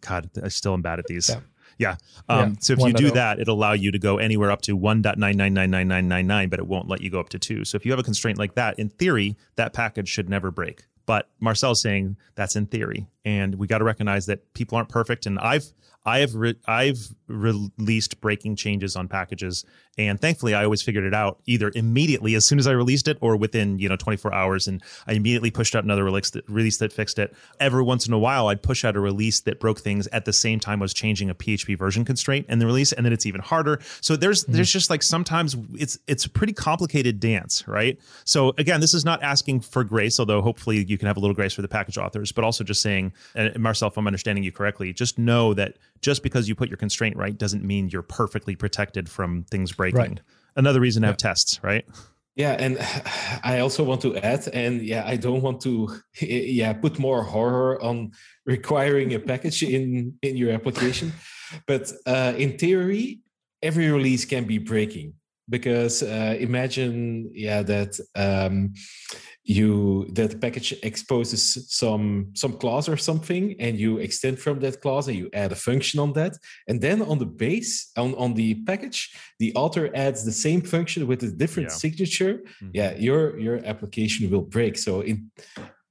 [0.00, 1.28] God, I still am bad at these.
[1.28, 1.40] Yeah.
[1.78, 1.96] Yeah.
[2.28, 2.54] Um, yeah.
[2.60, 6.58] So if you do that, it'll allow you to go anywhere up to 1.999999, but
[6.58, 7.64] it won't let you go up to two.
[7.64, 10.84] So if you have a constraint like that, in theory, that package should never break.
[11.04, 15.26] But Marcel's saying that's in theory, and we got to recognize that people aren't perfect.
[15.26, 15.72] And I've
[16.06, 19.64] I have re- I've released breaking changes on packages,
[19.98, 23.18] and thankfully I always figured it out either immediately as soon as I released it,
[23.20, 26.78] or within you know 24 hours, and I immediately pushed out another release that, release
[26.78, 27.34] that fixed it.
[27.58, 30.32] Every once in a while, I'd push out a release that broke things at the
[30.32, 33.26] same time I was changing a PHP version constraint in the release, and then it's
[33.26, 33.80] even harder.
[34.00, 34.52] So there's mm-hmm.
[34.52, 37.98] there's just like sometimes it's it's a pretty complicated dance, right?
[38.24, 41.34] So again, this is not asking for grace, although hopefully you can have a little
[41.34, 44.52] grace for the package authors, but also just saying, and Marcel, if I'm understanding you
[44.52, 48.56] correctly, just know that just because you put your constraint right doesn't mean you're perfectly
[48.56, 50.00] protected from things breaking.
[50.00, 50.20] Right.
[50.56, 51.84] Another reason to have tests, right?
[52.36, 52.78] Yeah, and
[53.44, 55.88] I also want to add, and yeah, I don't want to,
[56.20, 58.12] yeah, put more horror on
[58.44, 61.12] requiring a package in in your application,
[61.66, 63.20] but uh, in theory,
[63.62, 65.14] every release can be breaking
[65.48, 68.74] because uh, imagine, yeah, that um,
[69.46, 75.06] you that package exposes some some clause or something and you extend from that clause
[75.06, 76.36] and you add a function on that
[76.66, 81.06] and then on the base on, on the package the author adds the same function
[81.06, 81.76] with a different yeah.
[81.76, 82.70] signature mm-hmm.
[82.74, 85.30] yeah your your application will break so in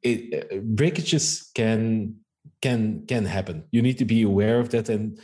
[0.03, 2.13] it uh, breakages can
[2.61, 5.17] can can happen you need to be aware of that and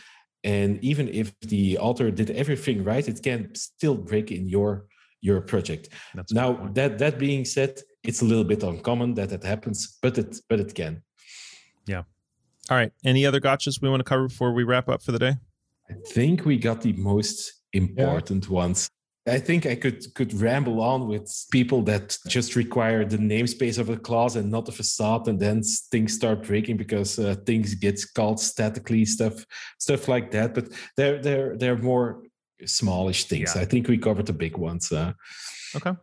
[0.43, 4.85] and even if the author did everything right it can still break in your
[5.21, 5.89] your project.
[6.15, 10.17] That's now that that being said, it's a little bit uncommon that it happens, but
[10.17, 11.03] it but it can.
[11.85, 12.03] Yeah.
[12.69, 12.91] All right.
[13.05, 15.35] Any other gotchas we want to cover before we wrap up for the day?
[15.89, 18.51] I think we got the most important yeah.
[18.51, 18.89] ones.
[19.27, 23.89] I think I could could ramble on with people that just require the namespace of
[23.89, 25.61] a clause and not a facade, and then
[25.91, 29.45] things start breaking because uh, things get called statically, stuff
[29.77, 30.55] stuff like that.
[30.55, 32.23] But they're they're they're more
[32.65, 33.53] smallish things.
[33.55, 33.61] Yeah.
[33.61, 34.91] I think we covered the big ones.
[34.91, 35.13] Uh,
[35.75, 35.93] okay.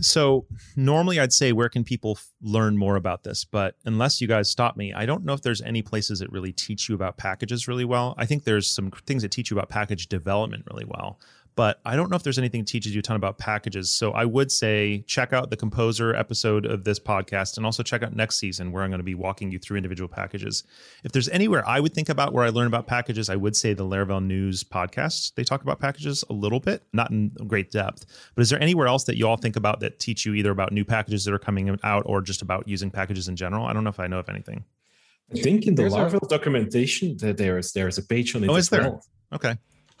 [0.00, 0.46] So
[0.76, 4.48] normally I'd say where can people f- learn more about this, but unless you guys
[4.48, 7.66] stop me, I don't know if there's any places that really teach you about packages
[7.66, 8.14] really well.
[8.16, 11.18] I think there's some things that teach you about package development really well
[11.58, 13.90] but I don't know if there's anything that teaches you a ton about packages.
[13.90, 18.04] So I would say check out the composer episode of this podcast and also check
[18.04, 20.62] out next season where I'm going to be walking you through individual packages.
[21.02, 23.72] If there's anywhere I would think about where I learn about packages, I would say
[23.72, 25.34] the Laravel News podcast.
[25.34, 28.06] They talk about packages a little bit, not in great depth.
[28.36, 30.70] But is there anywhere else that you all think about that teach you either about
[30.70, 33.66] new packages that are coming out or just about using packages in general?
[33.66, 34.62] I don't know if I know of anything.
[35.34, 36.28] I think in the there's Laravel a...
[36.28, 38.48] documentation that there is there's a page on it.
[38.48, 38.82] Oh, is there?
[38.82, 39.02] Well.
[39.32, 39.56] Okay.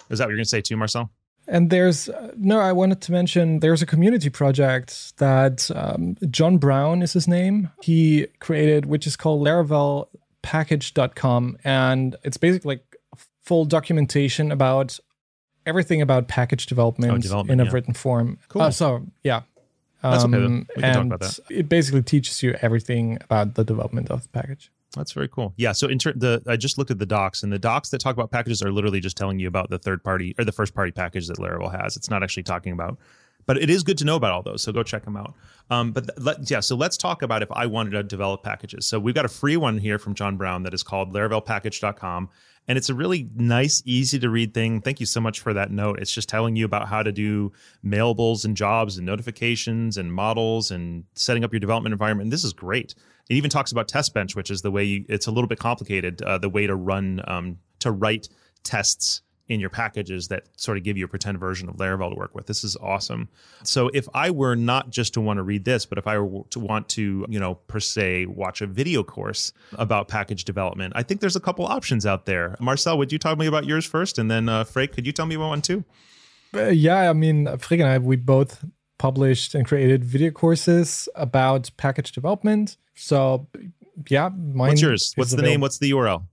[0.08, 1.10] Is that what you're going to say too, Marcel?
[1.48, 7.02] And there's no, I wanted to mention there's a community project that um, John Braun
[7.02, 7.70] is his name.
[7.82, 11.58] He created, which is called laravelpackage.com.
[11.64, 12.96] And it's basically like
[13.42, 15.00] full documentation about
[15.64, 17.74] everything about package development, oh, development in a yeah.
[17.74, 18.38] written form.
[18.48, 18.62] Cool.
[18.62, 19.42] Uh, so, yeah.
[20.02, 20.42] That's um, okay.
[20.42, 20.66] Then.
[20.76, 21.40] We can talk about that.
[21.50, 24.70] It basically teaches you everything about the development of the package.
[24.98, 25.54] That's very cool.
[25.56, 25.72] Yeah.
[25.72, 28.14] So in ter- the I just looked at the docs, and the docs that talk
[28.14, 30.92] about packages are literally just telling you about the third party or the first party
[30.92, 31.96] package that Laravel has.
[31.96, 32.98] It's not actually talking about,
[33.48, 34.62] but it is good to know about all those.
[34.62, 35.34] So go check them out.
[35.70, 38.86] Um, but th- let, yeah, so let's talk about if I wanted to develop packages.
[38.86, 42.28] So we've got a free one here from John Braun that is called LaravelPackage.com.
[42.68, 44.82] And it's a really nice, easy to read thing.
[44.82, 45.98] Thank you so much for that note.
[45.98, 47.50] It's just telling you about how to do
[47.82, 52.26] mailables and jobs and notifications and models and setting up your development environment.
[52.26, 52.94] And this is great.
[53.30, 55.58] It even talks about test bench, which is the way you, it's a little bit
[55.58, 58.28] complicated, uh, the way to run, um, to write
[58.62, 62.16] tests in your packages that sort of give you a pretend version of Laravel to
[62.16, 62.46] work with.
[62.46, 63.28] This is awesome.
[63.64, 66.44] So if I were not just to want to read this, but if I were
[66.50, 71.02] to want to, you know, per se watch a video course about package development, I
[71.02, 72.56] think there's a couple options out there.
[72.60, 74.18] Marcel, would you talk to me about yours first?
[74.18, 75.84] And then uh, Freek, could you tell me about one too?
[76.54, 78.64] Uh, yeah, I mean, Freek and I, we both
[78.98, 82.76] published and created video courses about package development.
[82.94, 83.46] So
[84.08, 84.68] yeah, mine.
[84.68, 85.12] What's yours?
[85.16, 85.52] What's the available.
[85.52, 85.60] name?
[85.60, 86.24] What's the URL?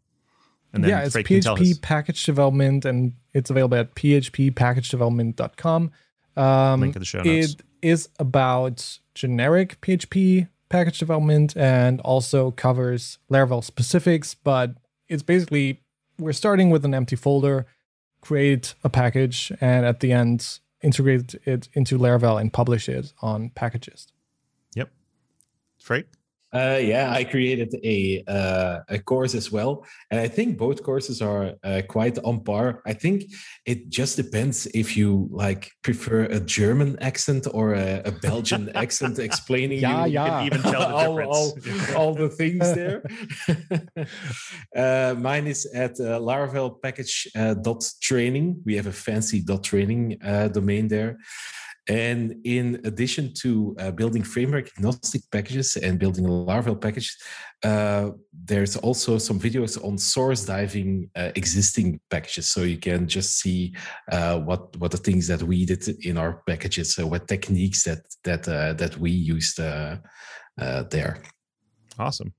[0.76, 5.92] And then yeah, it's PHP package development, and it's available at phppackagedevelopment.com.
[6.36, 7.54] Um, Link in the show notes.
[7.54, 14.76] It is about generic PHP package development and also covers Laravel specifics, but
[15.08, 15.82] it's basically
[16.20, 17.66] we're starting with an empty folder,
[18.20, 23.50] create a package, and at the end integrate it into Laravel and publish it on
[23.50, 24.08] Packagist.
[24.76, 24.92] Yep.
[25.80, 26.06] Freek?
[26.56, 31.22] Uh, yeah, I created a uh, a course as well, and I think both courses
[31.22, 32.82] are uh, quite on par.
[32.86, 33.26] I think
[33.66, 39.20] it just depends if you like prefer a German accent or a, a Belgian accent
[39.20, 40.46] explaining yeah, you yeah.
[40.46, 41.54] even tell the all, all,
[41.98, 43.04] all, the things there.
[44.74, 48.62] Uh, mine is at uh, Laravel package uh, dot training.
[48.66, 51.18] We have a fancy dot training uh, domain there.
[51.88, 57.16] And in addition to uh, building framework agnostic packages and building a Laravel package,
[57.64, 63.40] uh, there's also some videos on source diving uh, existing packages, so you can just
[63.40, 63.74] see
[64.12, 68.00] uh, what what the things that we did in our packages, so what techniques that
[68.24, 69.98] that uh, that we used uh,
[70.90, 71.22] there.
[72.00, 72.34] Awesome.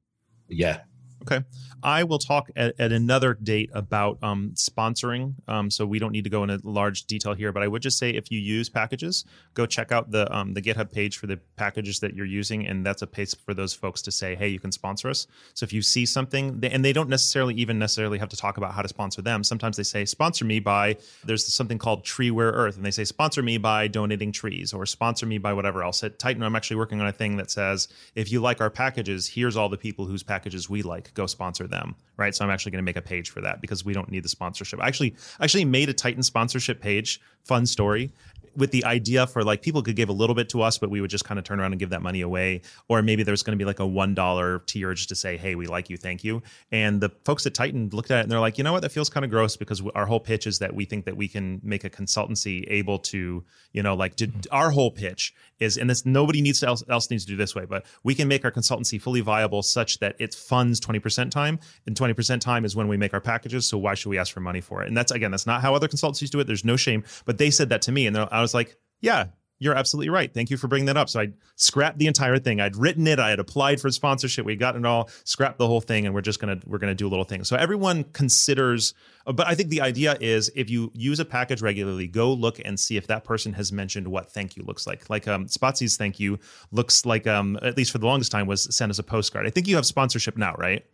[0.49, 0.81] Yeah.
[1.23, 1.45] Okay.
[1.83, 5.35] I will talk at, at another date about um, sponsoring.
[5.49, 7.99] Um, so we don't need to go into large detail here, but I would just
[7.99, 9.25] say if you use packages,
[9.55, 12.85] go check out the um, the GitHub page for the packages that you're using, and
[12.85, 15.27] that's a place for those folks to say, hey, you can sponsor us.
[15.55, 18.75] So if you see something, and they don't necessarily even necessarily have to talk about
[18.75, 19.43] how to sponsor them.
[19.43, 23.05] Sometimes they say, sponsor me by there's something called Tree Treeware Earth, and they say
[23.05, 26.03] sponsor me by donating trees or sponsor me by whatever else.
[26.03, 29.29] At Tighten, I'm actually working on a thing that says if you like our packages,
[29.29, 31.13] here's all the people whose packages we like.
[31.15, 32.35] Go sponsor them, right?
[32.35, 34.29] So I'm actually going to make a page for that because we don't need the
[34.29, 34.81] sponsorship.
[34.81, 37.21] I actually actually made a Tighten sponsorship page.
[37.45, 38.11] Fun story
[38.57, 41.01] with the idea for like people could give a little bit to us, but we
[41.01, 42.63] would just kind of turn around and give that money away.
[42.89, 45.55] Or maybe there's going to be like a one dollar tier just to say, "Hey,
[45.55, 46.43] we like you, thank you."
[46.73, 48.83] And the folks at Tighten looked at it and they're like, "You know what?
[48.83, 51.29] That feels kind of gross because our whole pitch is that we think that we
[51.29, 54.41] can make a consultancy able to, you know, like to, mm-hmm.
[54.51, 57.55] our whole pitch is, and this nobody needs to else, else needs to do this
[57.55, 61.59] way, but we can make our consultancy fully viable such that it funds 20% time,
[61.87, 63.67] and 20% time is when we make our packages.
[63.67, 64.89] So why should we ask for money for it?
[64.89, 66.47] And that's again, that's not how other consultancies do it.
[66.47, 69.27] There's no shame, but they said that to me, and I was like, yeah,
[69.59, 70.33] you're absolutely right.
[70.33, 71.09] Thank you for bringing that up.
[71.09, 72.61] So I scrapped the entire thing.
[72.61, 73.19] I'd written it.
[73.19, 74.45] I had applied for sponsorship.
[74.45, 75.09] We got it all.
[75.25, 77.45] Scrapped the whole thing, and we're just gonna we're gonna do a little thing.
[77.45, 78.93] So everyone considers.
[79.25, 82.79] But I think the idea is if you use a package regularly, go look and
[82.79, 85.09] see if that person has mentioned what thank you looks like.
[85.09, 86.39] Like um, Spatie's thank you
[86.71, 89.47] looks like um, at least for the longest time was send us a postcard.
[89.47, 90.85] I think you have sponsorship now, right?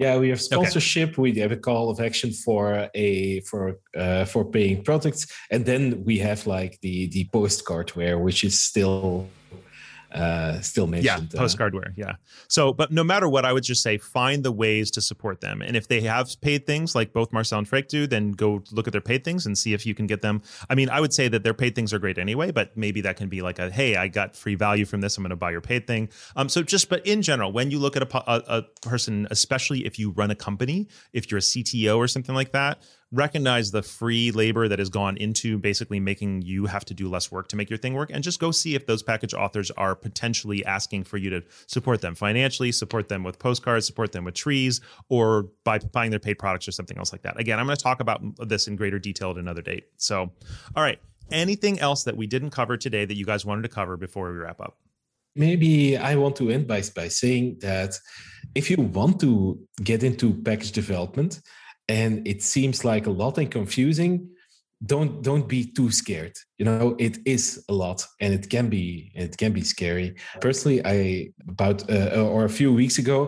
[0.00, 1.10] Yeah, we have sponsorship.
[1.10, 1.22] Okay.
[1.22, 6.04] We have a call of action for a for uh, for paying products, and then
[6.04, 9.28] we have like the the postcard where which is still
[10.12, 11.32] uh, still mentioned.
[11.32, 11.92] Yeah, uh, postcardware.
[11.96, 12.14] Yeah.
[12.48, 15.62] So, but no matter what, I would just say find the ways to support them.
[15.62, 18.86] And if they have paid things like both Marcel and Freek do, then go look
[18.86, 20.42] at their paid things and see if you can get them.
[20.68, 23.16] I mean, I would say that their paid things are great anyway, but maybe that
[23.16, 25.16] can be like a, hey, I got free value from this.
[25.16, 26.08] I'm going to buy your paid thing.
[26.36, 29.86] Um, so just, but in general, when you look at a, a, a person, especially
[29.86, 32.82] if you run a company, if you're a CTO or something like that,
[33.12, 37.30] recognize the free labor that has gone into basically making you have to do less
[37.30, 39.96] work to make your thing work and just go see if those package authors are
[39.96, 44.34] potentially asking for you to support them financially support them with postcards support them with
[44.34, 47.38] trees or by buying their paid products or something else like that.
[47.40, 49.86] Again i'm going to talk about this in greater detail at another date.
[49.96, 50.30] So
[50.76, 51.00] all right
[51.32, 54.38] anything else that we didn't cover today that you guys wanted to cover before we
[54.38, 54.78] wrap up?
[55.34, 57.98] Maybe i want to end by, by saying that
[58.54, 61.40] if you want to get into package development
[61.98, 64.14] and it seems like a lot and confusing
[64.92, 66.36] don't don't be too scared.
[66.58, 70.08] You know it is a lot and it can be it can be scary.
[70.40, 70.96] Personally i
[71.54, 73.20] about uh, or a few weeks ago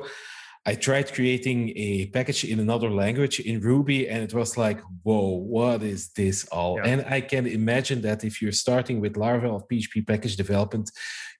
[0.70, 5.30] i tried creating a package in another language in ruby and it was like whoa
[5.54, 6.74] what is this all?
[6.76, 6.90] Yeah.
[6.90, 10.86] and i can imagine that if you're starting with laravel of php package development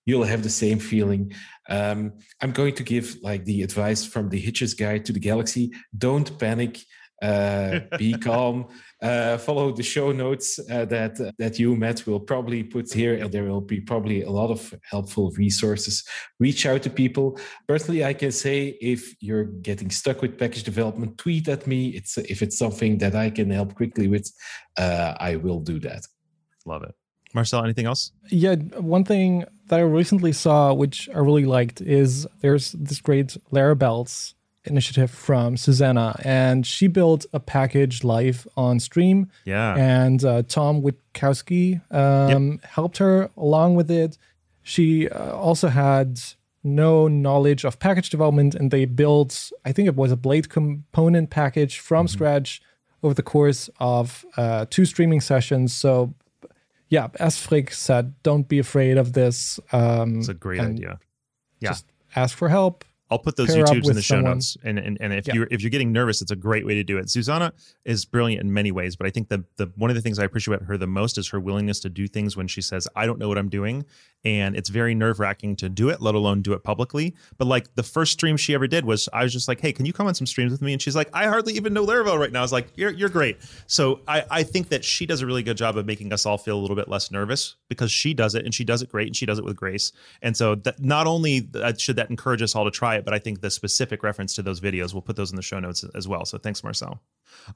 [0.04, 1.22] you'll have the same feeling.
[1.76, 2.00] Um,
[2.42, 5.64] i'm going to give like the advice from the hitches guide to the galaxy.
[6.06, 6.74] Don't panic.
[6.78, 7.01] uh,
[7.98, 8.66] be calm.
[9.00, 13.14] Uh, follow the show notes uh, that uh, that you Matt will probably put here,
[13.14, 16.04] and there will be probably a lot of helpful resources.
[16.40, 17.38] Reach out to people.
[17.68, 21.88] Personally, I can say if you're getting stuck with package development, tweet at me.
[21.88, 24.30] It's if it's something that I can help quickly with,
[24.76, 26.06] uh, I will do that.
[26.66, 26.94] Love it.
[27.34, 28.12] Marcel, anything else?
[28.28, 33.36] Yeah, one thing that I recently saw, which I really liked, is there's this great
[33.50, 39.30] Laravel's initiative from Zuzana, and she built a package live on stream.
[39.44, 39.74] Yeah.
[39.76, 42.64] And uh, Tom Witkowski um, yep.
[42.64, 44.18] helped her along with it.
[44.62, 46.20] She uh, also had
[46.64, 51.30] no knowledge of package development, and they built, I think it was a Blade component
[51.30, 52.12] package from mm-hmm.
[52.12, 52.62] scratch
[53.02, 55.74] over the course of uh, two streaming sessions.
[55.74, 56.14] So,
[56.88, 59.58] yeah, as Freek said, don't be afraid of this.
[59.72, 61.00] Um, it's a great idea.
[61.58, 61.70] Yeah.
[61.70, 64.32] Just ask for help I'll put those YouTubes in the show someone.
[64.32, 64.56] notes.
[64.64, 65.34] And and, and if yeah.
[65.34, 67.06] you if you're getting nervous, it's a great way to do it.
[67.06, 67.52] Zuzana
[67.84, 70.24] is brilliant in many ways, but I think the the one of the things I
[70.24, 73.04] appreciate about her the most is her willingness to do things when she says, I
[73.04, 73.84] don't know what I'm doing.
[74.24, 77.14] And it's very nerve wracking to do it, let alone do it publicly.
[77.38, 79.84] But like the first stream she ever did was I was just like, Hey, can
[79.86, 80.72] you come on some streams with me?
[80.72, 82.40] And she's like, I hardly even know Laravel right now.
[82.40, 83.38] I was like, You're you're great.
[83.66, 86.38] So I, I think that she does a really good job of making us all
[86.38, 89.08] feel a little bit less nervous because she does it and she does it great
[89.08, 89.92] and she does it with grace.
[90.22, 93.14] And so that not only uh, should that encourage us all to try it, but
[93.14, 94.92] I think the specific reference to those videos.
[94.92, 96.24] We'll put those in the show notes as well.
[96.24, 97.00] So thanks, Marcel.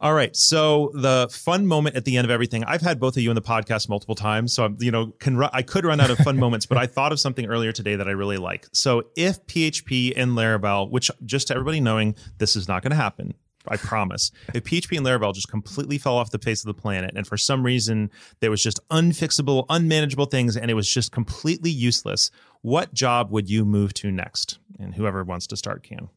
[0.01, 0.35] All right.
[0.35, 2.65] So the fun moment at the end of everything.
[2.65, 5.43] I've had both of you in the podcast multiple times, so I'm, you know, can
[5.53, 8.09] I could run out of fun moments, but I thought of something earlier today that
[8.09, 8.66] I really like.
[8.73, 12.97] So if PHP and Laravel, which just to everybody knowing, this is not going to
[12.97, 13.35] happen.
[13.69, 14.31] I promise.
[14.55, 17.36] If PHP and Laravel just completely fell off the face of the planet, and for
[17.36, 22.31] some reason there was just unfixable, unmanageable things, and it was just completely useless,
[22.62, 24.59] what job would you move to next?
[24.78, 26.09] And whoever wants to start can.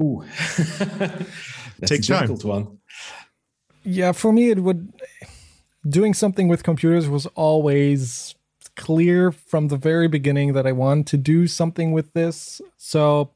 [0.00, 0.24] Ooh.
[1.78, 2.36] That's Take a time.
[2.36, 2.78] one.
[3.84, 4.92] Yeah, for me, it would
[5.88, 8.34] doing something with computers was always
[8.76, 12.60] clear from the very beginning that I wanted to do something with this.
[12.76, 13.30] So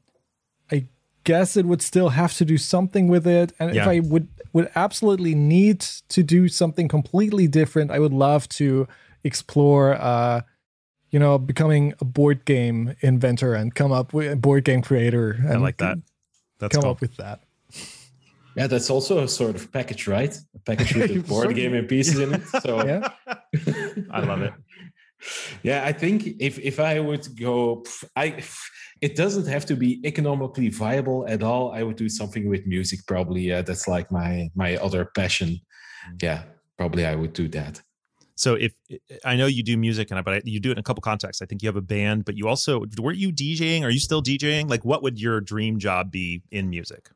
[0.71, 0.85] I
[1.23, 3.53] guess it would still have to do something with it.
[3.59, 8.49] And if I would would absolutely need to do something completely different, I would love
[8.49, 8.87] to
[9.23, 10.41] explore uh
[11.11, 15.31] you know becoming a board game inventor and come up with a board game creator
[15.31, 15.97] and I like that.
[16.59, 16.91] That's come cool.
[16.91, 17.41] up with that.
[18.59, 20.35] Yeah, that's also a sort of package, right?
[20.53, 22.43] A package with a board game and pieces in it.
[22.61, 23.07] So Yeah.
[24.11, 24.53] I love it.
[25.63, 27.83] yeah, I think if if I would go,
[28.15, 28.43] I
[29.01, 31.71] it doesn't have to be economically viable at all.
[31.71, 33.41] I would do something with music, probably.
[33.41, 35.49] Yeah, that's like my my other passion.
[35.49, 36.21] Mm.
[36.23, 36.43] Yeah,
[36.77, 37.81] probably I would do that.
[38.35, 38.71] So if
[39.25, 41.41] I know you do music, and I- but you do it in a couple contexts.
[41.41, 43.83] I think you have a band, but you also were you DJing?
[43.83, 44.69] Are you still DJing?
[44.69, 47.09] Like, what would your dream job be in music?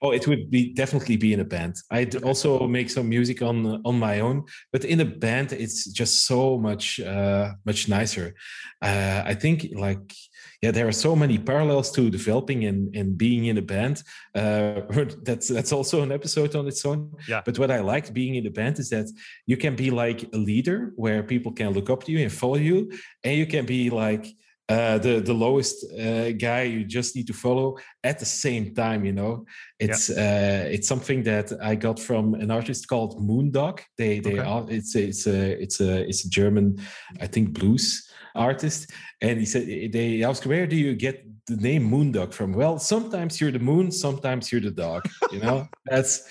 [0.00, 1.76] Oh, it would be definitely be in a band.
[1.90, 6.26] I'd also make some music on on my own, but in a band, it's just
[6.26, 8.34] so much uh, much nicer.
[8.80, 10.14] Uh, I think like
[10.62, 14.02] yeah, there are so many parallels to developing and and being in a band.
[14.34, 14.82] Uh,
[15.22, 17.12] that's that's also an episode on its own.
[17.28, 17.42] Yeah.
[17.44, 19.06] But what I like being in a band is that
[19.46, 22.56] you can be like a leader, where people can look up to you and follow
[22.56, 22.90] you,
[23.24, 24.26] and you can be like
[24.68, 29.04] uh, the the lowest uh, guy you just need to follow at the same time.
[29.04, 29.46] You know,
[29.78, 33.80] it's uh, it's something that I got from an artist called Moondog.
[33.96, 34.42] They they Okay.
[34.42, 36.80] are it's a, it's a it's a it's a German,
[37.20, 38.04] I think blues
[38.34, 38.92] artist,
[39.22, 42.52] and he said they asked where do you get the name Moondog from?
[42.52, 45.08] Well, sometimes you're the moon, sometimes you're the dog.
[45.32, 46.28] You know, that's.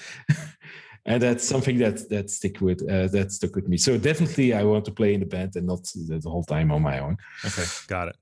[1.09, 3.77] And that's something that that stick with uh, that stuck with me.
[3.77, 6.81] So definitely, I want to play in the band and not the whole time on
[6.81, 7.15] my own.
[7.45, 8.17] Okay, got it.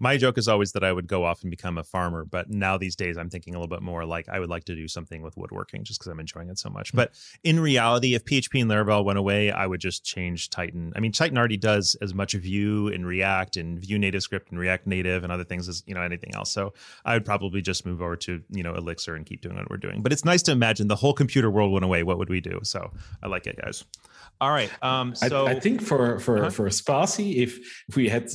[0.00, 2.78] My joke is always that I would go off and become a farmer, but now
[2.78, 5.20] these days I'm thinking a little bit more like I would like to do something
[5.22, 6.94] with woodworking just because I'm enjoying it so much.
[6.94, 7.12] But
[7.44, 10.92] in reality, if PHP and Laravel went away, I would just change Tighten.
[10.96, 14.58] I mean, Tighten already does as much Vue and React and Vue Native Script and
[14.58, 16.50] React Native and other things as you know anything else.
[16.50, 16.72] So
[17.04, 19.76] I would probably just move over to you know Elixir and keep doing what we're
[19.76, 20.00] doing.
[20.02, 22.02] But it's nice to imagine the whole computer world went away.
[22.02, 22.60] What would we do?
[22.62, 22.90] So
[23.22, 23.84] I like it, guys.
[24.40, 24.70] All right.
[24.82, 26.50] Um, so I, I think for for Uh-huh.
[26.50, 27.58] for Spatie, if
[27.88, 28.30] if we had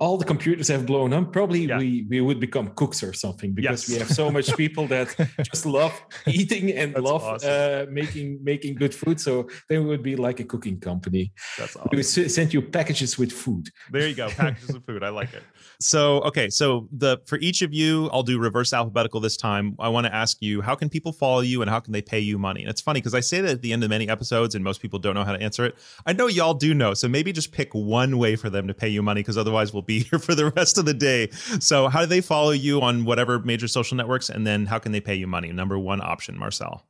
[0.00, 1.78] all the computers have blown up, probably Yeah.
[1.78, 3.88] we we would become cooks or something because Yes.
[3.90, 5.92] we have so much people that just love
[6.26, 7.50] eating and That's love awesome.
[7.50, 9.20] uh, making making good food.
[9.20, 11.32] So then we would be like a cooking company.
[11.58, 11.90] that's We awesome.
[11.92, 13.68] would s- send you packages with food.
[13.92, 14.28] There you go.
[14.30, 15.02] Packages of food.
[15.02, 15.42] I like it.
[15.80, 16.48] So, okay.
[16.50, 19.74] So the for each of you, I'll do reverse alphabetical this time.
[19.80, 22.20] I want to ask you, how can people follow you and how can they pay
[22.20, 22.60] you money?
[22.62, 24.80] And it's funny because I say that at the end of many episodes and most
[24.80, 25.74] people don't know how to answer it.
[26.06, 26.94] I know y'all do know.
[26.94, 29.82] So maybe just pick one way for them to pay you money because otherwise we'll
[29.82, 31.30] be here for the rest of the day.
[31.60, 34.28] So how do they follow you on whatever major social networks?
[34.28, 35.52] And then how can they pay you money?
[35.52, 36.86] Number one option, Marcel.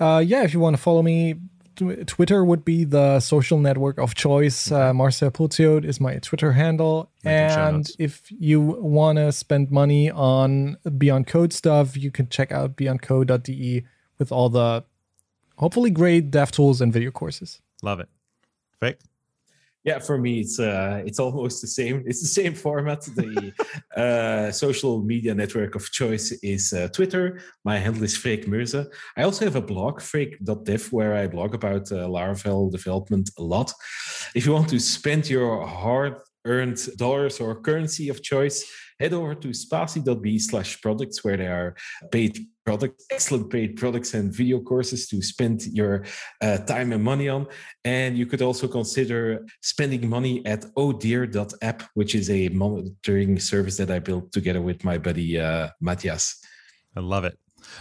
[0.00, 1.36] Uh, yeah, if you want to follow me,
[2.06, 4.70] Twitter would be the social network of choice.
[4.70, 7.10] Uh, Marcel Pociot is my Twitter handle.
[7.24, 12.76] And if you want to spend money on Beyond Code stuff, you can check out
[12.76, 13.84] beyondcode.de
[14.18, 14.84] with all the
[15.56, 17.60] hopefully great dev tools and video courses.
[17.82, 18.08] Love it.
[18.78, 18.98] Freek?
[19.84, 22.04] Yeah, for me, it's uh, it's almost the same.
[22.06, 23.02] It's the same format.
[23.02, 23.52] The
[23.96, 27.40] uh, social media network of choice is uh, Twitter.
[27.64, 28.86] My handle is Freek Murze.
[29.16, 33.72] I also have a blog, freek.dev, where I blog about uh, Laravel development a lot.
[34.36, 38.64] If you want to spend your hard-earned dollars or currency of choice,
[39.02, 41.74] head over to spatie.be slash products, where there are
[42.10, 46.04] paid products, excellent paid products and video courses to spend your
[46.40, 47.46] uh, time and money on.
[47.84, 53.90] And you could also consider spending money at ohdear.app, which is a monitoring service that
[53.90, 56.36] I built together with my buddy uh, Mattias.
[56.96, 57.36] I love it.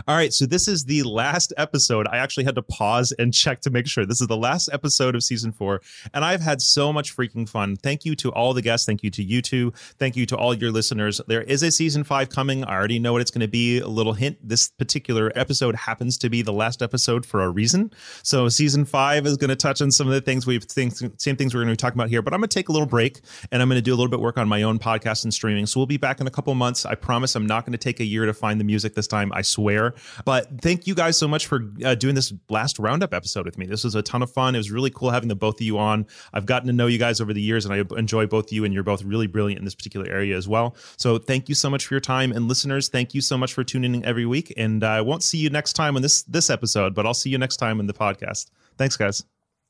[0.08, 2.08] All right, so this is the last episode.
[2.08, 4.06] I actually had to pause and check to make sure.
[4.06, 5.82] This is the last episode of season four,
[6.14, 7.76] and I've had so much freaking fun.
[7.76, 8.86] Thank you to all the guests.
[8.86, 9.72] Thank you to you two.
[10.00, 11.22] Thank you to all your listeners.
[11.28, 12.64] There is a season five coming.
[12.64, 13.80] I already know what it's going to be.
[13.80, 17.92] A little hint this particular episode happens to be the last episode for a reason.
[18.24, 21.36] So, season five is going to touch on some of the things we've think, same
[21.36, 22.88] things we're going to be talking about here, but I'm going to take a little
[22.88, 25.34] break and I'm going to do a little bit work on my own podcast and
[25.34, 25.66] streaming.
[25.66, 26.86] So, we'll be back in a couple months.
[26.86, 29.32] I promise I'm not going to take a year to find the music this time.
[29.34, 29.81] I swear.
[30.26, 33.66] But thank you guys so much for uh, doing this last roundup episode with me.
[33.66, 34.56] This was a ton of fun.
[34.56, 36.06] It was really cool having the both of you on.
[36.34, 38.66] I've gotten to know you guys over the years, and I enjoy both of you,
[38.66, 40.76] and you're both really brilliant in this particular area as well.
[40.98, 43.64] So thank you so much for your time, and listeners, thank you so much for
[43.64, 44.54] tuning in every week.
[44.58, 47.38] And I won't see you next time on this this episode, but I'll see you
[47.38, 48.52] next time in the podcast.
[48.78, 49.24] Thanks, guys.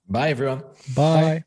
[0.10, 0.64] Bye, everyone.
[0.96, 1.44] Bye.